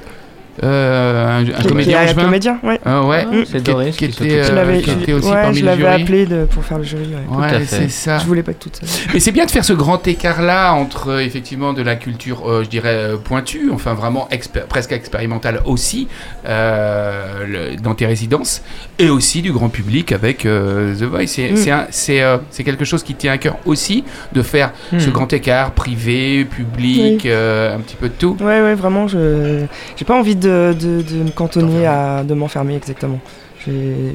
Euh, 0.62 1.38
un, 1.38 1.40
un 1.40 1.44
Qui- 1.44 1.52
qui 1.62 1.68
comédien 1.68 2.02
est 2.02 2.10
un 2.10 2.14
comédien, 2.14 2.58
ouais. 2.62 2.80
Ah 2.84 3.02
ouais. 3.04 3.26
Ah, 3.30 3.34
c'est 3.46 3.58
Qui- 3.58 3.62
Doris 3.72 3.96
qui 3.96 4.04
était, 4.06 4.40
euh, 4.50 4.80
qui 4.80 4.90
je- 4.90 4.96
était 4.98 5.12
aussi 5.12 5.28
ouais, 5.28 5.42
parmi 5.42 5.58
je 5.58 5.64
l'avais 5.64 5.86
appelé 5.86 6.26
de- 6.26 6.44
pour 6.44 6.64
faire 6.64 6.78
le 6.78 6.84
jury. 6.84 7.04
ouais. 7.30 7.36
Ouais, 7.36 7.64
c'est 7.66 7.88
ça. 7.90 8.18
Je 8.18 8.26
voulais 8.26 8.42
pas 8.42 8.52
être 8.52 8.58
toute 8.60 8.76
seule. 8.76 8.88
Mais 9.14 9.20
c'est 9.20 9.32
bien 9.32 9.44
de 9.46 9.50
faire 9.50 9.64
ce 9.64 9.72
grand 9.72 10.06
écart-là 10.06 10.72
entre 10.72 11.08
euh, 11.12 11.18
effectivement 11.20 11.72
de 11.72 11.82
la 11.82 11.96
culture, 11.96 12.48
euh, 12.50 12.64
je 12.64 12.68
dirais, 12.68 12.94
euh, 12.94 13.16
pointue, 13.16 13.70
enfin 13.72 13.94
vraiment 13.94 14.28
expé- 14.32 14.66
presque 14.66 14.92
expérimentale 14.92 15.60
aussi, 15.64 16.08
euh, 16.66 17.44
le- 17.46 17.76
dans 17.80 17.94
tes 17.94 18.06
résidences, 18.06 18.62
et 18.98 19.08
aussi 19.10 19.42
du 19.42 19.52
grand 19.52 19.68
public 19.68 20.12
avec 20.12 20.46
euh, 20.46 20.94
The 20.94 21.02
Voice. 21.02 21.26
C'est 21.26 21.50
Mm. 21.50 21.86
c'est 21.90 22.22
euh, 22.22 22.38
quelque 22.64 22.84
chose 22.84 23.02
qui 23.02 23.14
tient 23.14 23.32
à 23.32 23.38
cœur 23.38 23.56
aussi 23.64 24.04
de 24.32 24.42
faire 24.42 24.72
ce 24.98 25.08
Hmm. 25.08 25.12
grand 25.12 25.32
écart 25.32 25.70
privé, 25.72 26.44
public, 26.44 27.20
Oui. 27.24 27.30
euh, 27.30 27.76
un 27.76 27.80
petit 27.80 27.96
peu 27.96 28.08
de 28.08 28.14
tout. 28.18 28.36
Ouais, 28.40 28.60
ouais, 28.60 28.74
vraiment, 28.74 29.06
je 29.08 29.64
j'ai 29.96 30.04
pas 30.04 30.14
envie 30.18 30.36
de, 30.36 30.45
de, 30.46 31.02
de 31.02 31.22
me 31.24 31.30
cantonner 31.30 31.86
à 31.86 32.22
de 32.24 32.34
m'enfermer 32.34 32.76
exactement. 32.76 33.20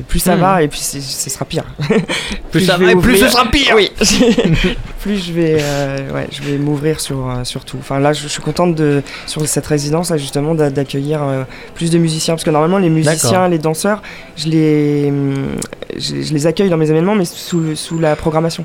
Plus 0.08 0.20
ça 0.20 0.38
Hmm. 0.38 0.40
va 0.40 0.64
et 0.64 0.70
puis 0.70 0.80
c'est- 0.80 1.02
ce 1.02 1.30
sera 1.30 1.44
pire. 1.44 1.66
Plus 2.52 2.62
ça 2.62 2.78
va, 2.78 2.90
et 2.92 2.96
plus 2.96 3.18
ce 3.18 3.28
sera 3.28 3.46
pire. 3.52 3.74
Oui. 3.76 3.92
plus 5.02 5.18
je 5.26 5.34
vais, 5.34 5.58
euh, 5.60 6.10
ouais, 6.14 6.28
je 6.32 6.42
vais 6.42 6.58
m'ouvrir 6.58 7.02
sur, 7.02 7.30
euh, 7.30 7.44
sur 7.44 7.66
tout. 7.66 7.76
Enfin 7.80 8.00
là, 8.00 8.14
je, 8.14 8.22
je 8.24 8.28
suis 8.30 8.42
contente 8.42 8.76
de 8.76 9.04
sur 9.28 9.46
cette 9.48 9.68
résidence 9.68 10.10
là 10.10 10.16
justement 10.18 10.56
d'a- 10.56 10.70
d'accueillir 10.70 11.22
euh, 11.24 11.44
plus 11.76 11.92
de 11.92 11.98
musiciens 11.98 12.36
parce 12.36 12.46
que 12.46 12.50
normalement 12.50 12.78
les 12.78 12.90
musiciens, 12.90 13.50
les 13.50 13.58
danseurs, 13.58 14.02
je 14.38 14.48
les, 14.48 15.08
hum, 15.10 15.34
je, 15.98 16.22
je 16.22 16.34
les 16.34 16.48
accueille 16.48 16.70
dans 16.70 16.78
mes 16.78 16.90
événements 16.90 17.16
mais 17.16 17.26
sous, 17.26 17.76
sous 17.76 18.00
la 18.00 18.16
programmation. 18.16 18.64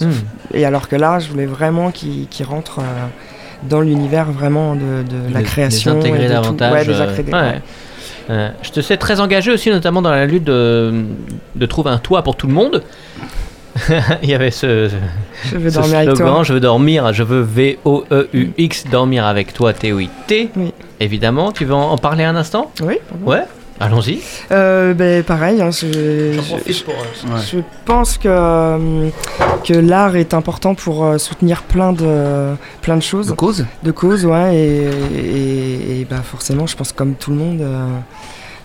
Hmm. 0.00 0.10
Et 0.54 0.64
alors 0.64 0.88
que 0.88 0.96
là, 0.96 1.18
je 1.18 1.28
voulais 1.28 1.46
vraiment 1.46 1.90
qu'ils 1.90 2.26
rentrent 2.46 2.80
dans 3.68 3.80
l'univers 3.80 4.30
vraiment 4.30 4.74
de, 4.74 4.80
de 5.02 5.32
la 5.32 5.42
création. 5.42 5.94
les 5.94 5.98
intégrer 6.00 6.24
et 6.24 6.28
de 6.28 6.34
tout. 6.34 6.42
davantage. 6.42 6.72
Ouais, 6.72 6.84
les 6.84 7.00
euh, 7.00 7.32
ouais. 7.32 7.60
Euh, 8.30 8.48
je 8.62 8.70
te 8.70 8.80
sais 8.80 8.96
très 8.96 9.20
engagé 9.20 9.50
aussi, 9.50 9.70
notamment 9.70 10.00
dans 10.02 10.10
la 10.10 10.26
lutte 10.26 10.44
de, 10.44 11.04
de 11.54 11.66
trouver 11.66 11.90
un 11.90 11.98
toit 11.98 12.22
pour 12.22 12.36
tout 12.36 12.46
le 12.46 12.52
monde. 12.54 12.82
Il 14.22 14.28
y 14.28 14.34
avait 14.34 14.50
ce, 14.50 14.90
Je 15.44 15.56
veux 15.56 15.70
ce 15.70 15.74
dormir 15.76 15.96
avec 15.96 16.10
slogan 16.10 16.34
toi. 16.34 16.42
Je 16.44 16.52
veux 16.52 16.60
dormir, 16.60 17.12
je 17.12 17.22
veux 17.22 17.40
V-O-E-U-X, 17.40 18.84
dormir 18.90 19.24
avec 19.24 19.52
toi, 19.54 19.72
T-O-I-T. 19.72 20.50
Oui. 20.56 20.72
Évidemment, 21.00 21.52
tu 21.52 21.64
veux 21.64 21.74
en, 21.74 21.90
en 21.90 21.98
parler 21.98 22.24
un 22.24 22.36
instant? 22.36 22.70
Oui. 22.82 22.98
Ouais, 23.24 23.42
allons-y. 23.82 24.20
Euh, 24.50 24.94
ben, 24.94 25.22
pareil, 25.22 25.60
hein, 25.60 25.70
je, 25.70 25.86
je- 25.86 26.82
pour. 26.84 26.94
Ouais. 26.94 27.40
Je 27.50 27.58
pense 27.84 28.16
que, 28.18 28.28
euh, 28.28 29.08
que 29.64 29.74
l'art 29.74 30.16
est 30.16 30.34
important 30.34 30.74
pour 30.74 31.04
euh, 31.04 31.18
soutenir 31.18 31.62
plein 31.62 31.92
de, 31.92 32.54
plein 32.80 32.96
de 32.96 33.02
choses, 33.02 33.28
De 33.28 33.32
cause 33.32 33.66
de 33.82 33.90
causes, 33.90 34.24
ouais, 34.24 34.54
et, 34.56 34.88
et, 35.18 36.00
et 36.00 36.04
bah 36.08 36.22
forcément, 36.24 36.66
je 36.66 36.76
pense 36.76 36.92
comme 36.92 37.14
tout 37.14 37.30
le 37.30 37.36
monde, 37.36 37.60
euh, 37.60 37.86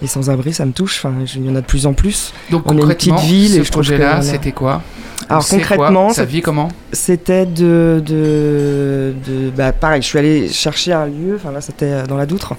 les 0.01 0.08
sans-abri, 0.08 0.53
ça 0.53 0.65
me 0.65 0.71
touche. 0.73 1.03
Enfin, 1.03 1.13
il 1.36 1.45
y 1.45 1.49
en 1.49 1.56
a 1.56 1.62
de 1.62 1.65
plus 1.65 1.86
en 1.88 1.93
plus. 1.93 2.34
Donc 2.51 2.63
On 2.65 2.69
est 2.69 2.73
une 2.75 2.80
concrètement, 2.82 3.15
petite 3.15 3.30
ville 3.30 3.49
ce 3.51 3.60
et 3.60 3.63
je 3.63 3.71
trouve 3.71 3.84
que 3.84 3.89
projet-là, 3.95 4.21
c'était 4.21 4.51
quoi? 4.51 4.82
Alors 5.30 5.45
concrètement, 5.47 6.10
ça 6.10 6.15
ça- 6.17 6.25
vit 6.25 6.41
comment? 6.41 6.69
c'était 6.93 7.45
de, 7.45 8.01
de, 8.06 9.13
de- 9.27 9.49
bah, 9.49 9.71
pareil, 9.73 10.01
je 10.01 10.08
suis 10.08 10.19
allé 10.19 10.47
chercher 10.47 10.93
un 10.93 11.06
lieu. 11.08 11.36
Enfin 11.36 11.51
là, 11.51 11.60
c'était 11.60 12.03
dans 12.03 12.15
la 12.15 12.25
Doutre. 12.27 12.53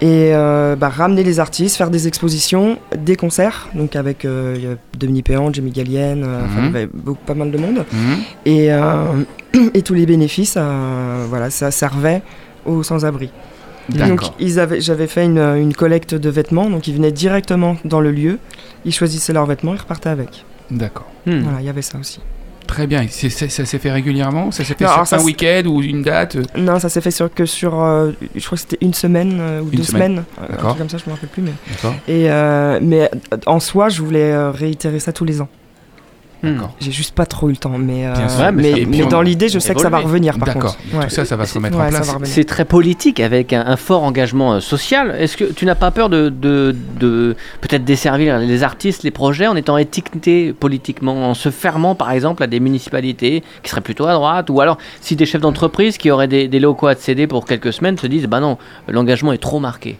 Et 0.00 0.30
euh, 0.34 0.74
bah, 0.76 0.88
ramener 0.88 1.22
les 1.22 1.38
artistes, 1.40 1.76
faire 1.76 1.88
des 1.90 2.08
expositions, 2.08 2.78
des 2.96 3.16
concerts, 3.16 3.68
donc 3.74 3.94
avec 3.96 4.24
euh, 4.24 4.74
Dominique 4.98 5.26
Péan, 5.26 5.52
Jamie 5.52 5.70
Gallienne, 5.70 6.24
euh, 6.26 6.44
enfin, 6.44 6.60
Mhm. 6.62 6.64
il 6.64 6.64
y 6.64 6.76
avait 6.76 6.88
beaucoup, 6.92 7.24
pas 7.24 7.34
mal 7.34 7.50
de 7.50 7.58
monde. 7.58 7.84
Mhm. 7.92 8.16
Et, 8.44 8.72
euh, 8.72 9.04
et 9.74 9.82
tous 9.82 9.94
les 9.94 10.04
bénéfices, 10.04 10.56
euh, 10.58 11.24
voilà, 11.28 11.48
ça 11.50 11.70
servait 11.70 12.22
aux 12.66 12.82
sans-abri. 12.82 13.30
Donc 13.88 13.98
D'accord. 14.08 14.34
ils 14.40 14.58
avaient, 14.58 14.80
j'avais 14.80 15.06
fait 15.06 15.24
une, 15.26 15.38
une 15.38 15.74
collecte 15.74 16.14
de 16.14 16.30
vêtements, 16.30 16.68
donc 16.70 16.88
ils 16.88 16.94
venaient 16.94 17.12
directement 17.12 17.76
dans 17.84 18.00
le 18.00 18.10
lieu, 18.10 18.38
ils 18.86 18.92
choisissaient 18.94 19.34
leurs 19.34 19.46
vêtements, 19.46 19.74
ils 19.74 19.80
repartaient 19.80 20.08
avec. 20.08 20.44
D'accord. 20.70 21.06
Hmm. 21.26 21.40
Voilà, 21.40 21.60
il 21.60 21.66
y 21.66 21.68
avait 21.68 21.82
ça 21.82 21.98
aussi. 21.98 22.20
Très 22.66 22.86
bien. 22.86 23.06
Ça 23.08 23.48
s'est 23.48 23.78
fait 23.78 23.92
régulièrement 23.92 24.50
Ça 24.50 24.64
s'est 24.64 24.74
fait 24.74 24.84
Non, 24.84 24.90
sur 24.92 25.06
ça, 25.06 25.16
un 25.18 25.22
week-end 25.22 25.62
ou 25.66 25.82
une 25.82 26.02
date 26.02 26.36
Non, 26.56 26.78
ça 26.78 26.88
s'est 26.88 27.00
fait 27.00 27.10
sur, 27.10 27.32
que 27.32 27.46
sur, 27.46 27.80
euh, 27.82 28.10
je 28.34 28.44
crois 28.44 28.56
que 28.56 28.62
c'était 28.62 28.78
une 28.84 28.94
semaine 28.94 29.38
euh, 29.40 29.60
ou 29.60 29.64
Une 29.70 29.78
deux 29.78 29.82
semaine. 29.84 30.02
semaines, 30.16 30.24
euh, 30.40 30.44
un 30.44 30.48
D'accord. 30.48 30.68
truc 30.70 30.78
comme 30.78 30.88
ça, 30.88 30.98
je 30.98 31.04
me 31.10 31.14
rappelle 31.14 31.28
plus. 31.28 31.42
Mais, 31.42 31.52
et, 32.08 32.30
euh, 32.30 32.78
mais 32.82 33.02
euh, 33.32 33.36
en 33.46 33.60
soi, 33.60 33.88
je 33.88 34.02
voulais 34.02 34.32
euh, 34.32 34.50
réitérer 34.50 34.98
ça 34.98 35.12
tous 35.12 35.24
les 35.24 35.40
ans. 35.40 35.48
Hmm. 36.44 36.54
D'accord. 36.54 36.72
J'ai 36.80 36.92
juste 36.92 37.14
pas 37.14 37.26
trop 37.26 37.48
eu 37.48 37.52
le 37.52 37.56
temps, 37.56 37.76
mais, 37.78 38.06
euh, 38.06 38.28
sûr. 38.28 38.52
Mais 38.52 39.02
on- 39.04 39.08
dans 39.08 39.22
l'idée, 39.22 39.48
je 39.48 39.58
sais 39.58 39.74
que 39.74 39.80
ça 39.80 39.88
va 39.90 39.98
revenir 39.98 40.38
par 40.38 40.48
D'accord. 40.48 40.76
contre. 40.76 40.96
Ouais. 40.98 41.04
Tout 41.04 41.10
ça, 41.14 41.24
ça 41.24 41.36
va 41.36 41.46
se 41.46 41.54
remettre 41.54 41.76
Ouais, 41.78 41.86
en 41.86 41.88
place. 41.88 42.14
C'est 42.24 42.44
très 42.44 42.64
politique 42.64 43.20
avec 43.20 43.52
un, 43.52 43.64
un 43.66 43.76
fort 43.76 44.02
engagement 44.04 44.54
euh, 44.54 44.60
social. 44.60 45.14
Est-ce 45.18 45.36
que 45.36 45.44
tu 45.44 45.64
n'as 45.66 45.74
pas 45.74 45.90
peur 45.90 46.08
de, 46.08 46.28
de, 46.28 46.74
de 47.00 47.36
peut-être 47.60 47.84
desservir 47.84 48.38
les 48.38 48.62
artistes, 48.62 49.02
les 49.02 49.10
projets 49.10 49.46
en 49.46 49.56
étant 49.56 49.78
étiquetés 49.78 50.52
politiquement, 50.52 51.30
en 51.30 51.34
se 51.34 51.50
fermant 51.50 51.94
par 51.94 52.10
exemple 52.10 52.42
à 52.42 52.46
des 52.46 52.60
municipalités 52.60 53.42
qui 53.62 53.70
seraient 53.70 53.80
plutôt 53.80 54.06
à 54.06 54.12
droite? 54.12 54.50
Ou 54.50 54.60
alors 54.60 54.78
si 55.00 55.16
des 55.16 55.26
chefs 55.26 55.40
d'entreprise 55.40 55.96
qui 55.98 56.10
auraient 56.10 56.28
des, 56.28 56.48
des 56.48 56.60
locaux 56.60 56.86
à 56.88 56.94
te 56.94 57.00
céder 57.02 57.26
pour 57.26 57.46
quelques 57.46 57.72
semaines 57.72 57.96
se 57.98 58.06
disent 58.06 58.26
bah 58.26 58.40
non, 58.40 58.58
l'engagement 58.88 59.32
est 59.32 59.38
trop 59.38 59.60
marqué. 59.60 59.96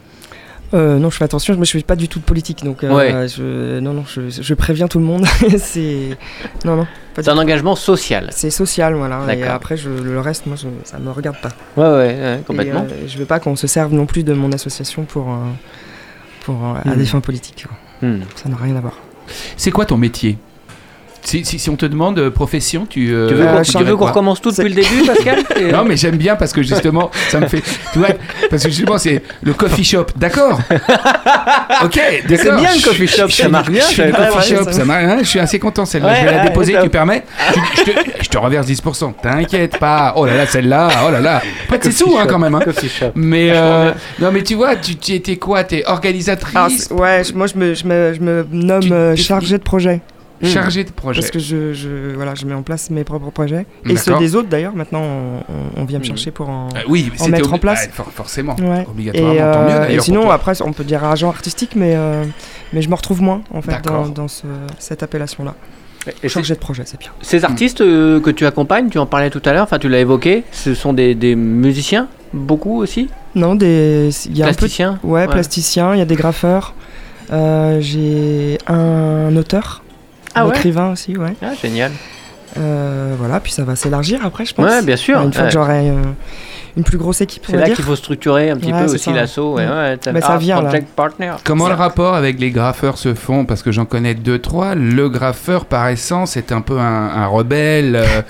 Euh, 0.73 0.97
non, 0.97 1.09
je 1.09 1.17
fais 1.17 1.23
attention, 1.25 1.55
je 1.57 1.63
suis 1.63 1.83
pas 1.83 1.95
du 1.95 2.07
tout 2.09 2.19
de 2.19 2.23
politique, 2.25 2.63
donc 2.63 2.83
euh, 2.83 2.91
Ouais. 2.93 3.27
je, 3.27 3.79
non, 3.79 3.93
non, 3.93 4.03
je, 4.07 4.29
je 4.29 4.53
préviens 4.53 4.87
tout 4.87 4.99
le 4.99 5.05
monde. 5.05 5.25
c'est 5.57 6.17
non, 6.65 6.75
non, 6.75 6.87
C'est 7.15 7.29
un 7.29 7.37
engagement 7.37 7.75
social. 7.75 8.29
C'est 8.31 8.49
social, 8.49 8.93
voilà. 8.95 9.21
Et 9.33 9.43
après, 9.43 9.77
je, 9.77 9.89
le 9.89 10.19
reste, 10.19 10.47
moi, 10.47 10.55
je, 10.57 10.67
ça 10.83 10.97
me 10.99 11.11
regarde 11.11 11.37
pas. 11.41 11.49
Ouais, 11.77 11.83
ouais, 11.87 12.13
ouais, 12.19 12.39
complètement. 12.45 12.85
Et, 12.89 13.03
euh, 13.03 13.07
je 13.07 13.17
veux 13.17 13.25
pas 13.25 13.39
qu'on 13.39 13.55
se 13.55 13.67
serve 13.67 13.93
non 13.93 14.05
plus 14.05 14.23
de 14.23 14.33
mon 14.33 14.51
association 14.51 15.03
pour, 15.03 15.29
euh, 15.31 15.35
pour 16.43 16.55
euh, 16.55 16.73
à 16.89 16.95
Hmm. 16.95 16.97
des 16.97 17.05
fins 17.05 17.21
politiques. 17.21 17.65
Hmm. 18.01 18.19
Ça 18.35 18.49
n'a 18.49 18.55
rien 18.57 18.75
à 18.75 18.81
voir. 18.81 18.97
C'est 19.57 19.71
quoi 19.71 19.85
ton 19.85 19.97
métier? 19.97 20.37
Si, 21.25 21.43
si, 21.45 21.59
si 21.59 21.69
on 21.69 21.75
te 21.75 21.85
demande 21.85 22.17
euh, 22.19 22.29
profession, 22.31 22.85
tu. 22.89 23.11
euh, 23.13 23.27
Tu 23.27 23.33
veux 23.33 23.45
Euh, 23.47 23.55
qu'on 23.57 23.61
tu 23.63 23.83
veux 23.83 23.93
recommence 23.93 24.41
tout 24.41 24.51
depuis 24.51 24.69
le 24.69 24.75
début, 24.75 25.03
Pascal 25.05 25.39
Et- 25.57 25.71
Non, 25.71 25.83
mais 25.85 25.97
j'aime 25.97 26.17
bien 26.17 26.35
parce 26.35 26.53
que 26.53 26.61
justement, 26.63 27.11
ça 27.29 27.39
me 27.39 27.47
fait. 27.47 27.61
Tu 27.93 27.99
vois, 27.99 28.09
parce 28.49 28.63
que 28.63 28.69
justement, 28.69 28.97
c'est 28.97 29.21
le 29.43 29.53
coffee 29.53 29.83
shop. 29.83 30.05
D'accord. 30.15 30.59
Ok, 31.83 31.99
c'est 32.27 32.27
bien 32.43 32.53
le 32.73 32.83
coffee 32.83 33.07
shop, 33.07 33.27
Je- 33.27 33.35
ça 33.35 33.49
marche 33.49 33.69
bien. 33.69 33.83
Je 33.91 34.01
le 34.03 34.11
coffee 34.11 34.55
shop, 34.55 34.71
ça- 34.71 34.85
marche. 34.85 35.03
hein, 35.03 35.17
je 35.21 35.27
suis 35.27 35.39
assez 35.39 35.59
content 35.59 35.85
celle-là. 35.85 36.07
Ouais, 36.07 36.15
je 36.21 36.25
vais 36.25 36.31
la 36.31 36.43
déposer, 36.47 36.75
tu 36.81 36.89
permets 36.89 37.23
je, 37.77 37.83
te, 37.83 37.91
je 38.21 38.29
te 38.29 38.37
reverse 38.37 38.67
10%. 38.67 39.13
T'inquiète 39.21 39.77
pas. 39.77 40.13
Oh 40.15 40.25
là 40.25 40.35
là, 40.37 40.45
celle-là. 40.45 40.89
Oh 41.07 41.11
là 41.11 41.19
là. 41.19 41.41
Pas 41.67 41.77
de 41.77 41.89
sous, 41.91 42.17
hein, 42.17 42.25
quand 42.27 42.39
même. 42.39 42.55
hein. 42.55 42.61
Coffee 42.63 42.89
shop. 42.89 43.11
Mais 43.15 43.49
euh, 43.51 43.91
non, 44.19 44.31
mais 44.31 44.43
tu 44.43 44.55
vois, 44.55 44.75
tu, 44.77 44.95
tu 44.95 45.13
étais 45.13 45.35
quoi? 45.37 45.63
T'es 45.63 45.83
organisatrice, 45.85 46.89
ouais, 46.91 47.21
moi 47.33 47.47
je 47.47 47.55
me, 47.57 47.73
je 47.73 47.85
me, 47.85 48.13
je 48.13 48.19
me 48.21 48.45
nomme 48.51 48.81
euh, 48.91 49.13
définis- 49.15 49.25
chargé 49.27 49.57
de 49.57 49.63
projet. 49.63 50.01
Hmm. 50.41 50.47
chargée 50.47 50.83
de 50.83 50.91
projet. 50.91 51.21
Parce 51.21 51.31
que 51.31 51.39
je, 51.39 51.73
je, 51.73 52.13
voilà, 52.15 52.35
je 52.35 52.45
mets 52.45 52.53
en 52.53 52.61
place 52.61 52.89
mes 52.89 53.03
propres 53.03 53.29
projets. 53.31 53.65
Et 53.89 53.95
ceux 53.95 54.17
des 54.17 54.35
autres 54.35 54.49
d'ailleurs, 54.49 54.75
maintenant 54.75 55.01
on, 55.77 55.85
vient 55.85 55.99
me 55.99 56.03
Hmm. 56.03 56.07
chercher 56.07 56.31
pour 56.31 56.49
en. 56.49 56.67
Euh, 56.75 56.79
oui, 56.89 57.11
en 57.19 57.27
mettre 57.29 57.53
en 57.53 57.57
place. 57.57 57.87
bah, 57.87 57.93
for- 58.03 58.11
forcément, 58.11 58.55
Ouais. 58.59 58.83
Et, 58.83 58.89
obligatoirement. 58.89 59.33
tant 59.33 59.63
mieux 59.63 59.69
euh, 59.71 59.83
et 59.85 59.87
d'ailleurs. 59.87 60.03
sinon, 60.03 60.29
après, 60.29 60.61
on 60.61 60.73
peut 60.73 60.83
dire 60.83 61.03
agent 61.05 61.29
artistique, 61.29 61.71
mais, 61.75 61.93
euh, 61.95 62.23
mais 62.73 62.81
je 62.81 62.89
me 62.89 62.95
retrouve 62.95 63.21
moins 63.21 63.41
en 63.53 63.61
fait 63.61 63.71
dans, 63.71 63.77
D'accord. 63.77 64.09
dans 64.09 64.27
ce- 64.27 64.45
cette 64.79 65.03
appellation-là. 65.03 65.55
Et 66.21 66.29
Chargé 66.29 66.53
de 66.53 66.59
projet, 66.59 66.83
c'est 66.85 66.99
bien. 66.99 67.09
Ces 67.21 67.43
artistes 67.45 67.81
euh, 67.81 68.19
que 68.19 68.29
tu 68.29 68.45
accompagnes, 68.45 68.89
tu 68.89 68.99
en 68.99 69.07
parlais 69.07 69.31
tout 69.31 69.41
à 69.45 69.53
l'heure, 69.53 69.63
enfin 69.63 69.79
tu 69.79 69.89
l'as 69.89 69.99
évoqué, 70.01 70.43
ce 70.51 70.75
sont 70.75 70.93
des, 70.93 71.15
des 71.15 71.35
musiciens, 71.35 72.07
beaucoup 72.31 72.79
aussi? 72.79 73.09
Non, 73.33 73.55
des, 73.55 74.09
il 74.27 74.37
y 74.37 74.43
a 74.43 74.45
un 74.45 74.49
peu. 74.49 74.55
Plasticiens 74.57 74.99
Ouais, 75.03 75.27
plasticiens, 75.27 75.93
il 75.95 75.99
y 75.99 76.01
a 76.01 76.05
des 76.05 76.15
graffeurs. 76.15 76.73
Euh, 77.33 77.79
J'ai 77.81 78.59
un 78.67 79.35
auteur, 79.35 79.81
Ah 80.35 80.41
un 80.41 80.45
ouais 80.47 80.55
écrivain 80.55 80.91
aussi, 80.91 81.17
ouais. 81.17 81.33
Ah, 81.41 81.53
génial. 81.61 81.91
Euh, 82.57 83.15
voilà, 83.17 83.39
puis 83.39 83.51
ça 83.51 83.63
va 83.63 83.75
s'élargir 83.75 84.19
après, 84.23 84.45
je 84.45 84.53
pense. 84.53 84.65
Ouais, 84.69 84.81
bien 84.81 84.95
sûr. 84.95 85.19
Une 85.21 85.33
fois 85.33 85.43
Ouais. 85.43 85.47
que 85.49 85.53
j'aurai 85.53 85.89
euh, 85.89 85.95
une 86.77 86.83
plus 86.83 86.97
grosse 86.97 87.19
équipe, 87.19 87.43
C'est 87.49 87.57
là 87.57 87.69
qu'il 87.69 87.83
faut 87.83 87.97
structurer 87.97 88.49
un 88.49 88.55
petit 88.57 88.71
Ouais, 88.71 88.85
peu 88.85 88.93
aussi 88.93 89.11
l'assaut. 89.11 89.55
Ouais, 89.55 89.67
ouais, 89.67 89.97
t'as- 89.97 90.13
Mais 90.13 90.21
ça 90.21 90.37
vient, 90.37 90.57
là. 90.61 90.69
Project 90.69 90.87
Partner. 90.95 91.33
Comment 91.43 91.67
le 91.67 91.73
rapport 91.73 92.15
avec 92.15 92.39
les 92.39 92.51
graffeurs 92.51 92.97
se 92.97 93.13
font? 93.13 93.43
Parce 93.43 93.61
que 93.61 93.71
j'en 93.73 93.83
connais 93.83 94.13
deux, 94.13 94.39
trois. 94.39 94.73
Le 94.75 95.09
graffeur, 95.09 95.65
par 95.65 95.89
essence, 95.89 96.37
est 96.37 96.53
un 96.53 96.61
peu 96.61 96.79
un, 96.79 96.83
un 97.09 97.27
rebelle. 97.27 97.97
euh, 97.97 98.21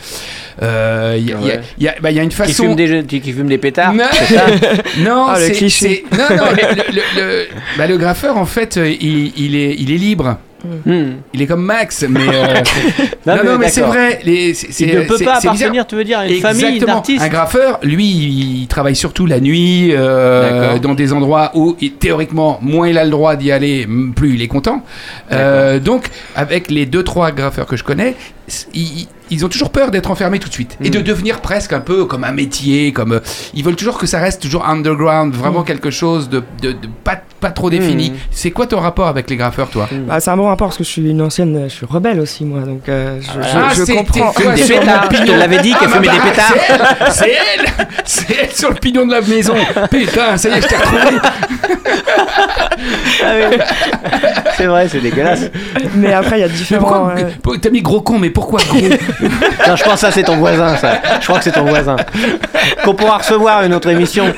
euh, 0.63 1.15
Il 1.19 1.25
y, 1.27 1.83
y 1.83 1.85
y 1.85 1.89
bah, 2.01 2.09
y 2.09 2.19
a 2.19 2.23
une 2.23 2.29
Qui 2.29 2.35
façon. 2.35 2.63
fume 2.63 2.75
des, 2.75 3.03
qui 3.03 3.21
qui 3.21 3.31
fume 3.31 3.47
des 3.47 3.59
pétards. 3.59 3.93
Non. 3.93 4.05
c'est 4.11 4.33
ça 4.35 4.45
Non, 4.99 5.27
Ah, 5.29 5.39
le 5.39 5.45
c'est- 5.45 5.51
cliché. 5.51 6.03
Non, 6.11 6.35
non, 6.35 6.45
le, 6.51 6.93
le- 6.93 7.21
le- 7.21 7.45
bah, 7.77 7.85
le 7.85 7.97
graffeur, 7.97 8.37
en 8.37 8.45
fait, 8.45 8.77
il, 8.77 9.33
il 9.37 9.55
est, 9.55 9.75
il 9.77 9.91
est 9.91 9.97
libre. 9.97 10.37
Hmm. 10.85 11.11
Il 11.33 11.41
est 11.41 11.47
comme 11.47 11.63
Max, 11.63 12.05
mais. 12.09 12.19
euh, 12.27 12.55
Non, 13.25 13.35
non, 13.37 13.41
mais 13.53 13.57
mais 13.57 13.69
c'est 13.69 13.81
vrai. 13.81 14.19
les- 14.23 14.51
Il 14.79 14.87
ne 14.87 15.01
peut 15.01 15.07
pas 15.07 15.39
c'est 15.39 15.49
bizarre. 15.49 15.53
appartenir, 15.55 15.87
tu 15.87 15.95
veux 15.95 16.03
dire, 16.03 16.19
à 16.19 16.27
une 16.27 16.39
famille 16.41 16.63
Exactement. 16.65 16.93
d'artistes. 16.95 17.21
Un 17.23 17.27
graffeur, 17.29 17.79
lui, 17.83 18.05
il 18.05 18.67
travaille 18.67 18.95
surtout 18.95 19.25
la 19.25 19.39
nuit, 19.39 19.89
euh, 19.93 20.77
dans 20.79 20.93
des 20.93 21.11
endroits 21.13 21.51
où, 21.55 21.75
il- 21.81 21.93
théoriquement, 21.93 22.59
moins 22.61 22.87
il 22.87 22.97
a 22.97 23.03
le 23.03 23.09
droit 23.11 23.35
d'y 23.35 23.51
aller, 23.51 23.87
plus 24.15 24.35
il 24.35 24.41
est 24.41 24.47
content. 24.47 24.83
Euh, 25.31 25.79
donc, 25.79 26.07
avec 26.35 26.69
les 26.69 26.85
deux 26.85 27.03
trois 27.03 27.31
graffeurs 27.31 27.65
que 27.65 27.77
je 27.77 27.83
connais, 27.83 28.15
ils, 28.75 29.07
ils 29.31 29.43
ont 29.43 29.49
toujours 29.49 29.71
peur 29.71 29.89
d'être 29.89 30.11
enfermés 30.11 30.37
tout 30.37 30.49
de 30.49 30.53
suite 30.53 30.77
et 30.83 30.89
Mm. 30.89 30.91
de 30.91 30.99
devenir 31.01 31.41
presque 31.41 31.73
un 31.73 31.79
peu 31.79 32.05
comme 32.05 32.23
un 32.23 32.31
métier, 32.31 32.91
comme 32.91 33.13
euh, 33.13 33.19
ils 33.55 33.63
veulent 33.63 33.75
toujours 33.75 33.97
que 33.97 34.05
ça 34.05 34.19
reste 34.19 34.41
toujours 34.41 34.67
underground, 34.67 35.33
vraiment 35.33 35.61
Mm. 35.61 35.65
quelque 35.65 35.89
chose 35.89 36.29
de, 36.29 36.43
de- 36.61 36.73
de 36.73 36.87
pas, 37.03 37.19
pas 37.45 37.51
trop 37.51 37.69
défini. 37.69 38.09
Mm. 38.09 38.15
C'est 38.31 38.49
quoi 38.51 38.65
ton 38.65 38.79
rapport 38.79 39.07
avec 39.07 39.29
les 39.29 39.35
graffeurs, 39.35 39.69
toi 39.69 39.87
Hmm. 39.91 40.05
Bah, 40.07 40.19
c'est 40.19 40.31
un 40.31 40.37
bon 40.37 40.47
rapport 40.47 40.67
parce 40.67 40.77
que 40.79 40.83
je 40.83 40.89
suis 40.89 41.07
une 41.09 41.21
ancienne, 41.21 41.65
je 41.65 41.73
suis 41.73 41.85
rebelle 41.85 42.19
aussi 42.19 42.43
moi, 42.43 42.61
donc 42.61 42.89
euh, 42.89 43.19
je, 43.21 43.27
Ah, 43.39 43.67
je- 43.71 43.79
je 43.81 43.85
c'est- 43.85 43.93
comprends. 43.95 44.33
Des 44.55 44.57
sur 44.63 44.75
mon 44.77 44.81
pétards. 44.81 45.03
Je 45.11 45.17
te 45.17 45.21
pignon. 45.23 45.37
l'avais 45.37 45.57
dit 45.59 45.73
qu'elle 45.73 45.89
Ah, 45.91 45.95
fumait 45.95 46.07
bah, 46.07 46.13
des 46.13 46.29
pétards. 46.31 47.11
C'est 47.11 47.29
elle, 47.31 47.65
c'est 48.03 48.35
elle, 48.41 48.51
sur 48.51 48.69
le 48.69 48.75
pignon 48.75 49.05
de 49.05 49.11
la 49.11 49.21
maison. 49.21 49.53
Putain, 49.91 50.37
ça 50.37 50.49
y 50.49 50.53
est, 50.53 50.61
je 50.61 50.67
t'ai 50.67 50.75
retrouvé. 50.75 51.01
Ah 53.23 53.33
oui. 53.51 53.57
C'est 54.57 54.65
vrai, 54.65 54.87
c'est 54.89 54.99
dégueulasse. 54.99 55.41
Mais 55.95 56.13
après 56.13 56.39
il 56.39 56.41
y 56.41 56.45
a 56.45 56.47
différents. 56.47 57.09
euh, 57.09 57.57
T'as 57.61 57.69
mis 57.69 57.81
gros 57.81 58.01
con, 58.01 58.17
mais 58.19 58.29
pourquoi 58.31 58.59
gros 58.67 58.77
Non, 59.67 59.75
je 59.75 59.83
pense 59.83 59.93
que 59.93 59.99
ça 59.99 60.11
c'est 60.11 60.23
ton 60.23 60.37
voisin, 60.37 60.75
ça. 60.77 60.99
Je 61.21 61.25
crois 61.27 61.37
que 61.37 61.43
c'est 61.43 61.51
ton 61.51 61.65
voisin. 61.65 61.95
Qu'on 62.83 62.95
pourra 62.95 63.17
recevoir 63.19 63.63
une 63.63 63.73
autre 63.73 63.89
émission. 63.89 64.33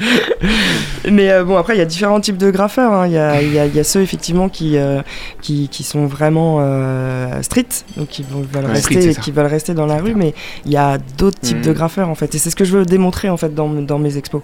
Mais 1.10 1.30
euh, 1.30 1.44
bon, 1.44 1.56
après, 1.56 1.74
il 1.74 1.78
y 1.78 1.82
a 1.82 1.86
différents 1.86 2.20
types 2.20 2.36
de 2.36 2.50
graffeurs. 2.50 2.92
hein. 2.92 3.06
Il 3.06 3.12
y, 3.12 3.18
a, 3.18 3.40
il 3.42 3.52
y 3.52 3.58
a- 3.58 3.66
il 3.66 3.74
y 3.74 3.80
a 3.80 3.84
ceux, 3.84 4.00
effectivement, 4.02 4.48
qui, 4.48 4.76
euh, 4.76 5.02
qui, 5.42 5.68
qui 5.68 5.82
sont 5.82 6.06
vraiment 6.06 6.58
euh, 6.60 7.42
street, 7.42 7.66
donc 7.96 8.08
qui 8.08 8.22
vont- 8.22 8.40
veulent, 8.40 8.64
Ouais, 8.66 8.72
rester, 8.72 9.12
street, 9.12 9.22
qui 9.22 9.30
veulent 9.32 9.46
rester 9.46 9.74
dans 9.74 9.86
la 9.86 9.96
rue. 9.98 10.14
Mais 10.14 10.34
il 10.64 10.72
y 10.72 10.76
a 10.76 10.98
d'autres 11.18 11.40
types 11.40 11.60
de 11.60 11.72
graffeurs, 11.72 12.08
en 12.08 12.14
fait. 12.14 12.34
Et 12.34 12.38
c'est 12.38 12.50
ce 12.50 12.56
que 12.56 12.64
je 12.64 12.76
veux 12.76 12.84
démontrer, 12.84 13.28
en 13.30 13.36
fait, 13.36 13.54
dans, 13.54 13.68
dans 13.68 13.98
mes 13.98 14.16
expos. 14.16 14.42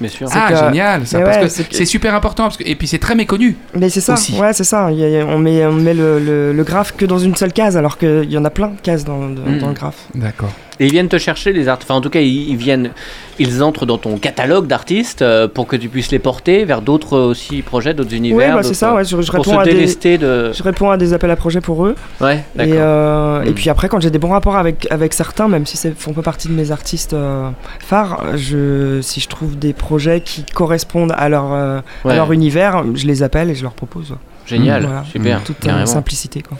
Bien 0.00 0.10
sûr. 0.10 0.28
Ah, 0.32 0.48
que- 0.50 0.56
génial, 0.56 1.06
ça, 1.06 1.20
parce 1.20 1.36
ouais, 1.58 1.64
que 1.64 1.76
c'est 1.76 1.84
super 1.84 2.14
important. 2.16 2.44
Parce 2.44 2.56
que... 2.56 2.64
Et 2.66 2.74
puis 2.74 2.88
c'est 2.88 2.98
très 2.98 3.14
méconnu. 3.14 3.56
Mais 3.76 3.88
c'est 3.88 4.00
ça, 4.00 4.14
Aussi. 4.14 4.36
ouais, 4.40 4.52
c'est 4.52 4.64
ça. 4.64 4.86
A- 4.86 4.90
on 4.90 5.38
met, 5.38 5.64
on 5.64 5.72
met 5.72 5.94
le, 5.94 6.18
le, 6.18 6.52
le 6.52 6.64
graphe 6.64 6.94
que 6.96 7.04
dans 7.06 7.18
une 7.20 7.36
seule 7.36 7.52
case, 7.52 7.76
alors 7.76 7.96
qu'il 7.96 8.30
y 8.30 8.36
en 8.36 8.44
a 8.44 8.50
plein 8.50 8.68
de 8.68 8.80
cases 8.80 9.04
dans, 9.04 9.20
dans- 9.28 9.42
Mhm. 9.42 9.58
dans 9.60 9.68
le 9.68 9.74
graphe. 9.74 10.06
D'accord. 10.16 10.50
Et 10.80 10.86
ils 10.86 10.90
viennent 10.92 11.08
te 11.08 11.18
chercher 11.18 11.52
les 11.52 11.68
artistes. 11.68 11.88
Enfin, 11.90 11.98
en 11.98 12.00
tout 12.00 12.10
cas, 12.10 12.20
ils, 12.20 12.48
ils 12.50 12.56
viennent, 12.56 12.90
ils 13.38 13.62
entrent 13.62 13.86
dans 13.86 13.96
ton 13.98 14.18
catalogue 14.18 14.66
d'artistes 14.66 15.22
euh, 15.22 15.46
pour 15.46 15.66
que 15.68 15.76
tu 15.76 15.88
puisses 15.88 16.10
les 16.10 16.18
porter 16.18 16.64
vers 16.64 16.82
d'autres 16.82 17.16
euh, 17.16 17.26
aussi 17.26 17.62
projets, 17.62 17.94
d'autres 17.94 18.12
univers. 18.14 18.48
Ouais, 18.50 18.54
bah, 18.54 18.62
c'est 18.64 18.74
ça, 18.74 18.92
ouais, 18.94 19.04
je, 19.04 19.20
je 19.20 19.30
Pour 19.30 19.44
réponds 19.44 19.54
se 19.56 19.60
à 19.60 19.64
des, 19.64 19.72
délester 19.74 20.18
de. 20.18 20.52
je 20.52 20.62
réponds 20.64 20.90
à 20.90 20.96
des 20.96 21.12
appels 21.12 21.30
à 21.30 21.36
projets 21.36 21.60
pour 21.60 21.86
eux. 21.86 21.94
Ouais, 22.20 22.44
Et, 22.58 22.72
euh, 22.74 23.42
et 23.44 23.50
Mm. 23.50 23.54
puis 23.54 23.70
après, 23.70 23.88
quand 23.88 24.00
j'ai 24.00 24.10
des 24.10 24.18
bons 24.18 24.30
rapports 24.30 24.56
avec, 24.56 24.86
avec 24.90 25.14
certains, 25.14 25.46
même 25.46 25.64
si 25.66 25.76
c'est 25.76 25.96
font 25.96 26.12
pas 26.12 26.22
partie 26.22 26.48
de 26.48 26.54
mes 26.54 26.72
artistes 26.72 27.12
euh, 27.14 27.48
phares, 27.78 28.36
je, 28.36 29.00
si 29.00 29.20
je 29.20 29.28
trouve 29.28 29.56
des 29.56 29.72
projets 29.74 30.22
qui 30.22 30.44
correspondent 30.44 31.14
à 31.16 31.28
leur, 31.28 31.52
euh, 31.52 31.78
à 32.04 32.08
Ouais, 32.08 32.16
leur 32.16 32.32
univers, 32.32 32.82
je 32.94 33.06
les 33.06 33.22
appelle 33.22 33.48
et 33.50 33.54
je 33.54 33.62
leur 33.62 33.74
propose. 33.74 34.14
Génial, 34.46 34.82
Voilà. 34.84 35.04
super, 35.04 35.42
Toute 35.44 35.56
euh, 35.62 35.66
carrément. 35.66 35.86
simplicité. 35.86 36.42
Quoi. 36.42 36.58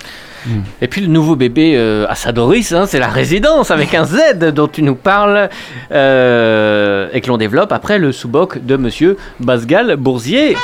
Et 0.80 0.88
puis 0.88 1.00
le 1.00 1.06
nouveau 1.08 1.36
bébé 1.36 1.74
euh, 1.76 2.06
Assadoris, 2.08 2.72
hein, 2.72 2.86
c'est 2.86 2.98
la 2.98 3.08
résidence 3.08 3.70
avec 3.70 3.94
un, 3.94 4.02
un 4.02 4.04
Z 4.04 4.52
dont 4.52 4.68
tu 4.68 4.82
nous 4.82 4.94
parles 4.94 5.48
euh, 5.92 7.08
et 7.12 7.20
que 7.20 7.28
l'on 7.28 7.36
développe 7.38 7.72
après 7.72 7.98
le 7.98 8.12
sous-boc 8.12 8.64
de 8.64 8.76
monsieur 8.76 9.16
Basgal 9.40 9.96
Boursier. 9.96 10.56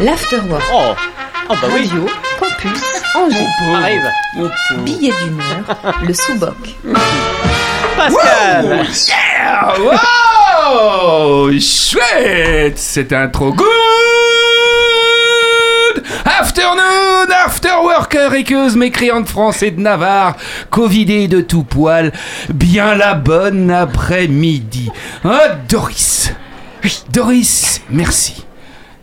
L'Afterwork. 0.00 0.62
Oh, 0.74 0.94
oh 1.50 1.54
bah 1.60 1.68
oui, 1.74 1.86
Radio 1.88 2.06
Campus 2.38 2.82
Angers. 3.14 3.46
arrive. 3.74 4.10
Billet 4.84 5.12
d'humeur, 5.24 5.94
le 6.06 6.14
sous-boc. 6.14 6.76
Pascal 7.96 8.86
Yeah 9.08 9.74
Wow 9.78 11.50
Chouette 11.60 12.78
Cette 12.78 13.12
intro 13.12 13.52
good 13.52 13.66
Afternoon 16.82 17.32
Afterworker 17.44 18.34
équeuse 18.34 18.76
mécréante 18.76 19.28
français 19.28 19.70
de 19.70 19.80
Navarre 19.80 20.36
Covidé 20.70 21.28
de 21.28 21.40
tout 21.40 21.62
poil 21.62 22.12
Bien 22.52 22.94
la 22.94 23.14
bonne 23.14 23.70
après-midi. 23.70 24.90
Ah 25.24 25.48
Doris. 25.68 26.32
Oui 26.82 27.02
Doris 27.12 27.80
Merci 27.90 28.44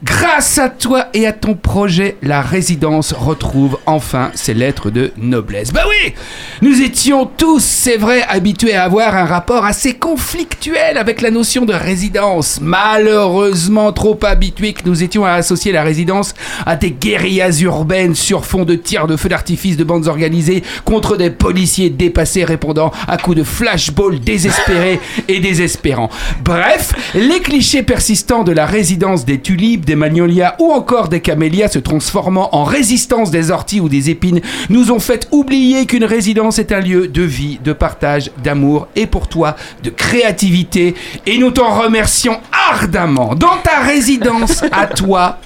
Grâce 0.02 0.58
à 0.58 0.70
toi 0.70 1.08
et 1.14 1.28
à 1.28 1.34
ton 1.34 1.56
projet, 1.56 2.16
la 2.22 2.42
résidence 2.42 3.12
retrouve 3.12 3.78
enfin 3.86 4.32
ses 4.34 4.54
lettres 4.54 4.90
de 4.90 5.12
noblesse. 5.18 5.74
Bah 5.74 5.84
oui 5.90 6.14
Nous 6.62 6.82
étions 6.82 7.26
tous, 7.26 7.62
c'est 7.62 7.98
vrai, 7.98 8.24
habitués 8.30 8.76
à 8.76 8.86
avoir 8.86 9.14
un 9.14 9.26
rapport 9.26 9.66
assez 9.66 9.96
conflictuel 9.96 10.98
avec 10.98 11.20
la 11.20 11.32
notion 11.32 11.66
de 11.66 11.74
résidence. 11.74 12.60
Malheureusement 12.62 13.92
trop 13.92 14.18
habitués 14.24 14.72
que 14.72 14.88
nous 14.88 15.04
étions 15.04 15.26
à 15.26 15.34
associer 15.34 15.74
la 15.74 15.84
résidence 15.84 16.34
à 16.66 16.78
des 16.78 16.92
guérillas 16.92 17.60
urbaines 17.60 18.16
sur 18.16 18.46
fond 18.46 18.64
de 18.64 18.76
tirs 18.76 19.06
de 19.06 19.18
feux 19.18 19.28
d'artifice 19.28 19.76
de 19.76 19.84
bandes 19.84 20.08
organisées 20.08 20.64
contre 20.86 21.18
des 21.18 21.30
policiers 21.30 21.90
dépassés 21.90 22.46
répondant 22.46 22.94
à 23.06 23.18
coups 23.18 23.36
de 23.36 23.44
flashball 23.44 24.22
désespérés 24.22 25.02
et 25.28 25.42
désespérants. 25.42 26.10
Bref, 26.46 26.94
les 27.16 27.42
clichés 27.42 27.84
persistants 27.84 28.46
de 28.46 28.54
la 28.54 28.66
résidence 28.66 29.26
des 29.26 29.40
tulipes, 29.40 29.89
des 29.90 29.96
magnolias 29.96 30.54
ou 30.60 30.72
encore 30.72 31.10
des 31.10 31.20
camélias 31.20 31.70
se 31.70 31.80
transformant 31.80 32.50
en 32.56 32.64
résistance 32.64 33.32
des 33.32 33.50
orties 33.50 33.82
ou 33.82 33.90
des 33.90 34.12
épines 34.12 34.40
nous 34.70 34.92
ont 34.92 35.00
fait 35.00 35.28
oublier 35.32 35.88
qu'une 35.88 36.04
résidence 36.04 36.60
est 36.60 36.72
un 36.72 36.80
lieu 36.80 37.08
de 37.08 37.24
vie, 37.24 37.60
de 37.64 37.74
partage, 37.74 38.30
d'amour 38.44 38.88
et 38.96 39.08
pour 39.08 39.28
toi 39.28 39.56
de 39.82 39.90
créativité 39.90 40.94
et 41.26 41.40
nous 41.40 41.50
t'en 41.50 41.74
remercions 41.74 42.40
ardemment. 42.70 43.34
Dans 43.34 43.58
ta 43.64 43.80
résidence 43.80 44.64
à 44.72 44.86
toi, 44.86 45.40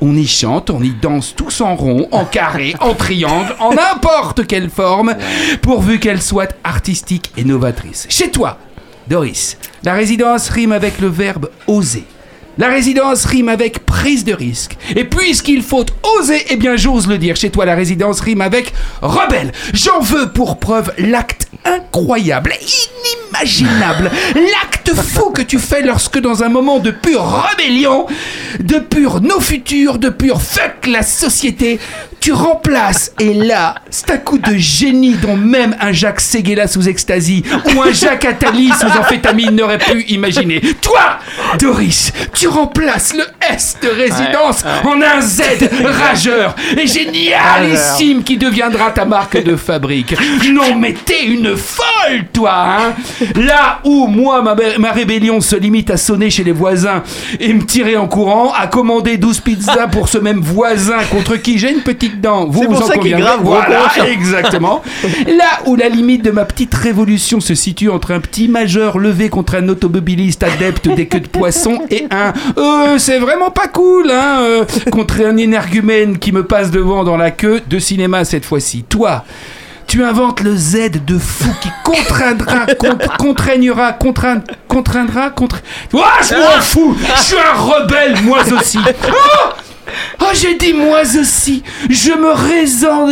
on 0.00 0.16
y 0.16 0.26
chante, 0.26 0.70
on 0.70 0.82
y 0.82 0.94
danse 1.02 1.34
tous 1.36 1.60
en 1.60 1.76
rond, 1.76 2.08
en 2.10 2.24
carré, 2.24 2.74
en 2.80 2.94
triangle, 2.94 3.54
en 3.58 3.74
n'importe 3.74 4.46
quelle 4.46 4.70
forme, 4.70 5.14
pourvu 5.60 6.00
qu'elle 6.00 6.22
soit 6.22 6.54
artistique 6.64 7.32
et 7.36 7.44
novatrice. 7.44 8.06
Chez 8.08 8.30
toi, 8.30 8.56
Doris, 9.08 9.58
la 9.84 9.92
résidence 9.92 10.48
rime 10.48 10.72
avec 10.72 11.00
le 11.00 11.08
verbe 11.08 11.50
oser. 11.66 12.06
La 12.58 12.68
résidence 12.68 13.24
rime 13.24 13.48
avec 13.48 13.86
prise 13.86 14.24
de 14.24 14.32
risque. 14.32 14.76
Et 14.96 15.04
puisqu'il 15.04 15.62
faut 15.62 15.86
oser, 16.18 16.44
eh 16.50 16.56
bien 16.56 16.76
j'ose 16.76 17.06
le 17.06 17.18
dire, 17.18 17.36
chez 17.36 17.50
toi 17.50 17.64
la 17.64 17.74
résidence 17.74 18.20
rime 18.20 18.40
avec 18.40 18.72
rebelle. 19.02 19.52
J'en 19.72 20.00
veux 20.00 20.30
pour 20.30 20.58
preuve 20.58 20.92
l'acte 20.98 21.48
incroyable, 21.64 22.54
inimaginable, 23.32 24.10
l'acte 24.34 24.94
fou 24.94 25.30
que 25.30 25.42
tu 25.42 25.58
fais 25.58 25.82
lorsque 25.82 26.18
dans 26.18 26.42
un 26.42 26.48
moment 26.48 26.78
de 26.78 26.90
pure 26.90 27.46
rébellion, 27.50 28.06
de 28.58 28.78
pur 28.78 29.20
nos 29.20 29.40
futurs, 29.40 29.98
de 29.98 30.08
pur 30.08 30.40
fuck 30.42 30.86
la 30.86 31.02
société, 31.02 31.78
tu 32.20 32.32
remplaces, 32.32 33.12
et 33.18 33.32
là, 33.32 33.76
c'est 33.88 34.10
un 34.10 34.18
coup 34.18 34.38
de 34.38 34.54
génie 34.56 35.14
dont 35.14 35.36
même 35.36 35.74
un 35.80 35.90
Jacques 35.90 36.20
Séguéla 36.20 36.66
sous 36.66 36.88
ecstasy 36.88 37.42
ou 37.74 37.82
un 37.82 37.92
Jacques 37.92 38.26
Attali 38.26 38.70
sous 38.78 38.86
amphétamine 38.98 39.56
n'aurait 39.56 39.78
pu 39.78 40.02
imaginer. 40.08 40.60
Toi, 40.82 41.18
Doris, 41.58 42.12
tu 42.34 42.46
remplaces 42.46 43.14
le 43.14 43.24
S 43.52 43.78
de 43.82 43.88
résidence 43.88 44.64
en 44.84 45.00
un 45.00 45.20
Z 45.22 45.42
rageur 45.84 46.54
et 46.76 46.86
génialissime 46.86 48.22
qui 48.22 48.36
deviendra 48.36 48.90
ta 48.90 49.04
marque 49.06 49.42
de 49.42 49.56
fabrique. 49.56 50.14
Non, 50.50 50.76
mais 50.76 50.92
t'es 50.92 51.24
une 51.24 51.56
folle, 51.56 52.26
toi, 52.32 52.52
hein 52.54 52.94
Là 53.36 53.80
où 53.84 54.06
moi, 54.06 54.42
ma, 54.42 54.54
ma 54.78 54.92
rébellion 54.92 55.40
se 55.40 55.56
limite 55.56 55.90
à 55.90 55.96
sonner 55.96 56.28
chez 56.28 56.44
les 56.44 56.52
voisins 56.52 57.02
et 57.38 57.52
me 57.52 57.64
tirer 57.64 57.96
en 57.96 58.06
courant, 58.08 58.52
à 58.52 58.66
commander 58.66 59.16
12 59.16 59.40
pizzas 59.40 59.88
pour 59.88 60.08
ce 60.08 60.18
même 60.18 60.40
voisin 60.40 60.98
contre 61.10 61.36
qui 61.36 61.58
j'ai 61.58 61.70
une 61.72 61.82
petite 61.82 62.09
dent. 62.16 62.46
Vous 62.46 62.62
vous 62.62 62.68
pour 62.68 62.82
en 62.82 62.86
ça 62.86 62.94
conviendrez. 62.94 63.22
grave 63.22 63.40
Voilà, 63.42 63.88
exactement. 64.10 64.82
Là 65.26 65.60
où 65.66 65.76
la 65.76 65.88
limite 65.88 66.24
de 66.24 66.30
ma 66.30 66.44
petite 66.44 66.74
révolution 66.74 67.40
se 67.40 67.54
situe 67.54 67.88
entre 67.90 68.12
un 68.12 68.20
petit 68.20 68.48
majeur 68.48 68.98
levé 68.98 69.28
contre 69.28 69.54
un 69.56 69.68
automobiliste 69.68 70.42
adepte 70.42 70.88
des 70.88 71.06
queues 71.06 71.20
de 71.20 71.28
poisson 71.28 71.80
et 71.90 72.06
un 72.10 72.32
euh, 72.58 72.98
c'est 72.98 73.18
vraiment 73.18 73.50
pas 73.50 73.68
cool 73.68 74.10
hein 74.10 74.38
euh, 74.42 74.64
contre 74.90 75.24
un 75.24 75.36
énergumène 75.36 76.18
qui 76.18 76.32
me 76.32 76.44
passe 76.44 76.70
devant 76.70 77.04
dans 77.04 77.16
la 77.16 77.30
queue 77.30 77.60
de 77.68 77.78
cinéma 77.78 78.24
cette 78.24 78.44
fois-ci. 78.44 78.84
Toi, 78.88 79.24
tu 79.86 80.04
inventes 80.04 80.40
le 80.40 80.54
Z 80.56 80.90
de 81.04 81.18
fou 81.18 81.50
qui 81.60 81.68
contraindra, 81.84 82.66
con- 82.78 82.96
contraignera, 83.18 83.92
contraindra, 83.92 84.44
contraindra, 84.68 85.30
contre. 85.30 85.60
Ouah, 85.92 86.02
je 86.22 86.34
m'en 86.34 86.60
fous 86.60 86.96
Je 87.16 87.22
suis 87.22 87.36
un 87.36 87.58
rebelle, 87.60 88.14
moi 88.22 88.38
aussi 88.56 88.78
Oh 89.08 89.48
Oh, 90.20 90.26
j'ai 90.34 90.54
dit 90.56 90.72
moi 90.72 91.00
aussi 91.18 91.62
Je 91.88 92.12
me 92.12 92.32
résens- 92.32 93.10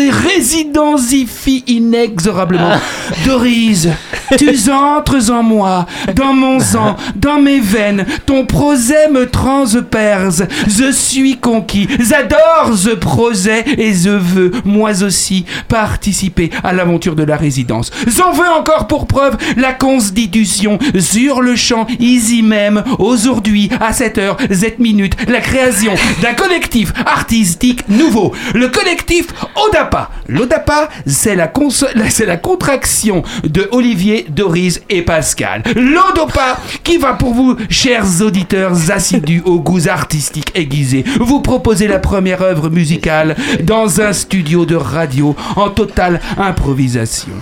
inexorablement. 1.67 2.77
Dorise, 3.25 3.91
tu 4.37 4.51
entres 4.71 5.31
en 5.31 5.43
moi, 5.43 5.87
dans 6.15 6.33
mon 6.35 6.61
sang, 6.61 6.97
dans 7.17 7.39
mes 7.41 7.61
veines, 7.61 8.05
ton 8.27 8.45
proset 8.47 9.09
me 9.11 9.29
transperce. 9.29 10.43
Je 10.67 10.91
suis 10.93 11.37
conquis, 11.39 11.89
j'adore 11.99 12.77
ce 12.77 12.91
projet 12.91 13.65
et 13.79 13.95
je 13.95 14.11
veux, 14.11 14.51
moi 14.65 15.03
aussi, 15.03 15.45
participer 15.69 16.51
à 16.63 16.73
l'aventure 16.73 17.15
de 17.17 17.23
la 17.25 17.37
résidence. 17.37 17.91
J'en 18.07 18.33
veux 18.33 18.49
encore 18.49 18.87
pour 18.87 19.07
preuve 19.07 19.37
la 19.57 19.73
constitution 19.73 20.79
sur 20.99 21.41
le 21.41 21.57
champ, 21.57 21.87
ici 21.99 22.43
même, 22.43 22.83
aujourd'hui, 22.99 23.71
à 23.81 23.93
7 23.93 24.19
heures, 24.19 24.37
7 24.51 24.79
minutes, 24.79 25.15
la 25.29 25.41
création 25.41 25.93
d'un 26.23 26.35
collectif 26.69 26.93
artistique 27.07 27.89
nouveau. 27.89 28.33
Le 28.55 28.69
collectif 28.69 29.29
Odapa. 29.57 30.11
L'Odapa, 30.29 30.91
c'est 31.07 31.35
la, 31.35 31.51
c'est 32.11 32.27
la 32.27 32.37
contraction 32.37 33.23
de 33.45 33.69
Olivier, 33.73 34.27
Doris 34.29 34.81
et 34.91 35.03
Pascal. 35.03 35.63
L'Odopa, 35.75 36.59
qui 36.85 36.99
va 36.99 37.15
pour 37.15 37.33
vous, 37.33 37.57
chers 37.71 38.21
auditeurs 38.21 38.91
assidus 38.91 39.43
aux 39.47 39.61
goûts 39.61 39.89
artistiques 39.89 40.53
aiguisés, 40.55 41.05
vous 41.21 41.41
proposer 41.41 41.89
la 41.89 41.99
première 41.99 42.43
œuvre 42.43 42.69
musicale 42.69 43.35
dans 43.63 44.03
un 44.03 44.13
studio 44.13 44.67
de 44.67 44.77
radio 44.77 45.35
en 45.57 45.71
totale 45.71 46.21
improvisation. 46.37 47.33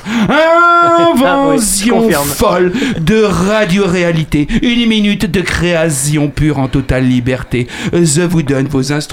Invention 0.98 2.02
confirme. 2.02 2.28
folle 2.28 2.72
de 3.00 3.22
radio-réalité. 3.22 4.46
Une 4.62 4.86
minute 4.86 5.28
de 5.28 5.40
création 5.40 6.28
pure 6.28 6.58
en 6.60 6.68
totale 6.68 7.04
liberté. 7.04 7.66
Je 7.92 8.22
vous 8.22 8.42
donne 8.42 8.68
vos 8.68 8.92
instruments. 8.92 9.05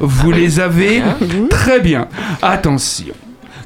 Vous 0.00 0.30
les 0.30 0.60
avez 0.60 1.02
Très 1.50 1.80
bien. 1.80 2.08
Attention. 2.42 3.14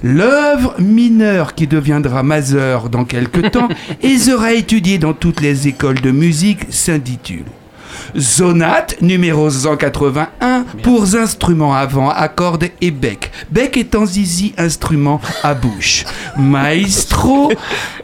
L'œuvre 0.02 0.74
mineure 0.80 1.54
qui 1.54 1.68
deviendra 1.68 2.22
majeure 2.22 2.88
dans 2.88 3.04
quelque 3.04 3.40
temps 3.48 3.68
et 4.02 4.18
sera 4.18 4.52
étudiée 4.52 4.98
dans 4.98 5.12
toutes 5.12 5.40
les 5.40 5.68
écoles 5.68 6.00
de 6.00 6.10
musique 6.10 6.66
s'intitule 6.70 7.44
Sonate 8.18 9.00
numéro 9.00 9.48
181 9.48 10.64
pour 10.82 11.14
instruments 11.14 11.74
avant 11.74 12.10
à 12.10 12.28
cordes 12.28 12.68
et 12.80 12.90
bec. 12.90 13.30
Bec 13.50 13.76
étant 13.76 14.04
zizi 14.04 14.54
instrument 14.58 15.20
à 15.42 15.54
bouche. 15.54 16.04
Maestro, 16.36 17.52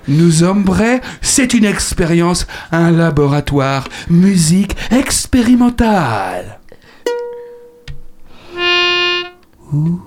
nous 0.07 0.45
hombres, 0.45 1.01
c'est 1.21 1.53
une 1.53 1.65
expérience, 1.65 2.47
un 2.73 2.91
laboratoire, 2.91 3.89
musique 4.09 4.77
expérimentale. 4.91 6.59
Sing, 9.69 10.01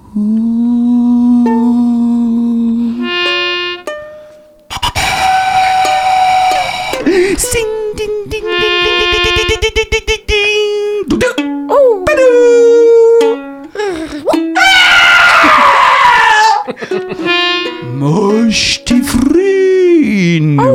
ding, 7.96 8.26
ding, 8.26 8.42
ding, 8.42 8.42
ding, 8.42 8.98
ding, 8.98 9.22
ding, 9.22 9.22
ding, 9.22 9.62
ding, 9.62 9.86
ding, 9.92 10.06
ding, 10.08 10.24
ding. 10.26 11.06
Doudou. 11.10 12.02
Badou. 12.08 12.32
Moche 18.00 18.82
tifrino. 18.84 20.66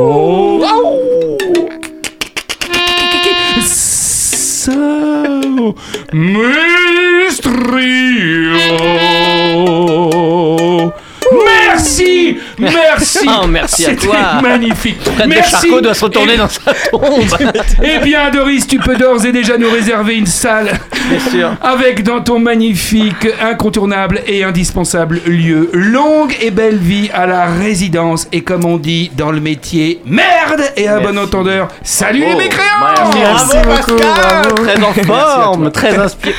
So, 3.67 5.75
merci 13.49 13.87
à 13.87 13.94
toi. 13.94 14.40
magnifique. 14.42 14.99
Fred 15.17 15.29
Merci. 15.29 15.51
Charcot 15.69 15.81
doit 15.81 15.94
se 15.94 16.05
retourner 16.05 16.37
dans 16.37 16.49
sa 16.49 16.73
tombe. 16.90 17.03
Eh 17.83 17.99
bien, 17.99 18.31
Doris, 18.31 18.67
tu 18.67 18.79
peux 18.79 18.97
d'ores 18.97 19.25
et 19.25 19.33
déjà 19.33 19.57
nous 19.59 19.71
réserver 19.71 20.15
une 20.17 20.27
salle 20.27 20.71
Bien 21.09 21.31
sûr. 21.31 21.51
avec 21.63 22.03
dans 22.03 22.21
ton 22.21 22.38
magnifique, 22.38 23.27
incontournable 23.42 24.21
et 24.27 24.44
indispensable 24.44 25.21
lieu. 25.27 25.71
Longue 25.73 26.35
et 26.40 26.51
belle 26.51 26.77
vie 26.79 27.11
à 27.13 27.27
la 27.27 27.47
résidence. 27.47 28.27
Et 28.33 28.42
comme 28.42 28.65
on 28.65 28.77
dit 28.77 29.11
dans 29.17 29.31
le 29.31 29.40
métier, 29.40 30.01
merde 30.07 30.63
Et 30.77 30.88
à 30.88 31.01
bon 31.01 31.17
entendeur, 31.19 31.69
salut 31.83 32.21
les 32.21 32.33
Oh, 32.35 32.38
mécréants 32.38 32.65
Merci, 33.15 33.19
Merci 33.19 33.57
bravo 33.65 33.77
beaucoup, 33.77 33.97
Pascal 34.01 34.42
bravo. 34.55 34.65
Très 34.65 34.83
en 34.83 35.15
forme, 35.15 35.71
très 35.71 35.97
inspiré, 35.99 36.35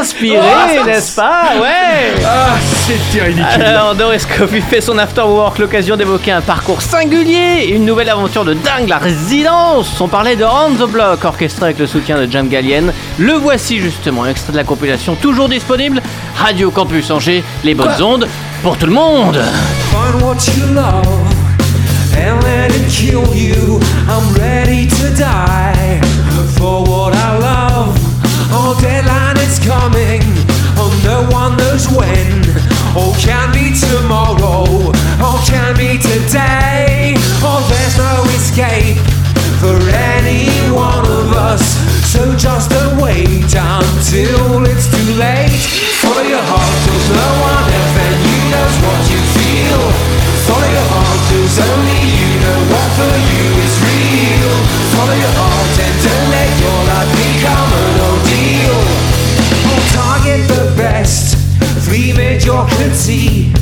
inspiré, 0.00 0.38
Oh, 0.40 0.78
ça- 0.78 0.84
n'est-ce 0.84 1.16
pas? 1.16 1.42
Ouais 1.60 2.22
Ah, 2.24 2.56
c'était 2.88 3.24
ridicule. 3.24 3.62
Alors 3.62 3.94
Doris 3.94 4.24
Coffey 4.24 4.60
fait 4.60 4.80
son 4.80 4.98
after 4.98 5.22
work, 5.22 5.58
l'occasion 5.58 5.96
d'évoquer 5.96 6.32
un 6.32 6.40
parcours 6.40 6.80
singulier, 6.80 7.66
une 7.74 7.84
nouvelle 7.84 8.08
aventure 8.08 8.44
de 8.44 8.54
dingue, 8.54 8.88
la 8.88 8.98
résidence. 8.98 10.00
On 10.00 10.08
parlait 10.08 10.36
de 10.36 10.44
On 10.44 10.70
the 10.74 10.88
Block, 10.90 11.24
orchestré 11.24 11.66
avec 11.66 11.78
le 11.78 11.86
soutien 11.86 12.18
de 12.18 12.30
Jam 12.30 12.48
Gallienne. 12.48 12.92
Le 13.18 13.34
voici 13.34 13.78
justement, 13.78 14.26
extrait 14.26 14.52
de 14.52 14.56
la 14.56 14.64
compilation 14.64 15.14
toujours 15.16 15.48
disponible. 15.48 16.00
Radio 16.36 16.70
Campus 16.70 17.10
Angers, 17.10 17.42
les 17.64 17.74
bonnes 17.74 18.02
ondes 18.02 18.28
pour 18.62 18.76
tout 18.78 18.86
le 18.86 18.92
monde. 18.92 19.42
Find 19.90 20.22
what 20.22 20.36
you 20.56 20.74
love 20.74 21.06
and 22.16 22.42
let 22.42 22.74
it 22.74 22.88
kill 22.88 23.34
you. 23.34 23.80
I'm 24.08 24.34
ready 24.40 24.86
to 24.86 25.10
die 25.10 26.00
for 26.56 26.82
what 26.82 27.14
I 27.14 27.38
love. 27.38 27.98
Oh, 28.50 28.76
deadline 28.80 29.36
is 29.36 29.58
coming. 29.58 30.37
No 31.18 31.26
one 31.30 31.56
knows 31.56 31.88
when. 31.90 32.46
Oh, 32.94 33.10
can 33.18 33.50
be 33.50 33.74
tomorrow. 33.74 34.70
Oh, 35.18 35.42
can 35.50 35.74
be 35.74 35.98
today. 35.98 37.18
Oh, 37.42 37.58
there's 37.66 37.98
no 37.98 38.22
escape 38.38 39.02
for 39.58 39.74
any 40.14 40.46
one 40.70 41.02
of 41.02 41.34
us. 41.34 41.74
So 42.06 42.22
just 42.36 42.70
wait 43.02 43.50
until 43.50 44.62
it's 44.62 44.86
too 44.86 45.10
late. 45.18 45.58
Follow 45.98 46.22
your 46.22 46.38
heart, 46.38 46.74
cause 46.86 47.08
no 47.10 47.28
one 47.42 47.66
else 47.66 47.92
than 47.98 48.14
you 48.22 48.38
knows 48.54 48.76
what 48.86 49.02
you 49.10 49.20
feel. 49.34 49.82
Follow 50.46 50.70
your 50.70 50.86
heart, 50.86 51.18
cause 51.34 51.58
only 51.66 51.98
you 52.14 52.30
know 52.46 52.58
what 52.70 52.88
for 52.94 53.14
you 53.26 53.27
flee 62.48 62.48
mediocrity. 62.48 63.52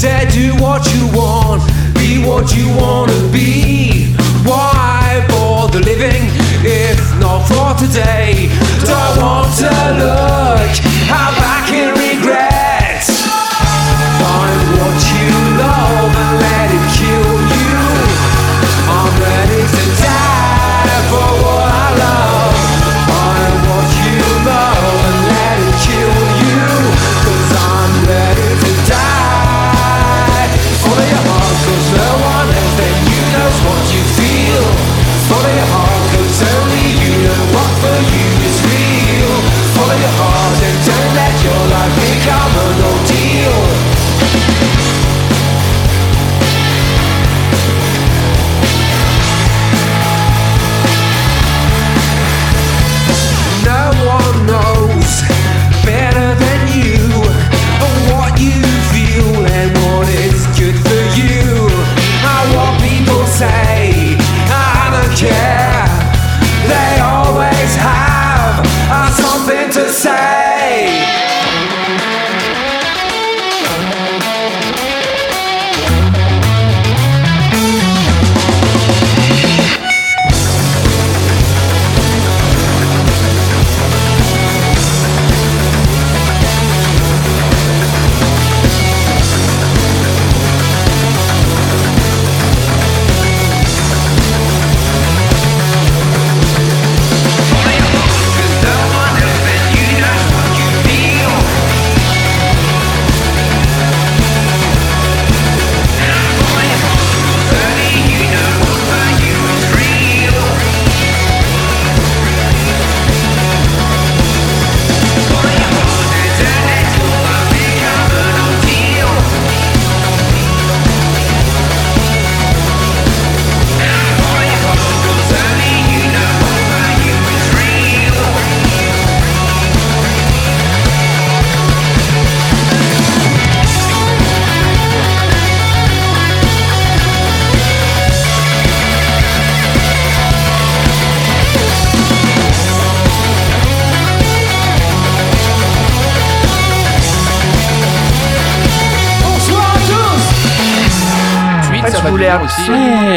Dare 0.00 0.26
do 0.30 0.54
what 0.62 0.86
you 0.94 1.06
want, 1.12 1.62
be 1.94 2.24
what 2.24 2.54
you 2.56 2.66
wanna 2.76 3.32
be. 3.32 4.14
Why 4.44 5.24
bore 5.28 5.68
the 5.68 5.80
living 5.80 6.30
if 6.64 6.98
not 7.20 7.46
for 7.46 7.74
today? 7.78 8.48
Don't 8.84 9.22
want 9.22 9.54
to 9.58 9.70
look 9.98 10.89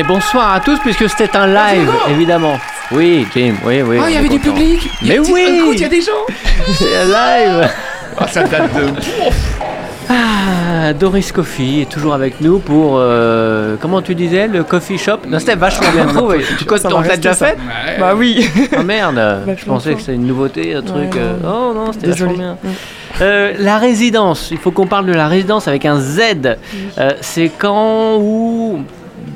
bonsoir 0.07 0.53
à 0.53 0.59
tous, 0.59 0.79
puisque 0.79 1.09
c'était 1.09 1.35
un 1.35 1.47
live, 1.47 1.89
évidemment. 2.09 2.57
Oui, 2.91 3.25
Jim, 3.33 3.55
oui, 3.65 3.81
oui. 3.81 3.97
Ah, 4.01 4.09
il 4.09 4.15
y 4.15 4.17
avait 4.17 4.29
du 4.29 4.39
public 4.39 4.89
Il 5.01 5.07
Mais 5.07 5.19
oui 5.19 5.61
il 5.73 5.79
y 5.79 5.83
a 5.83 5.89
des 5.89 6.01
gens 6.01 6.11
C'est 6.77 6.95
un 6.95 7.05
live 7.05 7.69
Ah, 8.17 8.27
ça 8.27 8.43
date 8.43 8.71
de... 8.75 8.85
Ah, 10.09 10.93
Doris 10.93 11.31
Coffee 11.31 11.81
est 11.81 11.89
toujours 11.89 12.13
avec 12.13 12.41
nous 12.41 12.59
pour, 12.59 12.97
euh, 12.97 13.75
comment 13.79 14.01
tu 14.01 14.13
disais, 14.13 14.47
le 14.47 14.63
coffee 14.63 14.97
shop? 14.99 15.19
Non, 15.27 15.39
c'était 15.39 15.55
vachement 15.55 15.89
bien 15.91 16.05
trouvé. 16.05 16.43
Tu 16.59 16.65
Ça 16.77 16.89
va 16.89 16.95
on 16.97 17.01
l'a 17.01 17.15
déjà 17.15 17.33
ça. 17.33 17.47
fait? 17.47 17.53
Ouais. 17.53 17.99
Bah 17.99 18.13
oui. 18.15 18.47
Ah 18.75 18.83
merde, 18.83 19.55
je 19.57 19.65
pensais 19.65 19.93
que 19.95 20.01
c'était 20.01 20.13
une 20.15 20.27
nouveauté, 20.27 20.75
un 20.75 20.81
truc. 20.81 21.15
Ouais, 21.15 21.21
euh, 21.21 21.33
ouais. 21.37 21.47
Oh 21.47 21.73
non, 21.73 21.91
c'était 21.93 22.07
vachement 22.07 22.33
bien. 22.33 22.57
Euh, 23.21 23.53
la 23.59 23.77
résidence, 23.77 24.49
il 24.51 24.57
faut 24.57 24.71
qu'on 24.71 24.87
parle 24.87 25.05
de 25.05 25.13
la 25.13 25.27
résidence 25.27 25.67
avec 25.67 25.85
un 25.85 25.99
Z. 25.99 26.19
Euh, 26.97 27.11
c'est 27.21 27.49
quand 27.57 28.17
ou 28.19 28.83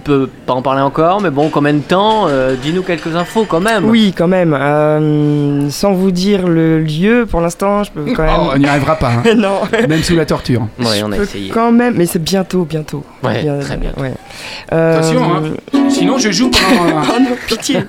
peux 0.07 0.29
pas 0.45 0.53
en 0.53 0.61
parler 0.61 0.81
encore, 0.81 1.21
mais 1.21 1.29
bon, 1.29 1.49
combien 1.49 1.73
de 1.73 1.79
temps 1.79 2.27
Euh, 2.27 2.55
Dis-nous 2.61 2.81
quelques 2.81 3.15
infos 3.15 3.45
quand 3.47 3.59
même. 3.59 3.85
Oui, 3.85 4.13
quand 4.17 4.27
même. 4.27 4.53
euh, 4.59 5.69
sans 5.69 5.93
vous 5.93 6.11
dire 6.11 6.47
le 6.47 6.79
lieu, 6.79 7.27
pour 7.29 7.41
l'instant, 7.41 7.83
je 7.83 7.91
peux 7.91 8.05
quand 8.15 8.23
Oh, 8.27 8.41
même. 8.43 8.51
on 8.55 8.57
n'y 8.57 8.65
arrivera 8.67 8.95
pas, 8.95 9.11
hein. 9.11 9.23
non. 9.37 9.59
même 9.87 10.01
sous 10.03 10.15
la 10.15 10.25
torture. 10.25 10.67
Ouais, 10.79 11.01
on 11.05 11.11
a 11.11 11.17
essayé. 11.17 11.49
Quand 11.49 11.71
même, 11.71 11.93
mais 11.97 12.05
c'est 12.05 12.23
bientôt, 12.23 12.63
bientôt. 12.65 13.03
Ouais, 13.23 13.43
Bien- 13.43 13.59
très 13.59 13.77
bientôt. 13.77 14.01
ouais. 14.01 14.13
Euh, 14.73 14.97
Attention, 14.99 15.21
hein. 15.23 15.79
Sinon, 15.89 16.17
je 16.17 16.31
joue 16.31 16.49
pendant. 16.49 17.01
Oh 17.15 17.19
non, 17.19 17.35
pitié. 17.47 17.77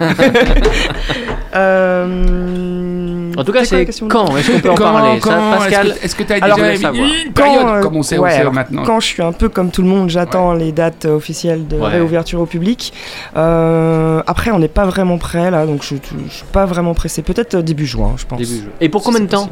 Euh, 1.55 3.33
En 3.37 3.45
tout 3.45 3.53
cas, 3.53 3.65
c'est 3.65 3.87
quand 4.09 4.37
Est-ce 4.37 4.51
qu'on 4.53 4.61
peut 4.61 4.71
en 4.71 4.75
parler? 4.75 5.21
Ça, 5.21 5.41
Pascal 5.59 5.95
Est-ce 6.03 6.15
que 6.15 6.23
tu 6.23 6.33
as 6.33 6.37
Alors, 6.45 6.57
déjà 6.59 6.73
une 6.91 7.33
période 7.33 7.63
Quand, 7.63 7.69
euh, 7.77 7.81
comme 7.83 7.97
on 7.97 8.03
sait, 8.03 8.19
ouais, 8.19 8.29
on 8.29 8.33
sait 8.35 8.41
alors, 8.41 8.53
maintenant? 8.53 8.83
Quand 8.85 9.01
je 9.01 9.07
suis 9.07 9.23
un 9.23 9.33
peu 9.33 9.49
comme 9.49 9.71
tout 9.71 9.83
le 9.83 9.89
monde, 9.89 10.11
j'attends 10.11 10.53
les 10.53 10.73
dates 10.73 11.07
euh, 11.07 11.17
officielles 11.17 11.67
de 11.67 11.77
Ouais. 11.77 12.01
Réouverture 12.09 12.41
au 12.41 12.47
public. 12.47 12.93
Euh, 13.37 14.23
après, 14.27 14.51
on 14.51 14.59
n'est 14.59 14.69
pas 14.69 14.87
vraiment 14.87 15.19
prêt 15.19 15.51
là, 15.51 15.67
donc 15.67 15.83
je, 15.83 15.95
je 16.29 16.33
suis 16.35 16.45
pas 16.53 16.67
vraiment 16.67 16.95
pressé. 16.95 17.23
Peut-être 17.23 17.55
euh, 17.57 17.63
début 17.63 17.87
juin, 17.87 18.15
je 18.17 18.25
pense. 18.27 18.39
Début 18.39 18.57
juin. 18.63 18.71
Et 18.81 18.89
pour 18.89 19.03
Si 19.03 19.07
combien 19.07 19.21
de 19.21 19.31
temps. 19.31 19.49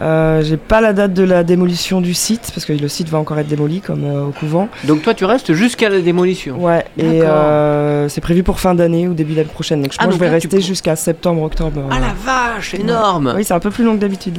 Euh, 0.00 0.42
J'ai 0.44 0.56
pas 0.56 0.80
la 0.80 0.92
date 0.92 1.12
de 1.12 1.24
la 1.24 1.42
démolition 1.42 2.00
du 2.00 2.14
site 2.14 2.52
parce 2.54 2.64
que 2.64 2.72
le 2.72 2.86
site 2.86 3.08
va 3.08 3.18
encore 3.18 3.36
être 3.40 3.48
démoli 3.48 3.80
comme 3.80 4.04
euh, 4.04 4.26
au 4.26 4.30
couvent. 4.30 4.68
Donc 4.84 5.02
toi, 5.02 5.12
tu 5.12 5.24
restes 5.24 5.52
jusqu'à 5.54 5.88
la 5.88 5.98
démolition. 6.00 6.56
Ouais, 6.64 6.84
et 6.96 7.22
euh, 7.22 8.08
c'est 8.08 8.20
prévu 8.20 8.44
pour 8.44 8.60
fin 8.60 8.76
d'année 8.76 9.08
ou 9.08 9.14
début 9.14 9.32
d'année 9.34 9.48
prochaine. 9.52 9.82
Donc 9.82 9.90
je 9.92 9.96
Ah, 9.98 10.04
pense 10.04 10.12
que 10.14 10.18
je 10.20 10.24
vais 10.24 10.30
rester 10.30 10.60
jusqu'à 10.60 10.94
septembre-octobre. 10.94 11.80
Ah 11.90 11.98
la 11.98 12.14
vache, 12.24 12.74
énorme 12.74 13.32
Oui, 13.34 13.42
c'est 13.42 13.54
un 13.54 13.58
peu 13.58 13.70
plus 13.70 13.82
long 13.82 13.96
que 13.96 14.00
d'habitude. 14.00 14.38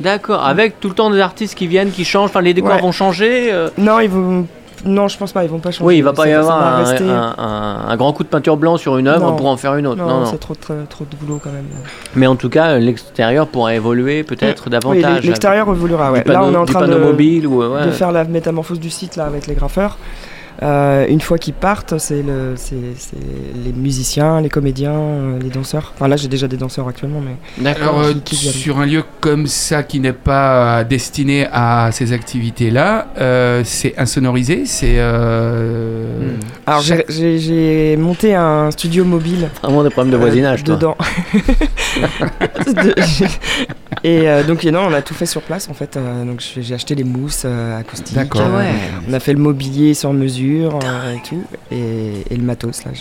D'accord, 0.00 0.44
avec 0.44 0.80
tout 0.80 0.88
le 0.88 0.94
temps 0.96 1.08
des 1.08 1.20
artistes 1.20 1.54
qui 1.54 1.68
viennent, 1.68 1.92
qui 1.92 2.04
changent, 2.04 2.30
enfin 2.30 2.40
les 2.40 2.52
décors 2.52 2.72
Ouais. 2.74 2.80
vont 2.80 2.90
changer. 2.90 3.52
Non, 3.78 4.00
ils 4.00 4.10
vont. 4.10 4.44
Non, 4.84 5.08
je 5.08 5.16
pense 5.18 5.32
pas, 5.32 5.44
ils 5.44 5.50
vont 5.50 5.58
pas 5.58 5.70
changer. 5.70 5.84
Oui, 5.86 5.96
il 5.98 6.02
va 6.04 6.12
pas 6.12 6.28
y 6.28 6.32
avoir 6.32 6.62
un, 6.62 6.84
rester- 6.84 7.08
un- 7.08 7.34
un- 7.38 7.88
un 7.88 7.96
grand 7.96 8.12
coup 8.12 8.22
de 8.22 8.28
peinture 8.28 8.56
blanc 8.56 8.76
sur 8.76 8.96
une 8.98 9.08
œuvre 9.08 9.34
pour 9.36 9.46
en 9.46 9.56
faire 9.56 9.74
une 9.76 9.86
autre. 9.86 10.00
Non, 10.00 10.08
Non, 10.08 10.20
non. 10.20 10.26
c'est 10.26 10.38
trop, 10.38 10.54
de 10.54 11.16
boulot 11.20 11.40
quand 11.42 11.50
même. 11.50 11.64
Mais 12.14 12.26
en 12.26 12.36
tout 12.36 12.48
cas, 12.50 12.78
l'extérieur 12.78 13.46
pourra 13.48 13.74
évoluer 13.74 14.22
peut-être 14.24 14.70
davantage. 14.70 15.22
l'e- 15.22 15.26
l'extérieur 15.28 15.68
évoluera. 15.68 16.12
Ouais. 16.12 16.22
panneau, 16.22 16.40
Là, 16.40 16.46
on 16.46 16.52
est 16.52 16.56
en 16.56 16.64
train 16.66 16.86
de, 16.86 16.94
mobile 16.96 17.46
ou 17.46 17.62
ouais. 17.62 17.86
de 17.86 17.90
faire 17.90 18.12
la 18.12 18.24
métamorphose 18.24 18.80
du 18.80 18.90
site 18.90 19.16
là 19.16 19.24
avec 19.24 19.46
les 19.46 19.54
graffeurs. 19.54 19.96
Euh, 20.62 21.06
une 21.08 21.20
fois 21.20 21.36
qu'ils 21.38 21.54
partent, 21.54 21.98
c'est 21.98 22.22
le, 22.22 22.54
c'est, 22.56 22.76
c'est 22.96 23.16
les 23.64 23.72
musiciens, 23.72 24.40
les 24.40 24.48
comédiens, 24.48 24.92
euh, 24.94 25.38
les 25.42 25.50
danseurs. 25.50 25.92
Enfin 25.94 26.06
là, 26.08 26.16
j'ai 26.16 26.28
déjà 26.28 26.46
des 26.46 26.56
danseurs 26.56 26.86
actuellement, 26.88 27.20
mais 27.20 27.36
D'accord. 27.62 28.00
Euh, 28.00 28.12
sur 28.32 28.78
un 28.78 28.86
lieu 28.86 29.02
comme 29.20 29.46
ça 29.46 29.82
qui 29.82 29.98
n'est 30.00 30.12
pas 30.12 30.84
destiné 30.84 31.46
à 31.52 31.90
ces 31.92 32.12
activités-là, 32.12 33.08
euh, 33.18 33.62
c'est 33.64 33.98
insonorisé, 33.98 34.62
c'est. 34.66 34.94
euh, 34.98 36.02
Hmm. 36.14 36.38
alors 36.66 36.80
j'ai, 36.82 37.96
monté 37.96 38.34
un 38.34 38.70
studio 38.70 39.04
mobile 39.04 39.48
Vraiment 39.62 39.82
des 39.82 39.90
problèmes 39.90 40.12
de 40.12 40.16
voisinage, 40.16 40.62
dedans. 40.64 40.96
De- 42.66 42.94
Et 44.04 44.28
euh, 44.28 44.42
donc 44.42 44.64
non, 44.64 44.86
on 44.88 44.92
a 44.92 45.00
tout 45.02 45.14
fait 45.14 45.26
sur 45.26 45.40
place 45.42 45.68
en 45.70 45.74
fait. 45.74 45.98
Donc 46.26 46.42
j'ai 46.60 46.74
acheté 46.74 46.94
les 46.94 47.04
mousses 47.04 47.44
acoustiques. 47.44 48.14
D'accord. 48.14 48.42
Ah 48.52 48.58
ouais. 48.58 48.66
On 49.08 49.12
a 49.12 49.20
fait 49.20 49.32
le 49.32 49.38
mobilier 49.38 49.94
sur 49.94 50.12
mesure 50.12 50.43
euh, 50.52 51.14
et 51.14 51.28
tout, 51.28 51.42
et, 51.70 52.24
et 52.30 52.36
le 52.36 52.42
matos 52.42 52.84
là. 52.84 52.92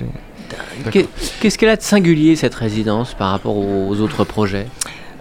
Qu'est-ce 1.41 1.57
qu'elle 1.57 1.69
a 1.69 1.75
de 1.75 1.81
singulier 1.81 2.35
cette 2.35 2.55
résidence 2.55 3.13
par 3.13 3.31
rapport 3.31 3.57
aux 3.57 3.99
autres 3.99 4.23
projets? 4.23 4.67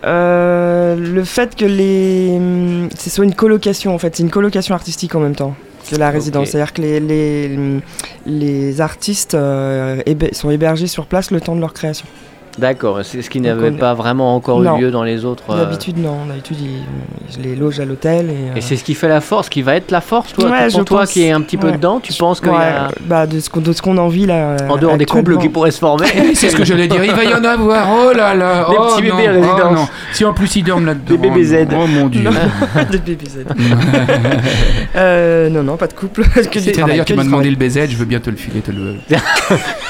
Euh, 0.05 0.97
le 0.97 1.25
fait 1.25 1.55
que 1.55 1.65
les, 1.65 2.35
hum, 2.37 2.89
ce 2.99 3.09
soit 3.09 3.25
une 3.25 3.35
colocation 3.35 3.95
en 3.95 3.99
fait, 3.99 4.17
c'est 4.17 4.23
une 4.23 4.31
colocation 4.31 4.75
artistique 4.75 5.15
en 5.15 5.21
même 5.21 5.37
temps. 5.37 5.55
C'est 5.85 5.99
la 5.99 6.11
résidence, 6.11 6.51
c'est-à-dire 6.51 6.73
que 6.73 6.83
les, 6.83 7.01
les, 7.01 7.57
hum, 7.57 7.81
les 8.27 8.81
artistes 8.81 9.35
euh, 9.35 10.03
sont 10.33 10.51
hébergés 10.51 10.87
sur 10.87 11.07
place 11.07 11.31
le 11.31 11.41
temps 11.41 11.57
de 11.57 11.61
leur 11.61 11.73
création. 11.73 12.07
D'accord, 12.59 13.01
c'est 13.03 13.23
ce 13.23 13.31
qui 13.31 13.41
n'avait 13.41 13.71
on 13.71 13.75
pas 13.77 13.95
vraiment 13.95 14.37
encore 14.37 14.61
Non. 14.61 14.77
eu 14.77 14.83
lieu 14.83 14.91
dans 14.91 15.05
les 15.05 15.25
autres. 15.25 15.45
euh, 15.51 15.65
D'habitude 15.65 15.97
non, 15.99 16.27
d'habitude 16.29 16.59
ils, 16.61 16.83
je 17.35 17.41
les 17.43 17.57
loge 17.57 17.81
à 17.81 17.87
l'hôtel 17.87 18.27
et. 18.29 18.33
euh, 18.51 18.57
Et 18.57 18.61
c'est 18.61 18.77
ce 18.77 18.85
qui 18.85 18.95
fait 18.95 19.09
la 19.09 19.23
force, 19.23 19.49
qui 19.49 19.63
va 19.63 19.75
être 19.77 19.91
la 19.91 20.03
force, 20.03 20.35
toi, 20.35 20.51
Ouais, 20.51 20.69
pour 20.71 20.85
toi 20.85 21.01
pense. 21.01 21.13
qui 21.13 21.23
est 21.25 21.31
un 21.31 21.41
petit 21.41 21.57
peu 21.57 21.69
Ouais. 21.69 21.73
dedans, 21.77 21.99
tu 22.01 22.13
penses 22.13 22.41
y 22.45 22.49
ouais, 22.49 22.55
a, 22.57 22.89
bah, 23.07 23.27
de 23.27 23.41
ce 23.41 23.49
qu'on 23.49 23.61
de 23.63 23.73
ce 23.73 23.81
qu'on 23.81 23.97
en 23.97 24.09
vit 24.09 24.27
là. 24.27 24.57
en 24.69 24.77
dehors 24.77 24.99
des 24.99 25.07
couples 25.07 25.39
qui 25.39 25.49
pourraient 25.49 25.71
se 25.71 25.79
former, 25.79 26.07
C'est 26.35 26.51
ce 26.51 26.57
que 26.57 26.65
j'allais 26.65 26.89
dire, 26.89 27.03
il 27.03 27.13
va 27.13 27.25
y 27.25 27.33
en 27.35 27.43
avoir, 27.43 27.89
oh 27.91 28.13
là 28.15 28.35
là, 28.35 28.67
Des 28.69 28.77
oh 28.79 28.97
petits 28.97 29.09
non, 29.09 29.17
bébés 29.17 29.29
oh 29.31 29.41
résidence. 29.41 29.75
non. 29.79 29.89
Si 30.13 30.25
en 30.27 30.35
plus 30.35 30.55
ils 30.57 30.63
dorment 30.63 30.85
là-dedans. 30.87 31.05
Des 31.15 31.17
bébés 31.19 31.45
Z. 31.45 31.55
Oh 31.75 31.87
mon 31.87 32.09
dieu. 32.09 32.25
de 32.93 32.99
BBZ. 32.99 33.45
euh, 34.97 35.49
non 35.49 35.63
non, 35.63 35.77
pas 35.77 35.87
de 35.87 35.95
couple. 35.95 36.23
que 36.25 36.71
travail, 36.71 36.73
D'ailleurs, 36.91 37.05
que 37.07 37.13
tu 37.13 37.17
m'as 37.17 37.25
demandé 37.25 37.51
le 37.51 37.57
BZ, 37.57 37.89
je 37.89 37.97
veux 37.97 38.05
bien 38.05 38.21
te 38.21 38.31
le 38.31 38.37
filer. 38.37 38.61
Te 38.61 38.71
le... 38.71 38.97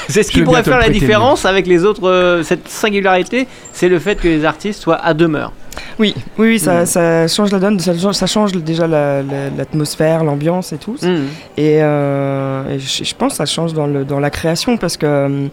c'est 0.07 0.23
ce 0.23 0.31
qui 0.31 0.41
pourrait 0.41 0.63
faire 0.63 0.79
la 0.79 0.89
différence 0.89 1.45
avec 1.45 1.67
les 1.67 1.83
autres. 1.83 2.41
Cette 2.53 2.67
singularité, 2.67 3.47
c'est 3.71 3.89
le 3.89 3.99
fait 3.99 4.15
que 4.15 4.27
les 4.27 4.45
artistes 4.45 4.81
soient 4.81 4.97
à 5.03 5.13
demeure. 5.13 5.51
Oui, 5.99 6.13
oui, 6.37 6.47
oui, 6.49 6.59
ça, 6.59 6.83
Mm. 6.83 6.85
ça 6.85 7.27
change 7.27 7.51
la 7.51 7.59
donne, 7.59 7.79
ça, 7.79 7.97
change- 7.97 8.15
ça 8.15 8.27
change 8.27 8.51
déjà 8.53 8.85
la- 8.87 9.21
la- 9.23 9.49
l'atmosphère, 9.57 10.23
l'ambiance 10.23 10.71
et 10.73 10.77
tout. 10.77 10.95
Mhm. 11.01 11.25
Et, 11.57 11.77
euh, 11.81 12.69
et 12.75 12.79
je, 12.79 13.15
pense 13.15 13.31
que 13.33 13.37
ça 13.37 13.45
change 13.45 13.73
dans, 13.73 13.87
le, 13.87 14.05
dans 14.05 14.19
la 14.19 14.29
création 14.29 14.77
parce 14.77 14.97
que 14.97 15.05
euh, 15.05 15.47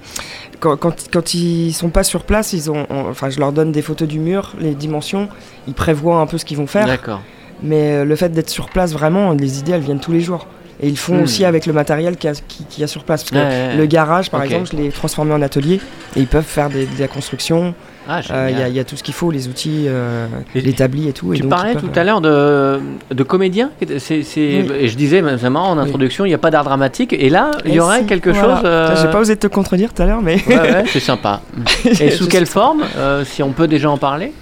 quand, 0.60 0.76
quand, 0.76 0.94
quand 1.12 1.34
ils 1.34 1.72
sont 1.72 1.88
pas 1.90 2.02
sur 2.04 2.24
place, 2.24 2.52
ils 2.52 2.70
ont, 2.70 2.86
on- 2.90 3.08
enfin, 3.10 3.30
je 3.30 3.38
leur 3.38 3.52
donne 3.52 3.72
des 3.72 3.82
photos 3.82 4.06
du 4.08 4.18
mur, 4.18 4.52
les 4.60 4.74
dimensions, 4.74 5.28
ils 5.66 5.74
prévoient 5.74 6.20
un 6.20 6.26
peu 6.26 6.36
ce 6.38 6.44
qu'ils 6.44 6.58
vont 6.58 6.66
faire. 6.66 6.86
D'accord. 6.86 7.22
Mais 7.62 7.92
euh, 7.92 8.04
le 8.04 8.16
fait 8.16 8.30
d'être 8.30 8.50
sur 8.50 8.68
place, 8.70 8.92
vraiment, 8.92 9.32
les 9.32 9.58
idées, 9.58 9.72
elles 9.72 9.80
viennent 9.82 10.00
tous 10.00 10.12
les 10.12 10.20
jours. 10.20 10.46
Et 10.82 10.88
ils 10.88 10.96
font 10.98 11.16
Mm. 11.18 11.22
aussi 11.24 11.44
avec 11.44 11.66
le 11.66 11.72
matériel 11.72 12.16
qu'il 12.16 12.30
y, 12.30 12.32
a- 12.32 12.84
y 12.84 12.88
sur 12.88 13.04
place. 13.04 13.24
Parce 13.24 13.30
que 13.44 13.76
le 13.78 13.86
garage, 13.86 14.30
par 14.30 14.42
exemple, 14.42 14.68
je 14.72 14.76
l'ai 14.76 14.88
transformé 14.90 15.32
en 15.34 15.42
atelier 15.42 15.80
et 16.16 16.20
ils 16.20 16.26
peuvent 16.26 16.42
faire 16.44 16.70
des- 16.70 16.86
de 16.86 16.98
la 17.00 17.08
construction. 17.08 17.74
Ah, 18.08 18.20
Euh, 18.32 18.48
Il 18.50 18.58
y, 18.58 18.62
a- 18.62 18.68
y 18.68 18.84
tout 18.84 18.96
ce 18.96 19.02
qu'il 19.04 19.12
faut, 19.14 19.30
les 19.30 19.46
outils, 19.46 19.84
euh, 19.86 20.26
l'établi 20.54 21.06
et 21.08 21.12
tout. 21.12 21.32
et 21.32 21.36
Tu 21.36 21.42
donc, 21.42 21.50
parlais 21.50 21.74
tout 21.74 21.86
peuvent- 21.86 21.98
à 21.98 22.02
l'heure 22.02 22.20
de, 22.22 22.80
de 23.12 23.22
comédiens. 23.22 23.70
Oui. 23.82 23.86
Et 23.90 24.88
je 24.88 24.96
disais, 24.96 25.20
marrant, 25.50 25.72
en 25.72 25.78
introduction, 25.78 26.24
il 26.24 26.28
n'y 26.28 26.34
a 26.34 26.38
pas 26.38 26.50
d'art 26.50 26.64
dramatique. 26.64 27.12
Et 27.12 27.28
là, 27.28 27.50
il 27.66 27.72
y 27.72 27.76
Et 27.76 27.80
aurait 27.80 28.00
si, 28.00 28.06
quelque 28.06 28.30
voilà. 28.30 28.56
chose. 28.56 28.62
euh, 28.64 28.96
J'ai 29.00 29.08
pas 29.10 29.20
osé 29.20 29.36
te 29.36 29.46
contredire 29.46 29.92
tout 29.92 30.02
à 30.02 30.06
l'heure, 30.06 30.22
mais. 30.22 30.42
ouais, 30.46 30.58
ouais, 30.60 30.84
c'est 30.92 30.98
sympa. 30.98 31.42
Et 32.00 32.10
sous 32.10 32.26
quelle 32.26 32.46
forme 32.46 32.82
euh, 32.96 33.24
Si 33.24 33.42
on 33.42 33.50
peut 33.52 33.68
déjà 33.68 33.90
en 33.90 33.98
parler? 33.98 34.32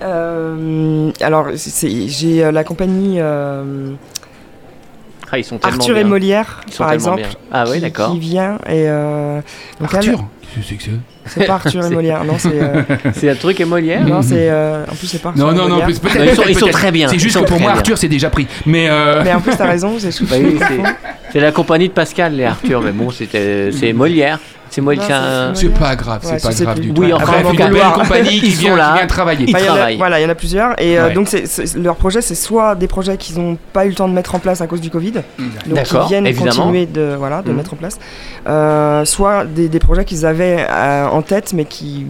Euh, 0.00 1.10
alors, 1.20 1.48
j'ai 1.54 2.44
euh, 2.44 2.52
la 2.52 2.64
compagnie 2.64 3.16
euh, 3.18 3.90
Ah, 5.30 5.38
ils 5.38 5.44
sont 5.44 5.58
tellement 5.58 5.76
Arthur 5.78 5.94
bien. 5.94 6.04
et 6.04 6.08
Molière, 6.08 6.60
Ils 6.66 6.72
sont 6.74 6.84
par 6.84 6.92
exemple. 6.92 7.18
bien. 7.18 7.28
Ah 7.52 7.64
oui, 7.70 7.80
d'accord. 7.80 8.12
Qui 8.12 8.18
vient 8.18 8.54
et. 8.66 8.88
euh, 8.88 9.40
donc 9.80 9.92
Arthur 9.94 10.24
Qu'est-ce 10.54 10.60
que 10.60 10.68
c'est 10.68 10.74
que 10.76 10.82
ça? 10.84 10.90
C'est 11.26 11.44
pas 11.46 11.54
Arthur 11.56 11.84
et 11.84 11.90
Molière, 11.94 12.24
non, 12.24 12.38
c'est. 12.38 12.48
euh, 12.54 12.82
C'est 13.14 13.28
un 13.28 13.34
truc 13.34 13.60
et 13.60 13.64
Molière 13.66 14.02
non, 14.06 14.22
c'est. 14.22 14.48
euh, 14.50 14.84
en 14.90 14.94
plus, 14.94 15.06
c'est 15.06 15.20
pas 15.20 15.28
Arthur 15.28 15.44
Non, 15.46 15.52
et 15.52 15.56
non, 15.56 15.68
non, 15.68 15.80
plus-. 15.84 15.94
Non, 15.94 16.24
ils 16.24 16.34
sont- 16.34 16.42
ils 16.48 16.58
sont 16.58 16.68
très 16.68 16.90
bien, 16.90 17.08
C'est 17.08 17.18
juste 17.18 17.38
que 17.38 17.44
pour 17.44 17.60
moi, 17.60 17.70
bien. 17.72 17.76
Arthur, 17.80 17.98
c'est 17.98 18.08
déjà 18.08 18.30
pris. 18.30 18.46
Mais. 18.64 18.88
euh, 18.88 19.20
Mais 19.24 19.34
en 19.34 19.40
plus, 19.40 19.54
t'as 19.56 19.66
raison, 19.66 19.90
Bah 19.90 20.36
oui, 20.40 20.58
c'est, 20.68 20.80
c'est 21.34 21.40
la 21.40 21.52
compagnie 21.52 21.88
de 21.88 21.92
Pascal, 21.92 22.34
les 22.34 22.44
Arthur. 22.44 22.80
Mais 22.80 22.92
bon, 22.92 23.10
c'était, 23.10 23.70
c'est 23.72 23.92
Molière. 23.92 24.38
C'est. 24.70 24.80
Non, 24.82 24.92
c'est 25.00 25.12
un- 25.12 25.54
c'est- 25.54 25.68
pas 25.68 25.96
grave, 25.96 26.20
c'est 26.22 26.32
Ouais, 26.34 26.40
pas 26.40 26.52
grave 26.52 26.80
du 26.80 26.92
tout. 26.92 27.00
Oui, 27.00 27.12
enfin, 27.12 27.32
une 27.50 27.56
belle 27.56 27.70
voilà. 27.72 27.90
compagnie 27.90 28.40
qui 28.40 28.50
vient, 28.50 28.76
là. 28.76 28.92
qui 28.92 28.98
vient 28.98 29.06
travailler. 29.06 29.44
Ils 29.48 29.54
Enfin, 29.56 29.64
il 29.64 29.66
y 29.66 29.68
en 29.68 29.72
a- 29.72 29.76
travaillent. 29.76 29.96
voilà, 29.98 30.20
il 30.20 30.22
y 30.22 30.26
en 30.26 30.28
a 30.30 30.34
plusieurs. 30.34 30.80
Et 30.82 30.98
euh, 30.98 31.14
donc, 31.14 31.28
leur 31.76 31.96
projet, 31.96 32.20
c'est 32.20 32.34
soit 32.34 32.74
des 32.74 32.86
projets 32.88 33.16
qu'ils 33.16 33.38
n'ont 33.38 33.56
pas 33.72 33.86
eu 33.86 33.90
le 33.90 33.94
temps 33.94 34.08
de 34.08 34.12
mettre 34.14 34.34
en 34.34 34.38
place 34.38 34.60
à 34.60 34.66
cause 34.66 34.80
du 34.80 34.90
Covid, 34.90 35.12
donc 35.12 35.22
D'accord, 35.66 36.04
ils 36.06 36.08
viennent 36.08 36.26
évidemment. 36.26 36.50
continuer 36.50 36.86
de, 36.86 37.14
voilà, 37.18 37.42
de 37.42 37.50
Mhm. 37.50 37.56
mettre 37.56 37.72
en 37.74 37.76
place, 37.76 37.98
euh, 38.46 39.04
soit 39.04 39.44
des, 39.44 39.68
des 39.68 39.78
projets 39.78 40.04
qu'ils 40.04 40.26
avaient 40.26 40.66
euh, 40.68 41.06
en 41.08 41.22
tête, 41.22 41.52
mais 41.54 41.64
qui 41.64 42.06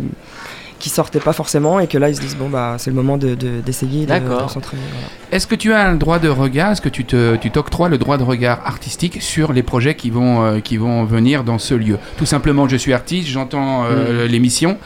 qui 0.78 0.88
sortaient 0.90 1.20
pas 1.20 1.32
forcément 1.32 1.80
et 1.80 1.86
que 1.88 1.98
là 1.98 2.08
ils 2.08 2.16
se 2.16 2.20
disent 2.20 2.36
bon 2.36 2.48
bah 2.48 2.76
c'est 2.78 2.90
le 2.90 2.96
moment 2.96 3.16
de, 3.16 3.34
de- 3.34 3.60
d'essayer 3.64 4.06
de, 4.06 4.12
de 4.12 4.48
s'entraîner 4.48 4.82
voilà. 4.92 5.08
Est-ce 5.32 5.46
que 5.46 5.54
tu 5.54 5.72
as 5.72 5.86
un 5.88 5.94
droit 5.96 6.18
de 6.18 6.28
regard? 6.28 6.72
Est-ce 6.72 6.80
que 6.80 6.88
tu 6.88 7.04
te, 7.04 7.36
tu 7.36 7.50
t'octroies 7.50 7.88
le 7.88 7.98
droit 7.98 8.16
de 8.16 8.22
regard 8.22 8.60
artistique 8.64 9.20
sur 9.20 9.52
les 9.52 9.62
projets 9.62 9.94
qui 9.94 10.10
vont, 10.10 10.42
euh, 10.44 10.60
qui 10.60 10.76
vont 10.76 11.04
venir 11.04 11.44
dans 11.44 11.58
ce 11.58 11.74
lieu? 11.74 11.98
Tout 12.16 12.26
simplement, 12.26 12.68
je 12.68 12.76
suis 12.76 12.92
artiste, 12.92 13.28
j'entends 13.28 13.84
euh, 13.84 14.26
l'émission, 14.26 14.78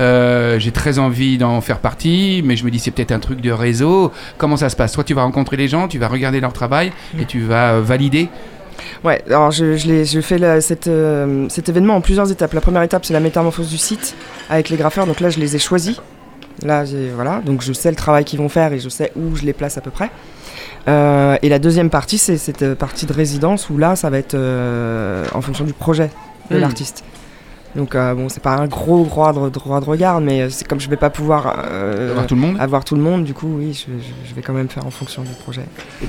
euh, 0.00 0.58
j'ai 0.58 0.72
très 0.72 0.98
envie 0.98 1.38
d'en 1.38 1.60
faire 1.60 1.78
partie, 1.78 2.42
mais 2.44 2.56
je 2.56 2.64
me 2.64 2.70
dis 2.70 2.78
c'est 2.78 2.90
peut-être 2.90 3.12
un 3.12 3.20
truc 3.20 3.40
de 3.40 3.50
réseau. 3.50 4.12
Comment 4.36 4.56
ça 4.56 4.68
se 4.68 4.76
passe? 4.76 4.92
Toi, 4.92 5.04
tu 5.04 5.14
vas 5.14 5.22
rencontrer 5.22 5.56
les 5.56 5.68
gens, 5.68 5.88
tu 5.88 5.98
vas 5.98 6.08
regarder 6.08 6.40
leur 6.40 6.52
travail 6.52 6.92
et 7.18 7.24
tu 7.24 7.40
vas 7.40 7.80
valider? 7.80 8.28
Ouais, 9.02 9.22
alors 9.28 9.50
je, 9.52 9.76
je, 9.76 10.20
fais 10.20 10.36
la- 10.36 10.60
cette, 10.60 10.86
euh, 10.86 11.46
cet 11.48 11.68
événement 11.70 11.96
en 11.96 12.00
plusieurs 12.02 12.30
étapes. 12.30 12.52
La 12.52 12.60
première 12.60 12.82
étape, 12.82 13.06
c'est 13.06 13.14
la 13.14 13.20
métamorphose 13.20 13.70
du 13.70 13.78
site 13.78 14.14
avec 14.50 14.68
les 14.68 14.76
graffeurs. 14.76 15.06
Donc 15.06 15.20
là, 15.20 15.30
je 15.30 15.38
les 15.40 15.56
ai 15.56 15.58
choisis. 15.58 16.00
Là, 16.62 16.84
voilà, 17.14 17.40
donc 17.44 17.60
je 17.60 17.72
sais 17.74 17.90
le 17.90 17.96
travail 17.96 18.24
qu'ils 18.24 18.38
vont 18.38 18.48
faire 18.48 18.72
et 18.72 18.78
je 18.78 18.88
sais 18.88 19.12
où 19.14 19.36
je 19.36 19.44
les 19.44 19.52
place 19.52 19.76
à 19.76 19.82
peu 19.82 19.90
près. 19.90 20.10
Euh, 20.88 21.36
et 21.42 21.48
la 21.48 21.58
deuxième 21.58 21.90
partie, 21.90 22.16
c'est 22.16 22.38
cette 22.38 22.62
euh, 22.62 22.74
partie 22.74 23.04
de 23.06 23.12
résidence 23.12 23.68
où 23.68 23.76
là, 23.76 23.94
ça 23.96 24.08
va 24.08 24.18
être 24.18 24.34
euh, 24.34 25.24
en 25.34 25.42
fonction 25.42 25.64
du 25.64 25.72
projet 25.74 26.10
de 26.50 26.56
Hmm. 26.56 26.60
l'artiste. 26.60 27.04
Donc 27.74 27.94
euh, 27.94 28.14
bon, 28.14 28.28
c'est 28.30 28.42
pas 28.42 28.54
un 28.56 28.66
gros 28.68 29.04
droit 29.04 29.32
de, 29.34 29.48
droit 29.50 29.80
de 29.80 29.84
regard, 29.84 30.20
mais 30.22 30.48
c'est 30.48 30.66
comme 30.66 30.80
je 30.80 30.88
vais 30.88 30.96
pas 30.96 31.10
pouvoir 31.10 31.64
euh, 31.70 32.12
Avoir 32.12 32.26
tout 32.26 32.34
le 32.36 32.40
monde? 32.40 32.56
avoir 32.58 32.84
tout 32.84 32.94
le 32.94 33.02
monde, 33.02 33.24
du 33.24 33.34
coup, 33.34 33.48
oui, 33.58 33.74
je, 33.74 33.92
je- 34.00 34.30
je 34.30 34.34
vais 34.34 34.40
quand 34.42 34.54
même 34.54 34.68
faire 34.70 34.86
en 34.86 34.90
fonction 34.90 35.22
du 35.24 35.32
projet. 35.32 35.64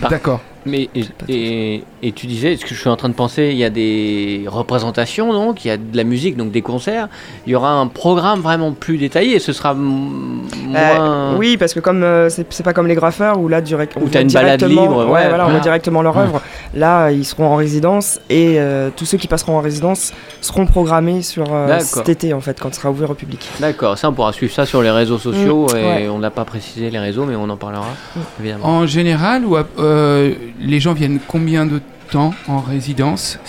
D'accord. 0.09 0.39
Mais 0.68 0.89
et, 0.95 1.01
pas 1.03 1.26
et, 1.30 1.84
et 2.03 2.11
tu 2.11 2.28
disais, 2.28 2.55
ce 2.57 2.63
que 2.65 2.74
je 2.76 2.80
suis 2.80 2.89
en 2.89 2.95
train 2.95 3.09
de 3.09 3.13
penser, 3.13 3.49
il 3.51 3.57
y 3.57 3.63
a 3.63 3.70
des 3.70 4.43
représentations, 4.47 5.32
donc 5.34 5.65
il 5.65 5.70
y 5.70 5.72
a 5.72 5.78
de 5.78 5.95
la 5.95 6.03
musique, 6.03 6.36
donc 6.38 6.51
des 6.51 6.61
concerts. 6.61 7.07
Il 7.45 7.51
y 7.51 7.55
aura 7.55 7.72
un 7.72 7.88
programme 7.88 8.41
vraiment 8.41 8.72
plus 8.74 8.97
détaillé. 8.97 9.39
Ce 9.39 9.53
sera 9.53 9.72
Euh, 9.72 9.76
moins. 9.76 11.36
oui, 11.38 11.57
parce 11.57 11.74
que 11.74 11.80
comme 11.80 12.03
euh, 12.03 12.30
c'est 12.30 12.63
pas 12.63 12.74
comme 12.74 12.88
les 12.88 12.95
graffeurs 12.95 13.39
où 13.39 13.47
là 13.47 13.61
direct, 13.61 13.95
Où 14.01 14.07
t'as 14.09 14.22
une 14.22 14.32
balade 14.32 14.59
directement- 14.59 14.82
libre, 14.84 14.97
ouais, 15.11 15.28
voilà, 15.30 15.47
on 15.47 15.51
voit 15.51 15.59
directement 15.59 16.01
leur 16.01 16.15
Ouais. 16.15 16.24
œuvre. 16.24 16.41
Là, 16.76 17.11
ils 17.11 17.26
seront 17.26 17.45
en 17.47 17.55
résidence 17.55 18.20
et 18.30 18.55
euh, 18.59 18.89
tous 18.95 19.05
ceux 19.05 19.18
qui 19.18 19.28
passeront 19.28 19.57
en 19.57 19.61
résidence 19.61 20.13
seront 20.41 20.65
programmés 20.65 21.22
sur 21.22 21.45
euh, 21.53 21.68
D'accord. 21.68 21.86
cet 21.86 22.09
été 22.09 22.34
en 22.34 22.41
fait, 22.41 22.59
quand 22.59 22.74
ce 22.74 22.80
sera 22.82 22.91
ouvert 22.91 23.09
au 23.11 23.13
public. 23.13 23.47
D'accord, 23.59 23.97
ça 23.97 24.09
on 24.09 24.13
pourra 24.13 24.34
suivre 24.34 24.53
ça 24.53 24.65
sur 24.65 24.82
les 24.82 24.91
réseaux 24.91 25.18
sociaux 25.18 25.68
Mm, 25.74 25.78
et 25.78 25.84
ouais. 25.84 26.09
on 26.09 26.20
n'a 26.20 26.30
pas 26.32 26.45
précisé 26.45 26.89
les 26.89 26.99
réseaux, 26.99 27.26
mais 27.26 27.36
on 27.36 27.49
en 27.49 27.57
parlera 27.57 27.86
Mm. 28.15 28.20
évidemment. 28.41 28.65
En 28.65 28.86
général, 28.86 29.45
ou 29.45 29.57
euh, 29.80 30.34
les 30.60 30.80
gens 30.80 30.93
viennent 30.93 31.20
combien 31.28 31.66
de 31.66 31.82
temps 32.12 32.34
en 32.47 32.60
résidence 32.60 33.39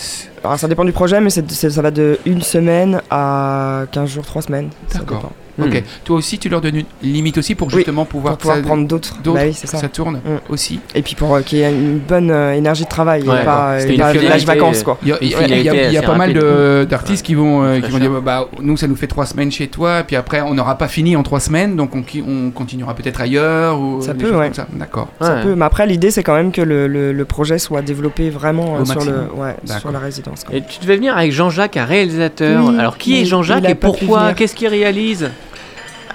Alors 0.42 0.58
ça 0.58 0.68
dépend 0.68 0.84
du 0.84 0.92
projet, 0.92 1.20
mais 1.20 1.30
ça 1.30 1.82
va 1.82 1.90
de 1.90 2.18
une 2.26 2.42
semaine 2.42 3.00
à 3.10 3.84
15 3.92 4.10
jours, 4.10 4.26
3 4.26 4.42
semaines. 4.42 4.70
D'accord. 4.94 5.32
Dépend. 5.64 5.76
Ok. 5.76 5.84
Toi 6.04 6.16
aussi, 6.16 6.38
tu 6.38 6.48
leur 6.48 6.60
donnes 6.60 6.76
une 6.76 6.84
limite 7.02 7.38
aussi 7.38 7.54
pour 7.54 7.68
Oui, 7.68 7.74
justement 7.76 8.04
pouvoir, 8.04 8.34
Pour 8.34 8.38
pouvoir 8.42 8.56
ça, 8.58 8.62
prendre 8.62 8.86
d'autres. 8.86 9.14
d'autres, 9.22 9.38
Bah 9.38 9.44
oui, 9.46 9.54
ça. 9.54 9.66
ça 9.78 9.88
tourne 9.88 10.16
Mm. 10.16 10.38
aussi. 10.50 10.80
Et 10.94 11.02
puis 11.02 11.14
pour 11.14 11.34
euh, 11.34 11.40
qu'il 11.42 11.58
y 11.58 11.62
ait 11.62 11.70
une 11.70 11.98
bonne 11.98 12.30
euh, 12.30 12.52
énergie 12.54 12.84
de 12.84 12.88
travail, 12.88 13.22
et 13.24 13.28
Ouais, 13.28 13.44
pas, 13.44 13.78
et 13.84 13.92
une 13.94 13.98
pas 13.98 14.12
vacances 14.46 14.82
quoi. 14.82 14.98
Il 15.02 15.08
y 15.08 15.12
a, 15.12 15.18
il 15.20 15.28
y 15.30 15.34
a- 15.34 15.38
Ouais, 15.38 15.44
il 15.44 15.50
y 15.50 15.54
a- 15.68 15.74
il 15.88 15.92
y 15.92 15.96
a 15.96 16.00
assez 16.00 16.06
pas 16.06 16.16
mal 16.16 16.32
d'artistes 16.86 17.24
qui 17.24 17.34
vont, 17.34 17.62
euh, 17.64 17.80
qui 17.80 17.90
vont 17.90 17.98
dire 17.98 18.10
bah, 18.22 18.48
nous, 18.60 18.76
ça 18.76 18.86
nous 18.86 18.96
fait 18.96 19.06
trois 19.06 19.26
semaines 19.26 19.50
chez 19.50 19.68
toi, 19.68 20.02
puis 20.06 20.16
après, 20.16 20.40
on 20.40 20.54
n'aura 20.54 20.76
pas 20.78 20.88
fini 20.88 21.16
en 21.16 21.22
trois 21.22 21.40
semaines, 21.40 21.76
donc 21.76 21.94
on, 21.94 22.02
on 22.26 22.50
continuera 22.50 22.94
peut-être 22.94 23.20
ailleurs. 23.20 23.80
Ou 23.80 24.00
Ça 24.02 24.14
peut, 24.14 24.34
ouais. 24.34 24.50
D'accord. 24.72 25.08
Ça 25.20 25.36
peut, 25.42 25.54
mais 25.54 25.64
après 25.64 25.86
l'idée 25.86 26.10
c'est 26.10 26.22
quand 26.22 26.34
même 26.34 26.52
que 26.52 26.60
le, 26.62 26.86
le- 26.86 27.12
le 27.12 27.24
projet 27.24 27.58
soit 27.58 27.82
développé 27.82 28.30
vraiment 28.30 28.76
euh, 28.80 28.84
sur, 28.84 29.04
le, 29.04 29.28
sur 29.78 29.90
la 29.92 29.98
résidence. 29.98 30.44
Et 30.52 30.62
tu 30.62 30.80
devais 30.80 30.96
venir 30.96 31.16
avec 31.16 31.32
Jean-Jacques, 31.32 31.76
un 31.76 31.84
réalisateur. 31.84 32.68
Alors 32.78 32.98
qui 32.98 33.20
est 33.20 33.24
Jean-Jacques 33.24 33.68
et 33.68 33.74
pourquoi. 33.74 34.32
Qu'est-ce 34.34 34.54
qu'il 34.54 34.68
réalise 34.68 35.30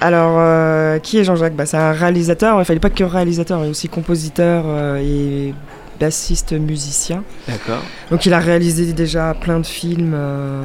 Alors, 0.00 0.36
euh, 0.38 0.98
qui 0.98 1.18
est 1.18 1.24
Jean-Jacques 1.24 1.54
bah, 1.54 1.66
C'est 1.66 1.76
un 1.76 1.92
réalisateur, 1.92 2.58
il 2.60 2.64
fallait 2.64 2.80
pas 2.80 2.90
que 2.90 3.04
réalisateur, 3.04 3.60
il 3.62 3.66
est 3.66 3.70
aussi 3.70 3.88
compositeur 3.88 4.64
euh, 4.66 4.96
et 4.96 5.54
bassiste 6.00 6.52
musicien. 6.52 7.22
D'accord. 7.48 7.82
Donc 8.10 8.26
il 8.26 8.34
a 8.34 8.38
réalisé 8.38 8.92
déjà 8.92 9.34
plein 9.34 9.60
de 9.60 9.66
films, 9.66 10.12
euh, 10.14 10.62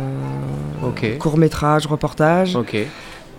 courts-métrages, 1.20 1.86
reportages. 1.86 2.56
Ok. 2.56 2.78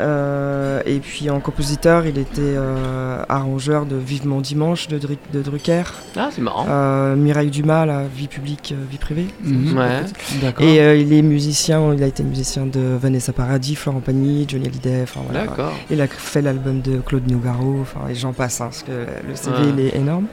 Euh, 0.01 0.80
et 0.86 0.98
puis 0.98 1.30
en 1.30 1.40
compositeur, 1.40 2.07
il 2.07 2.18
était 2.18 2.40
euh, 2.40 3.22
arrangeur 3.28 3.86
de 3.86 3.96
Vivement 3.96 4.40
Dimanche 4.40 4.88
de, 4.88 4.98
Dru- 4.98 5.18
de 5.32 5.42
Drucker. 5.42 5.82
Ah, 6.16 6.30
c'est 6.32 6.40
marrant. 6.40 6.66
Euh, 6.68 7.14
Mireille 7.16 7.51
Dumas, 7.51 7.86
la 7.86 8.05
vie 8.05 8.28
publique, 8.28 8.74
vie 8.90 8.98
privée. 8.98 9.26
Mhm. 9.44 9.76
Ouais. 9.76 10.01
D'accord. 10.40 10.64
Et 10.66 10.80
euh, 10.80 10.96
il 10.96 11.12
est 11.12 11.22
musicien, 11.22 11.92
il 11.94 12.03
a 12.03 12.07
été 12.07 12.22
musicien 12.22 12.66
de 12.66 12.80
Vanessa 13.01 13.32
Paradis, 13.32 13.76
Florent 13.76 14.01
Pagny, 14.01 14.46
Johnny 14.48 14.66
Hallyday, 14.66 15.03
enfin 15.03 15.20
voilà. 15.28 15.46
D'accord. 15.46 15.72
Il 15.90 16.01
a 16.01 16.07
fait 16.07 16.42
l'album 16.42 16.80
de 16.80 16.98
Claude 16.98 17.30
Nougaro, 17.30 17.78
enfin 17.82 18.01
et 18.11 18.14
j'en 18.14 18.32
passe, 18.32 18.61
hein, 18.61 18.64
parce 18.66 18.82
que 18.82 18.92
le 18.92 19.34
CV 19.34 19.57
Ouais. 19.59 19.68
il 19.76 19.80
est 19.86 19.96
énorme. 19.96 20.26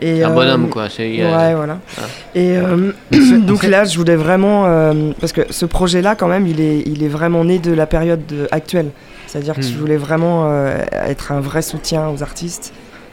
Et, 0.00 0.22
Un 0.22 0.30
euh, 0.30 0.34
bonhomme, 0.34 0.68
quoi. 0.68 0.88
Y 0.98 1.22
a- 1.22 1.36
Ouais, 1.36 1.54
voilà. 1.54 1.78
Ah. 1.98 2.02
Et 2.34 2.56
euh, 2.56 2.92
donc 3.46 3.62
là, 3.64 3.84
je 3.84 3.96
voulais 3.98 4.16
vraiment, 4.16 4.64
euh, 4.66 5.12
parce 5.20 5.32
que 5.32 5.42
ce 5.50 5.64
projet-là, 5.66 6.14
quand 6.14 6.28
même, 6.28 6.46
il 6.46 6.60
est, 6.60 6.82
il 6.86 7.02
est 7.02 7.08
vraiment 7.08 7.44
né 7.44 7.58
de 7.58 7.72
la 7.72 7.86
période 7.86 8.24
de- 8.26 8.46
actuelle. 8.50 8.90
C'est-à-dire 9.26 9.54
que 9.54 9.60
Hmm. 9.60 9.70
je 9.72 9.76
voulais 9.78 9.96
vraiment 9.96 10.48
euh, 10.50 10.78
être 10.92 11.32
un 11.32 11.40
vrai 11.40 11.62
soutien 11.62 12.08
aux 12.10 12.22
artistes 12.22 12.72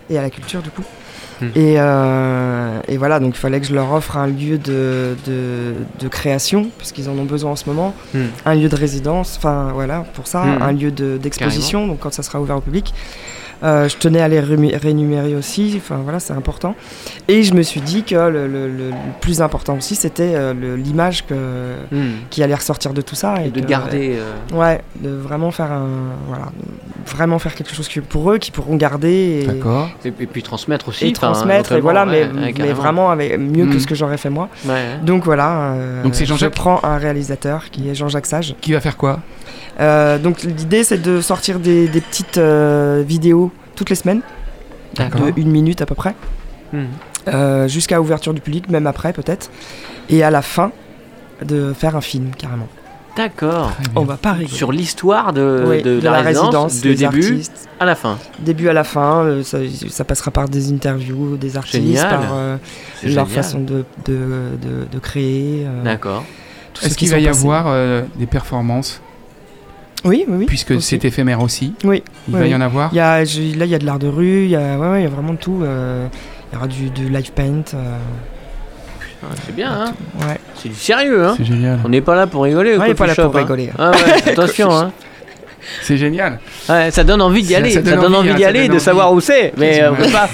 et 0.10 0.18
à 0.18 0.22
la 0.22 0.30
culture, 0.30 0.62
du 0.62 0.70
coup. 0.70 0.84
Hmm. 1.42 1.48
Et, 1.56 1.76
euh, 1.78 2.80
et 2.88 2.98
voilà, 2.98 3.20
donc 3.20 3.36
il 3.36 3.40
fallait 3.40 3.60
que 3.60 3.66
je 3.66 3.74
leur 3.74 3.92
offre 3.92 4.18
un 4.18 4.28
lieu 4.28 4.58
de, 4.58 5.16
de, 5.26 5.74
de 6.00 6.08
création, 6.08 6.68
parce 6.78 6.92
qu'ils 6.92 7.10
en 7.10 7.14
ont 7.18 7.24
besoin 7.26 7.52
en 7.52 7.56
ce 7.56 7.68
moment, 7.68 7.94
Hmm. 8.14 8.26
un 8.46 8.56
lieu 8.56 8.70
de 8.70 8.76
résidence, 8.76 9.36
enfin 9.38 9.72
voilà, 9.74 10.06
pour 10.14 10.28
ça, 10.28 10.44
Hmm. 10.44 10.62
un 10.62 10.72
lieu 10.72 10.92
de- 10.92 11.18
d'exposition, 11.18 11.88
donc 11.88 12.00
quand 12.00 12.14
ça 12.14 12.24
sera 12.24 12.40
ouvert 12.40 12.58
au 12.58 12.62
public. 12.62 12.94
Euh, 13.64 13.88
je 13.88 13.96
tenais 13.98 14.20
à 14.20 14.28
les 14.28 14.42
rému- 14.42 14.76
rémunérer 14.76 15.36
aussi, 15.36 15.74
enfin 15.78 15.98
voilà, 16.04 16.20
c'est 16.20 16.34
important. 16.34 16.76
Et 17.28 17.44
je 17.44 17.54
me 17.54 17.62
suis 17.62 17.80
dit 17.82 18.04
que 18.04 18.16
le, 18.16 18.48
le- 18.48 18.68
le- 18.68 18.90
le 18.90 18.92
plus 19.22 19.42
important 19.42 19.78
aussi, 19.78 19.96
c'était 19.96 20.34
euh, 20.36 20.54
l'image 20.76 21.26
que, 21.26 21.34
Hmm. 21.92 22.12
qui 22.30 22.44
allait 22.44 22.56
ressortir 22.56 22.94
de 22.94 23.02
tout 23.02 23.16
ça. 23.16 23.36
Et 23.42 23.48
Et 23.48 23.52
de 23.52 23.62
que- 23.62 23.66
garder. 23.66 24.18
euh, 24.18 24.34
Ouais, 24.58 24.82
de 25.00 25.10
vraiment 25.10 25.52
faire 25.52 25.72
un. 25.72 25.88
Voilà, 26.28 26.46
vraiment 27.08 27.40
faire 27.40 27.56
quelque 27.56 27.74
chose 27.74 27.88
que 27.88 28.00
pour 28.00 28.32
eux, 28.32 28.38
qui 28.38 28.52
pourront 28.52 28.76
garder 28.76 29.44
et, 29.44 29.48
D'accord. 29.48 29.90
Et, 30.04 30.10
et 30.10 30.12
puis 30.28 30.44
transmettre 30.44 30.90
aussi. 30.90 31.08
et 31.08 31.14
transmettre, 31.14 31.72
et 31.74 31.80
voilà, 31.82 32.06
ouais, 32.06 32.30
mais, 32.34 32.42
ouais, 32.48 32.54
mais 32.58 32.74
vraiment 32.74 33.12
avec, 33.12 33.38
mieux 33.40 33.66
que 33.68 33.80
ce 33.80 33.88
que 33.88 33.96
j'aurais 33.96 34.18
fait 34.18 34.30
moi. 34.30 34.50
Ouais, 34.66 34.72
ouais. 34.72 35.00
Donc 35.04 35.24
voilà, 35.24 35.74
euh, 35.74 36.04
Donc 36.04 36.16
c'est 36.16 36.26
Jean-Jacques 36.26 36.54
je 36.54 36.60
prends 36.62 36.80
un 36.84 36.98
réalisateur 36.98 37.70
qui 37.72 37.90
est 37.90 37.96
Jean-Jacques 37.96 38.26
Sage. 38.26 38.56
Qui 38.62 38.74
va 38.74 38.82
faire 38.82 38.98
quoi? 38.98 39.20
Donc 39.80 40.44
l'idée 40.44 40.84
c'est 40.84 41.02
de 41.02 41.22
sortir 41.22 41.60
des, 41.60 41.88
des 41.88 42.02
petites 42.02 42.38
euh, 42.38 43.04
vidéos 43.06 43.52
toutes 43.76 43.90
les 43.90 43.96
semaines, 43.96 44.22
de 44.98 45.04
une 45.40 45.50
minute 45.52 45.82
à 45.82 45.86
peu 45.86 45.96
près, 45.96 46.16
Hmm. 46.72 46.86
euh, 47.28 47.68
jusqu'à 47.68 48.02
ouverture 48.02 48.34
du 48.34 48.42
public, 48.42 48.68
même 48.70 48.88
après 48.88 49.14
peut-être, 49.14 49.52
et 50.10 50.24
à 50.24 50.32
la 50.32 50.42
fin 50.42 50.72
de 51.46 51.72
faire 51.74 51.96
un 51.96 52.02
film 52.02 52.32
carrément. 52.38 52.68
D'accord. 53.16 53.72
On 53.96 54.06
va 54.06 54.18
pas 54.18 54.32
rigoler. 54.34 54.56
Sur 54.58 54.72
l'histoire 54.72 55.34
de, 55.34 55.66
Oui, 55.68 55.84
de, 55.84 56.00
la, 56.02 56.22
résidence, 56.22 56.82
de 56.82 56.90
des 56.90 56.96
début 56.96 57.24
artistes. 57.34 57.70
à 57.80 57.86
la 57.86 57.94
fin. 57.94 58.18
début 58.40 58.70
à 58.70 58.74
la 58.74 58.84
fin, 58.84 59.24
euh, 59.24 59.44
ça, 59.44 59.60
ça 59.90 60.04
passera 60.04 60.32
par 60.32 60.50
des 60.50 60.72
interviews 60.74 61.38
des 61.38 61.56
artistes, 61.56 61.76
Génial. 61.76 62.10
par 62.10 62.34
euh, 62.34 62.58
leur 63.04 63.10
génial. 63.12 63.28
façon 63.28 63.60
de, 63.60 63.86
de, 64.06 64.14
de, 64.60 64.88
de 64.92 65.00
créer. 65.00 65.64
euh, 65.68 65.84
D'accord. 65.84 66.24
Est-ce 66.82 66.90
qui 66.96 67.06
qu'il 67.06 67.12
va 67.12 67.20
y 67.20 67.28
passés. 67.28 67.40
avoir 67.40 67.66
euh, 67.68 68.02
des 68.18 68.26
performances 68.26 69.00
Oui, 70.06 70.26
oui, 70.28 70.36
oui. 70.40 70.46
Puisque 70.46 70.72
aussi. 70.72 70.82
c'est 71.00 71.06
éphémère 71.06 71.42
aussi. 71.42 71.74
Oui, 71.84 72.04
Il 72.28 72.34
oui, 72.36 72.42
va 72.42 72.48
y 72.48 72.56
en 72.56 72.62
avoir 72.62 72.90
Il 72.92 72.98
y 72.98 73.00
a, 73.00 73.24
je- 73.24 73.58
là, 73.58 73.66
il 73.66 73.72
y 73.72 73.76
a 73.76 73.80
de 73.80 73.86
l'art 73.86 74.00
de 74.00 74.08
rue, 74.08 74.44
il 74.44 74.50
y 74.50 74.56
a, 74.56 74.78
ouais, 74.78 74.88
ouais, 74.90 75.00
il 75.02 75.04
y 75.04 75.08
a 75.08 75.10
vraiment 75.10 75.34
de 75.34 75.38
tout. 75.38 75.62
euh, 75.64 76.08
il 76.52 76.56
y 76.56 76.58
aura 76.58 76.68
du, 76.68 76.90
du 76.90 77.10
live 77.10 77.32
paint. 77.32 77.64
euh, 77.74 77.98
Ah, 79.24 79.28
C'est 79.46 79.56
bien, 79.56 79.72
hein 79.72 79.94
ouais. 80.28 80.38
C'est 80.56 80.70
du 80.70 80.76
sérieux, 80.76 81.26
hein 81.26 81.36
C'est 81.38 81.46
génial. 81.46 81.80
On 81.86 81.90
n'est 81.90 82.02
pas 82.02 82.16
là 82.16 82.28
pour 82.28 82.44
rigoler. 82.44 82.76
au 82.76 82.80
Ouais, 82.80 82.88
il 82.88 82.92
est 82.92 82.96
pas 82.96 83.08
là 83.08 83.16
pour 83.16 83.26
hein. 83.36 83.40
rigoler. 83.40 83.70
Ah 83.80 83.92
ouais, 83.92 84.30
attention, 84.32 84.70
hein. 84.76 84.92
C'est 85.82 85.96
génial. 85.98 86.40
Ouais, 86.68 86.92
ça 86.92 87.06
donne 87.06 87.22
envie 87.22 87.42
d'y 87.42 87.56
aller, 87.56 87.70
ça 87.72 87.76
ça 87.76 87.92
donne 87.92 88.02
donne 88.02 88.16
envie, 88.16 88.30
envie 88.30 88.30
hein, 88.32 88.36
d'y 88.36 88.44
aller, 88.46 88.68
de 88.68 88.74
envie. 88.74 88.82
savoir 88.82 89.14
où 89.14 89.22
c'est, 89.22 89.54
mais 89.56 89.82
euh, 89.82 89.92
on 89.94 89.96
peut 89.96 90.12
pas. 90.12 90.28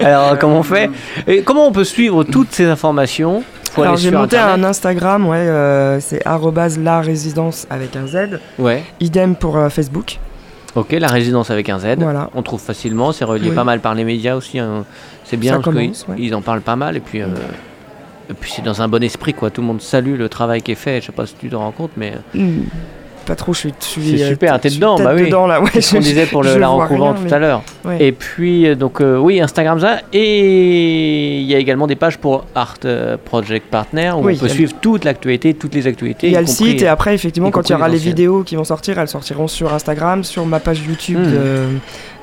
Alors 0.06 0.38
comment 0.38 0.60
on 0.60 0.62
fait 0.62 0.88
Et 1.26 1.42
comment 1.42 1.66
on 1.66 1.72
peut 1.72 1.82
suivre 1.82 2.22
toutes 2.22 2.52
ces 2.52 2.66
informations 2.66 3.42
Alors 3.82 3.96
j'ai 3.96 4.10
monté 4.10 4.36
Internet. 4.36 4.64
un 4.64 4.68
Instagram, 4.68 5.26
ouais, 5.28 5.36
euh, 5.36 6.00
c'est 6.00 6.24
arrobase 6.26 6.78
la 6.78 7.00
résidence 7.00 7.66
avec 7.70 7.96
un 7.96 8.06
Z. 8.06 8.40
Ouais. 8.58 8.84
Idem 9.00 9.34
pour 9.36 9.56
euh, 9.56 9.68
Facebook. 9.68 10.18
Ok, 10.74 10.92
la 10.92 11.08
résidence 11.08 11.50
avec 11.50 11.68
un 11.70 11.78
Z. 11.78 11.96
Voilà. 11.98 12.30
On 12.34 12.42
trouve 12.42 12.60
facilement, 12.60 13.12
c'est 13.12 13.24
relié 13.24 13.48
Oui. 13.50 13.54
pas 13.54 13.64
mal 13.64 13.80
par 13.80 13.94
les 13.94 14.04
médias 14.04 14.36
aussi. 14.36 14.58
hein. 14.58 14.84
C'est 15.24 15.36
bien 15.36 15.52
Ça 15.54 15.58
parce 15.60 15.76
qu'ils 15.76 15.82
commence, 15.86 16.06
ouais. 16.08 16.16
ils 16.18 16.34
en 16.34 16.42
parlent 16.42 16.60
pas 16.60 16.76
mal 16.76 16.96
et 16.96 17.00
puis. 17.00 17.20
euh, 17.22 17.26
et 18.30 18.34
puis 18.34 18.52
c'est 18.54 18.62
dans 18.62 18.82
un 18.82 18.88
bon 18.88 19.02
esprit 19.02 19.32
quoi, 19.32 19.48
tout 19.50 19.62
le 19.62 19.66
monde 19.66 19.80
salue 19.80 20.16
le 20.18 20.28
travail 20.28 20.60
qui 20.60 20.72
est 20.72 20.74
fait, 20.74 21.00
je 21.00 21.06
sais 21.06 21.12
pas 21.12 21.24
si 21.26 21.34
tu 21.34 21.48
te 21.48 21.56
rends 21.56 21.70
compte 21.72 21.92
mais 21.96 22.12
euh, 22.36 22.38
Hmm, 22.38 22.60
Pas 23.28 23.34
trop, 23.36 23.52
je 23.52 23.58
suis. 23.60 23.74
je 23.78 23.84
suis, 23.86 24.16
C'est 24.18 24.24
euh, 24.24 24.28
super, 24.30 24.58
t'es 24.58 24.70
dedans, 24.70 24.98
bah 24.98 25.12
oui. 25.14 25.26
dedans, 25.26 25.46
là, 25.46 25.60
ouais, 25.60 25.68
c'est 25.74 25.82
ce 25.82 25.94
qu'on 25.94 26.00
disait 26.00 26.24
pour 26.26 26.42
le, 26.42 26.56
la 26.56 26.68
rien, 26.70 27.12
tout 27.14 27.20
mais- 27.24 27.32
à 27.32 27.38
l'heure. 27.38 27.62
ouais. 27.84 27.98
Et 28.02 28.12
puis, 28.12 28.66
euh, 28.66 28.74
donc, 28.74 29.00
euh, 29.02 29.18
oui, 29.18 29.40
Instagram, 29.40 29.78
ça. 29.78 29.98
Et 30.14 31.38
il 31.40 31.46
y 31.46 31.54
a 31.54 31.58
également 31.58 31.86
des 31.86 31.94
pages 31.96 32.16
pour 32.18 32.46
Art 32.54 32.78
Project 33.26 33.66
Partner 33.70 34.12
où 34.16 34.24
Oui, 34.24 34.36
on 34.36 34.40
peut 34.40 34.48
suivre 34.48 34.72
toute 34.80 35.04
l'actualité, 35.04 35.52
toutes 35.54 35.74
les 35.74 35.86
actualités. 35.86 36.28
Il 36.28 36.32
y 36.32 36.36
a 36.36 36.40
le 36.40 36.46
site 36.46 36.82
et 36.82 36.88
après 36.88 37.14
effectivement 37.14 37.50
quand 37.50 37.68
il 37.68 37.72
y 37.72 37.74
aura 37.74 37.88
les 37.88 37.98
vidéos 37.98 38.42
qui 38.44 38.56
vont 38.56 38.64
sortir, 38.64 38.98
elles 38.98 39.08
sortiront 39.08 39.46
sur 39.48 39.72
Instagram, 39.74 40.24
sur 40.24 40.46
ma 40.46 40.58
page 40.60 40.80
YouTube 40.86 41.18
Hmm. 41.18 41.30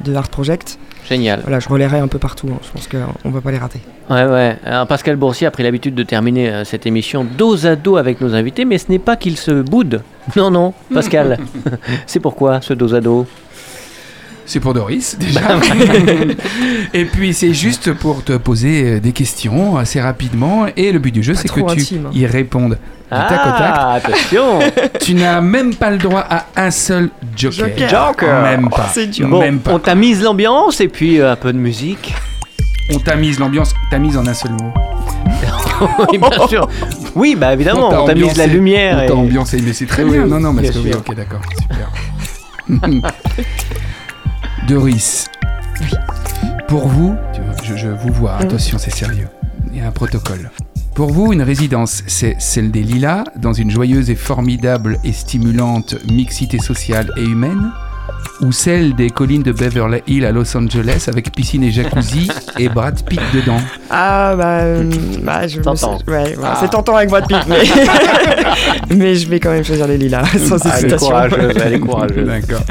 de, 0.05 0.11
de 0.11 0.15
Art 0.15 0.29
Project. 0.29 0.77
Génial. 1.07 1.41
Voilà, 1.41 1.59
je 1.59 1.69
relayerai 1.69 1.99
un 1.99 2.07
peu 2.07 2.17
partout. 2.19 2.47
hein. 2.51 2.57
Je 2.63 2.71
pense 2.71 2.87
qu'on 2.87 3.29
va 3.29 3.41
pas 3.41 3.51
les 3.51 3.57
rater. 3.59 3.79
Ouais, 4.09 4.25
ouais. 4.25 4.57
Alors, 4.65 4.87
Pascal 4.87 5.15
Boursier 5.15 5.47
a 5.47 5.51
pris 5.51 5.63
l'habitude 5.63 5.93
de 5.95 6.03
terminer 6.03 6.49
euh, 6.49 6.63
cette 6.65 6.85
émission 6.85 7.23
dos 7.23 7.65
à 7.67 7.75
dos 7.75 7.97
avec 7.97 8.21
nos 8.21 8.33
invités, 8.33 8.65
mais 8.65 8.77
ce 8.77 8.89
n'est 8.89 8.99
pas 8.99 9.15
qu'il 9.15 9.37
se 9.37 9.61
boude. 9.61 10.01
Non, 10.35 10.49
non, 10.49 10.73
Pascal. 10.93 11.37
C'est 12.07 12.19
pourquoi 12.19 12.61
ce 12.61 12.73
dos 12.73 12.93
à 12.95 13.01
dos? 13.01 13.27
C'est 14.45 14.59
pour 14.59 14.73
Doris, 14.73 15.17
déjà. 15.19 15.41
et 16.93 17.05
puis, 17.05 17.33
c'est 17.33 17.53
juste 17.53 17.93
pour 17.93 18.23
te 18.23 18.33
poser 18.37 18.83
euh, 18.83 18.99
des 18.99 19.11
questions 19.11 19.77
assez 19.77 19.99
rapidement. 19.99 20.65
Et 20.77 20.91
le 20.91 20.99
but 20.99 21.11
du 21.11 21.23
jeu, 21.23 21.33
c'est 21.33 21.47
que 21.49 21.59
tu 21.59 21.65
intime. 21.81 22.09
y 22.13 22.25
répondes 22.27 22.77
du 23.05 23.09
tac 23.09 23.31
au 23.31 23.49
tac. 23.49 23.73
Ah, 23.75 23.93
attention 23.93 24.59
Tu 25.01 25.13
n'as 25.15 25.41
même 25.41 25.73
pas 25.75 25.89
le 25.91 25.97
droit 25.97 26.23
à 26.29 26.45
un 26.57 26.71
seul 26.71 27.09
joker. 27.35 27.67
Joker. 27.69 27.89
Joker. 27.89 28.41
Même 28.43 28.69
pas. 28.69 28.89
C'est 28.93 29.07
dur. 29.07 29.27
Bon, 29.29 29.39
Même 29.39 29.59
pas. 29.59 29.73
on 29.73 29.79
t'a 29.79 29.95
mise 29.95 30.21
l'ambiance 30.21 30.79
et 30.81 30.87
puis 30.87 31.19
euh, 31.19 31.31
un 31.31 31.35
peu 31.35 31.51
de 31.53 31.57
musique. 31.57 32.13
On 32.93 32.99
t'a 32.99 33.15
mise 33.15 33.39
l'ambiance, 33.39 33.73
t'as 33.89 33.97
mise 33.97 34.15
en 34.15 34.27
un 34.27 34.33
seul 34.35 34.51
mot. 34.51 34.71
oui, 36.11 36.17
bien 36.19 36.47
sûr. 36.47 36.69
Oui, 37.15 37.35
bah 37.35 37.53
évidemment, 37.53 37.89
t'a 37.89 38.01
on 38.03 38.05
tamise 38.05 38.37
la 38.37 38.45
lumière. 38.47 38.97
On 38.99 39.03
et- 39.03 39.07
t'a 39.07 39.15
ambiancé, 39.15 39.59
mais 39.65 39.73
c'est 39.73 39.87
très 39.87 40.03
Oui, 40.03 40.11
bien. 40.11 40.27
Non, 40.27 40.39
non, 40.39 40.53
parce 40.53 40.69
bien 40.69 40.71
que 40.71 40.87
oui, 40.87 40.93
ok, 40.95 41.15
d'accord, 41.15 41.41
super. 41.59 41.89
Doris, 44.67 45.25
pour 46.67 46.87
vous, 46.87 47.15
je, 47.63 47.75
je 47.75 47.87
vous 47.87 48.11
vois, 48.13 48.35
attention, 48.37 48.77
c'est 48.77 48.91
sérieux. 48.93 49.27
Il 49.71 49.77
y 49.77 49.81
a 49.81 49.87
un 49.87 49.91
protocole. 49.91 50.49
Pour 50.95 51.11
vous, 51.11 51.33
une 51.33 51.41
résidence, 51.41 52.03
c'est 52.07 52.35
celle 52.39 52.71
des 52.71 52.81
Lilas, 52.81 53.25
dans 53.35 53.53
une 53.53 53.69
joyeuse 53.69 54.09
et 54.09 54.15
formidable 54.15 54.97
et 55.03 55.11
stimulante 55.11 55.95
mixité 56.09 56.57
sociale 56.59 57.11
et 57.17 57.23
humaine 57.23 57.71
ou 58.41 58.51
celle 58.51 58.95
des 58.95 59.09
collines 59.09 59.43
de 59.43 59.51
Beverly 59.53 60.01
Hills 60.07 60.25
à 60.25 60.31
Los 60.31 60.55
Angeles 60.57 61.05
avec 61.07 61.31
piscine 61.33 61.63
et 61.63 61.71
jacuzzi 61.71 62.29
et 62.59 62.67
Brad 62.67 63.01
Pitt 63.03 63.21
dedans 63.33 63.59
Ah 63.89 64.35
bah, 64.37 64.59
euh, 64.61 64.89
bah 65.21 65.47
je 65.47 65.59
me 65.59 65.63
Tentant. 65.63 65.99
suis- 65.99 66.09
ouais, 66.09 66.35
Ah. 66.43 66.57
c'est 66.59 66.69
tentant 66.69 66.95
avec 66.97 67.09
Brad 67.09 67.27
Pitt, 67.27 67.37
mais... 67.47 67.63
mais 68.95 69.15
je 69.15 69.27
vais 69.29 69.39
quand 69.39 69.51
même 69.51 69.63
choisir 69.63 69.87
les 69.87 69.97
lilas, 69.97 70.25
sans 70.37 70.57
Ah, 70.57 70.59
elle 70.65 70.71
est 70.71 70.77
hésitation. 70.79 71.07
courageuse, 71.07 71.53
elle 71.63 71.73
est 71.73 71.79
courageuse. 71.79 72.27
D'accord. 72.27 72.61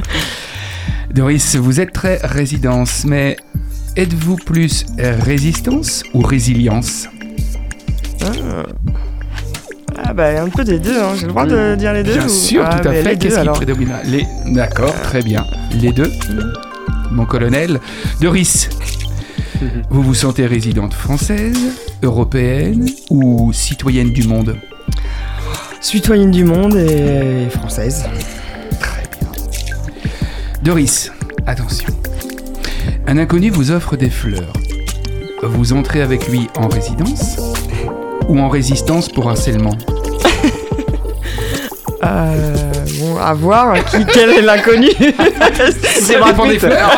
Doris, 1.15 1.57
vous 1.57 1.81
êtes 1.81 1.93
très 1.93 2.17
résidence, 2.23 3.05
mais 3.05 3.37
êtes-vous 3.97 4.37
plus 4.37 4.85
résistance 4.99 6.03
ou 6.13 6.23
résilience 6.23 7.07
Ah 10.05 10.13
bah 10.13 10.43
un 10.43 10.49
peu 10.49 10.65
des 10.65 10.79
deux, 10.79 10.99
hein. 11.01 11.13
j'ai 11.17 11.23
le 11.27 11.29
droit 11.29 11.47
de 11.47 11.77
dire 11.77 11.93
les 11.93 12.03
deux 12.03 12.15
Bien 12.15 12.27
ou- 12.27 12.29
sûr, 12.29 12.65
Ah, 12.67 12.79
tout 12.81 12.89
à 12.89 12.93
fait. 12.93 13.03
les 13.03 13.17
deux, 13.17 13.17
Qu'est-ce 13.29 13.35
qui 13.35 13.41
alors. 13.41 13.57
prédomine 13.57 13.93
Les... 14.07 14.27
D'accord, 14.47 14.95
très 15.03 15.23
bien. 15.23 15.45
Les 15.81 15.93
deux 15.93 16.11
Mon 17.13 17.27
colonel. 17.27 17.81
Doris, 18.21 18.69
vous 19.91 20.03
vous 20.03 20.15
sentez 20.15 20.47
résidente 20.47 20.95
française, 20.95 21.57
européenne 22.03 22.89
ou 23.11 23.53
citoyenne 23.53 24.11
du 24.11 24.27
monde 24.27 24.57
Citoyenne 25.81 26.31
du 26.31 26.45
monde 26.45 26.75
et 26.77 27.49
française. 27.51 28.05
Doris, 30.65 31.13
attention. 31.47 31.91
Un 33.07 33.19
inconnu 33.19 33.51
vous 33.51 33.71
offre 33.71 33.97
des 33.97 34.09
fleurs. 34.09 34.55
Vous 35.43 35.75
entrez 35.75 36.01
avec 36.01 36.27
lui 36.29 36.49
en 36.57 36.69
résidence 36.69 37.37
ou 38.29 38.41
en 38.41 38.49
résistance 38.49 39.11
pour 39.11 39.29
harcèlement 39.29 39.77
Euh, 42.03 42.55
bon, 42.99 43.17
à 43.19 43.35
voir 43.35 43.75
qui, 43.85 44.05
quel 44.07 44.31
est 44.31 44.43
l'inconnu. 44.43 44.89
C'est 46.01 46.17
vraiment 46.17 46.47
des 46.47 46.59
fleurs 46.59 46.91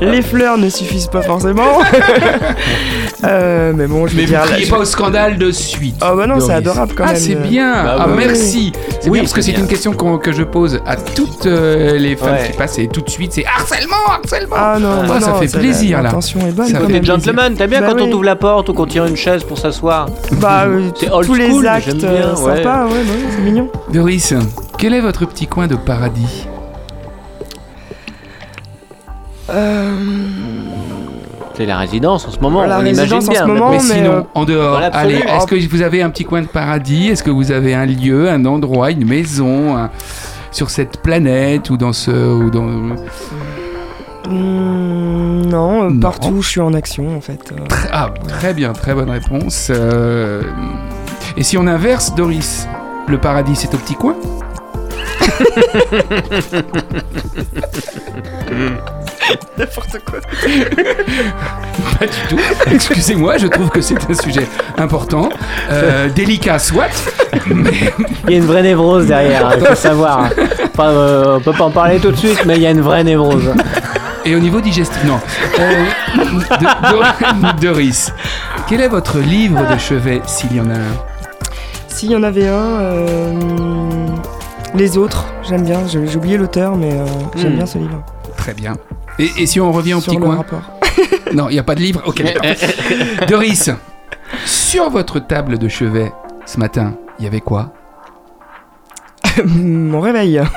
Les 0.00 0.22
fleurs 0.22 0.56
ne 0.56 0.68
suffisent 0.68 1.08
pas 1.08 1.22
forcément. 1.22 1.78
Euh, 3.24 3.72
mais 3.74 3.86
bon, 3.86 4.06
je 4.06 4.14
vais 4.16 4.22
Mais 4.22 4.26
vous 4.26 4.32
dire. 4.32 4.42
criez 4.42 4.66
pas 4.66 4.78
au 4.78 4.84
scandale 4.84 5.36
de 5.36 5.50
suite. 5.50 5.96
Oh 6.02 6.16
bah 6.16 6.26
non, 6.26 6.40
c'est 6.40 6.52
adorable 6.54 6.94
quand 6.96 7.04
ah, 7.06 7.12
même. 7.12 7.16
c'est 7.20 7.34
bien 7.34 7.84
Bah 7.84 7.96
Ah, 8.00 8.06
merci 8.16 8.72
C'est 9.00 9.08
Oui, 9.08 9.12
bien 9.18 9.22
parce 9.22 9.32
que 9.34 9.42
c'est 9.42 9.52
c'est 9.52 9.58
une 9.60 9.66
question 9.66 9.92
que 9.92 10.32
je 10.32 10.42
pose 10.42 10.80
à 10.86 10.96
toutes 10.96 11.44
euh, 11.46 11.98
les 11.98 12.16
femmes 12.16 12.30
Ouais. 12.34 12.50
qui 12.50 12.56
passent 12.56 12.78
et 12.78 12.88
tout 12.88 13.00
de 13.02 13.10
suite 13.10 13.32
c'est 13.34 13.44
harcèlement, 13.44 13.96
harcèlement 14.08 14.56
Ah 14.58 14.78
non, 14.80 14.88
Ah, 15.02 15.06
non, 15.06 15.20
ça 15.20 15.30
non, 15.32 15.34
fait 15.36 15.48
c'est- 15.48 15.58
plaisir, 15.58 15.98
là. 15.98 16.04
L'intention 16.04 16.40
est 16.46 16.52
bonne. 16.52 16.66
Ça 16.68 16.80
même. 16.80 17.00
Des 17.00 17.04
gentlemen, 17.06 17.54
t'aimes 17.54 17.70
bien 17.70 17.80
Bah 17.80 17.88
quand 17.90 18.00
on 18.00 18.04
oui. 18.04 18.10
t'ouvre 18.10 18.24
la 18.24 18.36
porte 18.36 18.68
ou 18.70 18.72
qu'on 18.74 18.86
tire 18.86 19.04
une 19.04 19.16
chaise 19.16 19.44
pour 19.44 19.58
s'asseoir 19.58 20.06
Bah, 20.40 20.64
euh, 20.66 20.88
C'est 20.94 21.10
old 21.10 21.26
tous 21.26 21.34
les 21.34 21.66
actes 21.66 21.86
j'aime 21.88 21.98
bien, 21.98 22.08
euh, 22.10 22.36
ouais. 22.36 22.52
ouais, 22.52 22.62
bah, 22.64 22.86
c'est 23.36 23.42
mignon. 23.42 23.68
Doris, 23.92 24.32
quel 24.78 24.94
est 24.94 25.00
votre 25.00 25.26
petit 25.26 25.46
coin 25.46 25.66
de 25.66 25.76
paradis? 25.76 26.46
Euh, 29.50 29.94
C'est 31.60 31.66
la 31.66 31.76
résidence 31.76 32.26
en 32.26 32.30
ce 32.30 32.38
moment, 32.40 32.64
La 32.64 32.78
on 32.78 32.84
imagine 32.86 33.16
en 33.16 33.18
bien. 33.18 33.42
ce 33.42 33.46
moment. 33.46 33.70
mais- 33.72 33.80
sinon, 33.80 34.12
euh, 34.12 34.22
en 34.34 34.46
dehors, 34.46 34.70
voilà, 34.78 34.86
allez, 34.96 35.16
est-ce 35.16 35.44
que 35.46 35.68
vous 35.70 35.82
avez 35.82 36.00
un 36.00 36.08
petit 36.08 36.24
coin 36.24 36.40
de 36.40 36.46
paradis? 36.46 37.08
Est-ce 37.08 37.22
que 37.22 37.28
vous 37.28 37.52
avez 37.52 37.74
un 37.74 37.84
lieu, 37.84 38.30
un 38.30 38.46
endroit, 38.46 38.90
une 38.90 39.04
maison 39.06 39.76
un- 39.76 39.90
sur 40.52 40.70
cette 40.70 41.02
planète 41.02 41.68
ou 41.68 41.76
dans 41.76 41.92
ce... 41.92 42.10
Ou 42.10 42.48
dans... 42.48 42.62
hmm, 42.62 42.96
non, 45.50 45.82
euh, 45.84 45.90
Non. 45.90 46.00
partout 46.00 46.30
où 46.30 46.40
je 46.40 46.48
suis 46.48 46.60
en 46.62 46.72
action 46.72 47.14
en 47.14 47.20
fait. 47.20 47.52
euh. 47.52 47.56
Ah, 47.92 48.08
très 48.26 48.54
bien, 48.54 48.72
très 48.72 48.94
bonne 48.94 49.10
réponse. 49.10 49.68
Euh, 49.70 50.40
Et 51.36 51.42
si 51.42 51.58
on 51.58 51.66
inverse, 51.66 52.14
Doris, 52.14 52.66
le 53.06 53.18
paradis 53.18 53.54
c'est 53.54 53.74
au 53.74 53.76
petit 53.76 53.96
coin? 53.96 54.14
N'importe 59.58 59.98
quoi. 60.04 60.18
Pas 61.98 62.06
du 62.06 62.12
tout. 62.28 62.38
Excusez-moi, 62.72 63.36
je 63.38 63.46
trouve 63.46 63.68
que 63.70 63.80
c'est 63.80 63.98
un 64.10 64.14
sujet 64.14 64.46
important, 64.78 65.28
euh, 65.70 66.08
délicat 66.08 66.58
soit, 66.58 66.88
mais 67.46 67.92
Il 68.26 68.30
y 68.30 68.34
a 68.34 68.38
une 68.38 68.46
vraie 68.46 68.62
névrose 68.62 69.06
derrière, 69.06 69.52
il 69.58 69.64
faut 69.66 69.74
savoir. 69.74 70.30
Enfin, 70.72 70.88
euh, 70.88 71.36
on 71.36 71.40
peut 71.40 71.52
pas 71.52 71.64
en 71.64 71.70
parler 71.70 71.98
tout 71.98 72.10
de 72.10 72.16
suite, 72.16 72.44
mais 72.46 72.56
il 72.56 72.62
y 72.62 72.66
a 72.66 72.70
une 72.70 72.80
vraie 72.80 73.04
névrose. 73.04 73.52
et 74.24 74.34
au 74.34 74.38
niveau 74.38 74.60
digestif, 74.60 75.02
non. 75.04 75.20
Euh, 75.58 75.84
de- 76.16 77.56
de- 77.56 77.60
Doris, 77.60 78.12
quel 78.68 78.80
est 78.80 78.88
votre 78.88 79.18
livre 79.18 79.60
de 79.72 79.78
chevet 79.78 80.22
s'il 80.26 80.54
y 80.56 80.60
en 80.60 80.70
a 80.70 80.74
un? 80.74 80.96
S'il 81.88 82.10
y 82.12 82.16
en 82.16 82.22
avait 82.22 82.48
un, 82.48 82.80
euh, 82.80 83.34
les 84.74 84.96
autres, 84.96 85.26
j'aime 85.46 85.64
bien. 85.64 85.80
J'ai 85.86 86.06
j'ai 86.06 86.16
oublié 86.16 86.38
l'auteur, 86.38 86.76
mais 86.76 86.92
euh, 86.92 87.04
j'aime 87.36 87.52
Hmm. 87.52 87.56
bien 87.56 87.66
ce 87.66 87.78
livre. 87.78 88.02
Très 88.36 88.54
bien. 88.54 88.74
Et, 89.20 89.30
et 89.42 89.46
si 89.46 89.60
on 89.60 89.70
revient 89.70 89.94
au 89.94 90.00
Sur 90.00 90.12
petit 90.12 90.18
le 90.20 90.26
coin 90.26 90.36
rapport. 90.36 90.62
Non, 91.34 91.48
il 91.48 91.52
n'y 91.52 91.58
a 91.58 91.62
pas 91.62 91.74
de 91.76 91.80
livre 91.80 92.02
Ok, 92.06 92.22
d'accord. 92.24 92.42
Doris, 93.28 93.70
sur 94.44 94.90
votre 94.90 95.20
table 95.20 95.58
de 95.58 95.68
chevet 95.68 96.12
ce 96.46 96.58
matin, 96.58 96.96
il 97.18 97.24
y 97.24 97.28
avait 97.28 97.40
quoi? 97.40 97.72
Mon 99.44 100.00
réveil. 100.00 100.42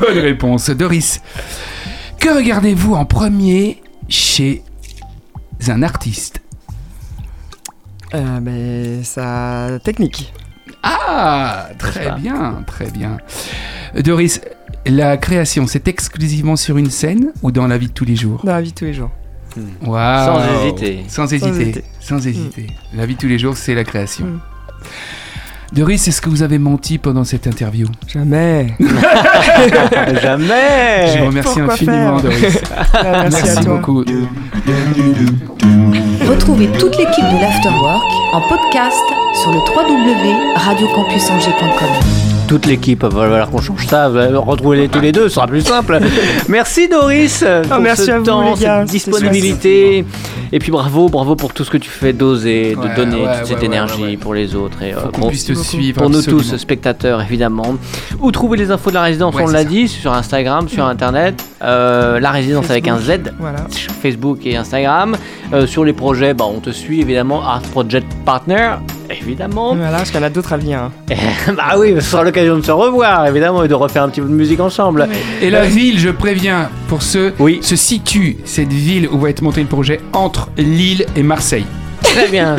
Bonne 0.00 0.18
réponse. 0.18 0.70
Doris, 0.70 1.20
que 2.18 2.34
regardez-vous 2.34 2.94
en 2.94 3.04
premier 3.04 3.82
chez 4.08 4.62
un 5.68 5.82
artiste? 5.82 6.40
Euh, 8.14 8.38
mais 8.40 9.02
sa 9.02 9.78
technique. 9.84 10.32
Ah, 10.82 11.68
très 11.78 12.12
bien, 12.12 12.62
très 12.66 12.90
bien. 12.90 13.18
Doris, 13.94 14.40
la 14.86 15.16
création, 15.16 15.66
c'est 15.66 15.88
exclusivement 15.88 16.56
sur 16.56 16.76
une 16.78 16.90
scène 16.90 17.32
ou 17.42 17.50
dans 17.50 17.66
la 17.66 17.76
vie 17.78 17.88
de 17.88 17.92
tous 17.92 18.04
les 18.04 18.16
jours 18.16 18.40
Dans 18.44 18.52
la 18.52 18.60
vie 18.62 18.70
de 18.70 18.74
tous 18.74 18.84
les 18.86 18.94
jours. 18.94 19.10
Waouh. 19.84 20.26
Sans 20.26 20.40
hésiter. 20.64 21.04
Sans 21.08 21.32
hésiter. 21.32 21.60
hésiter. 21.60 21.84
Sans 22.00 22.26
hésiter. 22.26 22.66
La 22.94 23.06
vie 23.06 23.14
de 23.14 23.20
tous 23.20 23.26
les 23.28 23.38
jours, 23.38 23.56
c'est 23.56 23.74
la 23.74 23.84
création. 23.84 24.26
Mm. 24.26 24.40
Doris, 25.72 26.08
est-ce 26.08 26.22
que 26.22 26.30
vous 26.30 26.42
avez 26.42 26.58
menti 26.58 26.96
pendant 26.96 27.24
cette 27.24 27.46
interview 27.46 27.86
Jamais. 28.06 28.74
Jamais 30.22 31.12
Je 31.12 31.18
vous 31.18 31.26
remercie 31.26 31.54
pourquoi 31.56 31.74
infiniment, 31.74 32.20
Doris. 32.20 32.58
Ah, 32.94 33.02
merci, 33.22 33.42
Merci 33.44 33.58
à 33.58 33.62
toi. 33.62 33.76
beaucoup. 33.76 34.02
Retrouvez 36.26 36.68
toute 36.78 36.96
l'équipe 36.96 37.24
de 37.24 37.38
l'Afterwork 37.40 38.02
en 38.32 38.40
podcast 38.48 39.04
sur 39.42 39.50
le 39.52 39.58
www.radiocampusangers.com. 39.58 42.27
Toute 42.48 42.64
l'équipe, 42.64 43.02
va 43.04 43.10
falloir 43.10 43.50
qu'on 43.50 43.60
change 43.60 43.86
ça, 43.86 44.08
retrouvez-les 44.08 44.88
tous 44.88 45.00
les 45.00 45.12
deux, 45.12 45.28
ce 45.28 45.34
sera 45.34 45.46
plus 45.46 45.60
simple. 45.60 46.00
Merci 46.48 46.88
Doris 46.88 47.44
pour 47.68 47.76
Oh, 47.76 47.80
merci 47.80 48.06
ce 48.06 48.10
à 48.10 48.18
vous, 48.18 48.24
temps, 48.24 48.54
les 48.54 48.60
gars, 48.60 48.80
cette 48.80 48.90
disponibilité. 48.90 50.04
Et 50.50 50.58
puis 50.58 50.70
bravo, 50.72 51.10
bravo 51.10 51.36
pour 51.36 51.52
tout 51.52 51.62
ce 51.64 51.70
que 51.70 51.76
tu 51.76 51.90
fais 51.90 52.14
d'oser, 52.14 52.74
de 52.74 52.80
Ouais, 52.80 52.94
donner 52.96 53.26
ouais, 53.26 53.36
toute 53.38 53.46
cette 53.48 53.58
ouais, 53.60 53.66
énergie 53.66 54.00
ouais, 54.02 54.08
ouais. 54.10 54.16
pour 54.16 54.32
les 54.32 54.54
autres. 54.54 54.82
Et, 54.82 54.94
euh, 54.94 54.98
Faut 55.00 55.08
pour- 55.08 55.28
puisse 55.28 55.44
te 55.44 55.52
suivre. 55.52 56.00
pour 56.00 56.08
nous 56.08 56.22
tous, 56.22 56.56
spectateurs 56.56 57.20
évidemment. 57.20 57.76
Où 58.20 58.30
trouver 58.32 58.56
les 58.56 58.70
infos 58.70 58.88
de 58.88 58.94
la 58.94 59.02
résidence 59.02 59.34
Ouais, 59.34 59.42
On 59.44 59.48
l'a 59.50 59.64
dit, 59.64 59.86
sur 59.86 60.14
Instagram, 60.14 60.68
sur 60.70 60.86
internet. 60.86 61.44
Euh, 61.62 62.18
la 62.18 62.30
résidence 62.30 62.70
avec 62.70 62.88
un 62.88 62.98
Z 62.98 63.34
Voilà. 63.38 63.58
sur 63.68 63.92
Facebook 63.92 64.38
et 64.46 64.56
Instagram. 64.56 65.16
Euh, 65.52 65.66
sur 65.66 65.84
les 65.84 65.92
projets, 65.92 66.32
bah, 66.32 66.46
on 66.48 66.60
te 66.60 66.70
suit 66.70 67.02
évidemment. 67.02 67.42
Art 67.46 67.60
Project 67.72 68.06
Partner, 68.24 68.70
évidemment. 69.10 69.74
Voilà, 69.74 69.98
parce 69.98 70.10
qu'il 70.10 70.20
y 70.20 70.22
en 70.22 70.26
a 70.26 70.30
d'autres 70.30 70.52
à 70.52 70.56
venir. 70.56 70.78
hein. 70.80 70.92
bah 71.56 71.76
oui, 71.78 71.94
ce 71.96 72.00
sera 72.02 72.24
l'occasion 72.24 72.56
de 72.58 72.62
se 72.64 72.70
revoir 72.70 73.26
évidemment 73.26 73.62
et 73.64 73.68
de 73.68 73.74
refaire 73.74 74.02
un 74.02 74.08
petit 74.08 74.20
peu 74.20 74.28
de 74.28 74.32
musique 74.32 74.60
ensemble. 74.60 75.08
Et 75.42 75.50
la 75.50 75.64
ville, 75.64 75.98
je 75.98 76.10
préviens, 76.10 76.70
pour 76.88 77.02
ceux, 77.02 77.32
Oui. 77.38 77.58
se 77.62 77.76
situe, 77.76 78.38
cette 78.44 78.72
ville 78.72 79.08
où 79.10 79.18
va 79.18 79.30
être 79.30 79.42
monté 79.42 79.60
le 79.60 79.66
projet, 79.68 80.00
entre 80.12 80.48
Lille 80.56 81.06
et 81.16 81.22
Marseille. 81.22 81.66
Très 82.14 82.28
bien. 82.28 82.56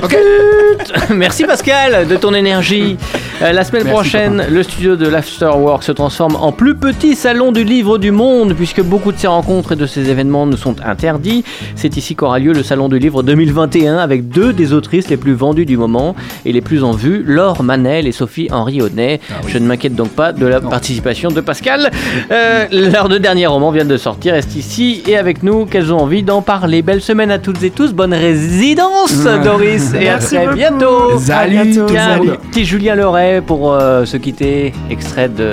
Merci 1.14 1.46
Pascal 1.46 2.08
de 2.08 2.16
ton 2.16 2.34
énergie. 2.34 2.98
Euh, 3.42 3.54
la 3.54 3.64
semaine 3.64 3.84
Merci, 3.84 3.96
prochaine, 3.96 4.46
le 4.50 4.64
studio 4.64 4.98
de 4.98 5.08
l'Afterwork 5.08 5.84
se 5.84 5.94
transforme 5.94 6.36
en 6.36 6.52
plus 6.52 6.76
petit 6.76 7.16
salon 7.16 7.54
du 7.54 7.64
livre 7.64 7.98
du 7.98 8.12
monde 8.12 8.54
puisque 8.54 8.82
beaucoup 8.82 9.14
de 9.14 9.18
ces 9.18 9.28
rencontres 9.28 9.74
et 9.74 9.76
de 9.78 9.86
ces 9.86 10.10
événements 10.10 10.46
nous 10.46 10.58
sont 10.58 10.76
interdits. 10.86 11.46
C'est 11.76 11.96
ici 11.96 12.16
qu'aura 12.16 12.40
lieu 12.40 12.52
le 12.52 12.64
salon 12.64 12.90
du 12.90 13.00
livre 13.00 13.24
2021 13.24 13.98
avec 13.98 14.28
deux 14.28 14.52
des 14.52 14.74
autrices 14.74 15.10
les 15.10 15.16
plus 15.16 15.34
vendues 15.34 15.66
du 15.66 15.78
moment 15.78 16.16
et 16.46 16.52
les 16.52 16.62
plus 16.62 16.84
en 16.84 16.92
vue, 16.92 17.24
Laure 17.26 17.64
Manel 17.64 18.08
et 18.08 18.12
Sophie 18.12 18.50
Henri 18.52 18.82
Audet. 18.82 19.22
Je 19.48 19.58
ne 19.58 19.66
m'inquiète 19.66 19.96
donc 19.96 20.10
pas 20.10 20.34
de 20.34 20.46
la 20.46 20.60
participation 20.60 21.30
de 21.30 21.40
Pascal. 21.40 21.92
Euh, 22.32 22.66
leurs 22.72 23.08
deux 23.08 23.20
derniers 23.20 23.48
romans 23.48 23.72
viennent 23.72 23.88
de 23.88 23.98
sortir, 23.98 24.34
restent 24.34 24.56
ici 24.56 25.02
et 25.08 25.18
avec 25.18 25.44
nous 25.44 25.66
qu'elles 25.66 25.94
ont 25.94 26.00
envie 26.00 26.24
d'en 26.24 26.42
parler. 26.42 26.82
Belle 26.82 27.02
semaine 27.02 27.32
à 27.32 27.40
toutes 27.40 27.64
et 27.64 27.70
tous, 27.70 27.94
bonne 27.94 28.14
résidence 28.14 29.28
Doris 29.44 29.94
et 29.94 30.10
à 30.10 30.18
très 30.18 30.44
beaucoup. 30.46 30.56
bientôt. 30.56 31.18
Salut 31.20 31.58
À 31.58 31.64
bientôt. 31.64 31.80
tout 31.82 31.86
le 31.88 31.92
Tiens, 31.92 32.18
monde. 32.18 32.38
petit 32.52 32.66
Julien 32.66 32.96
Leray 32.96 33.42
pour 33.42 33.74
euh, 33.74 34.06
se 34.06 34.18
quitter, 34.18 34.74
extrait 34.90 35.30
de 35.30 35.52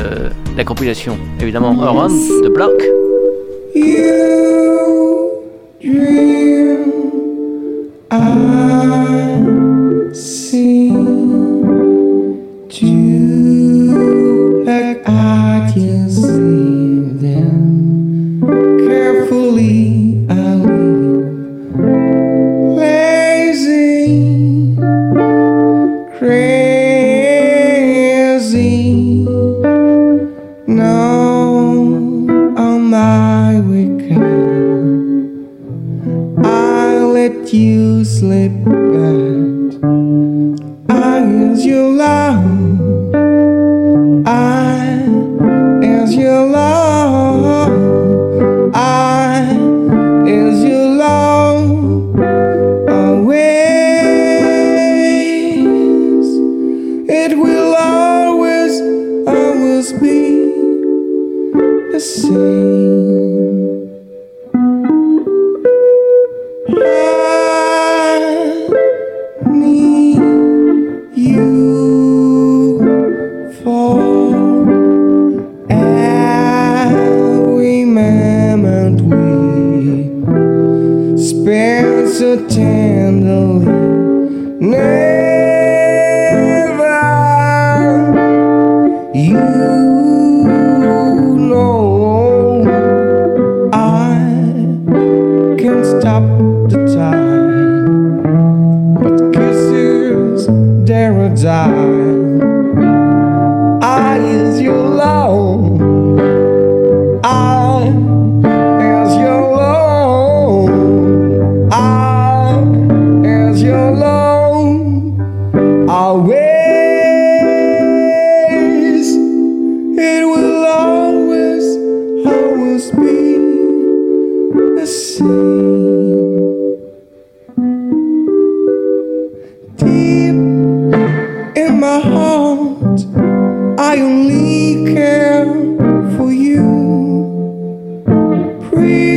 la 0.57 0.64
compilation, 0.64 1.16
évidemment, 1.41 1.76
Around 1.82 2.12
the 2.45 2.53
Block. 2.53 2.72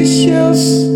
Precious, 0.09 0.89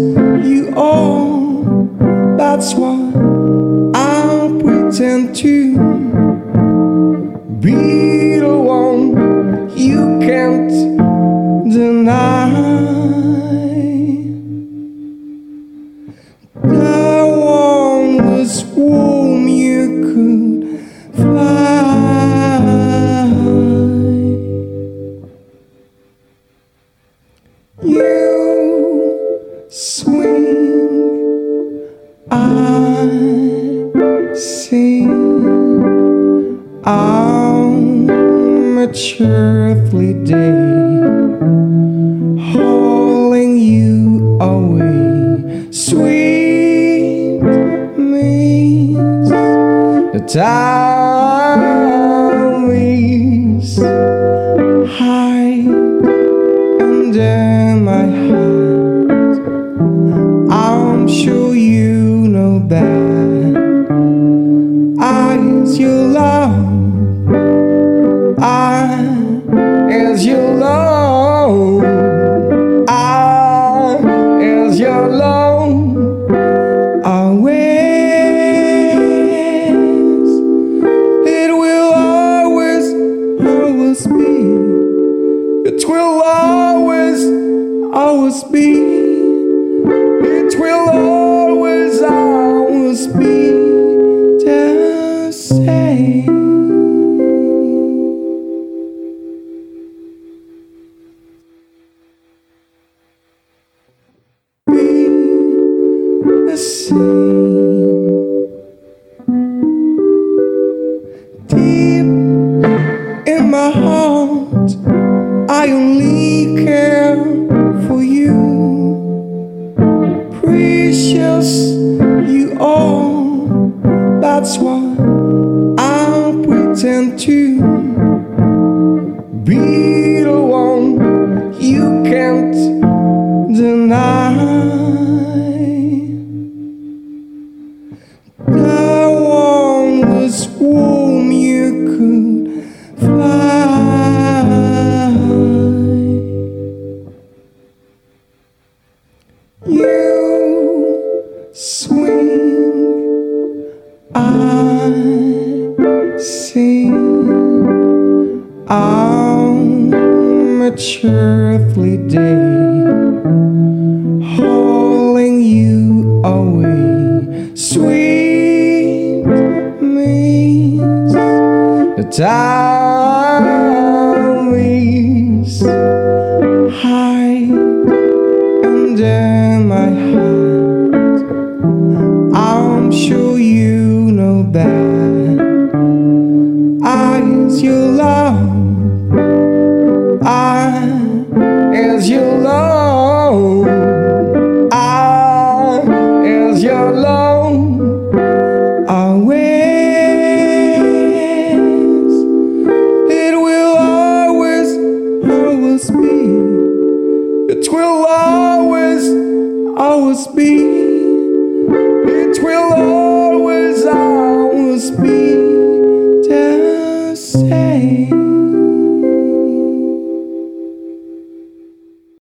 people 111.56 112.22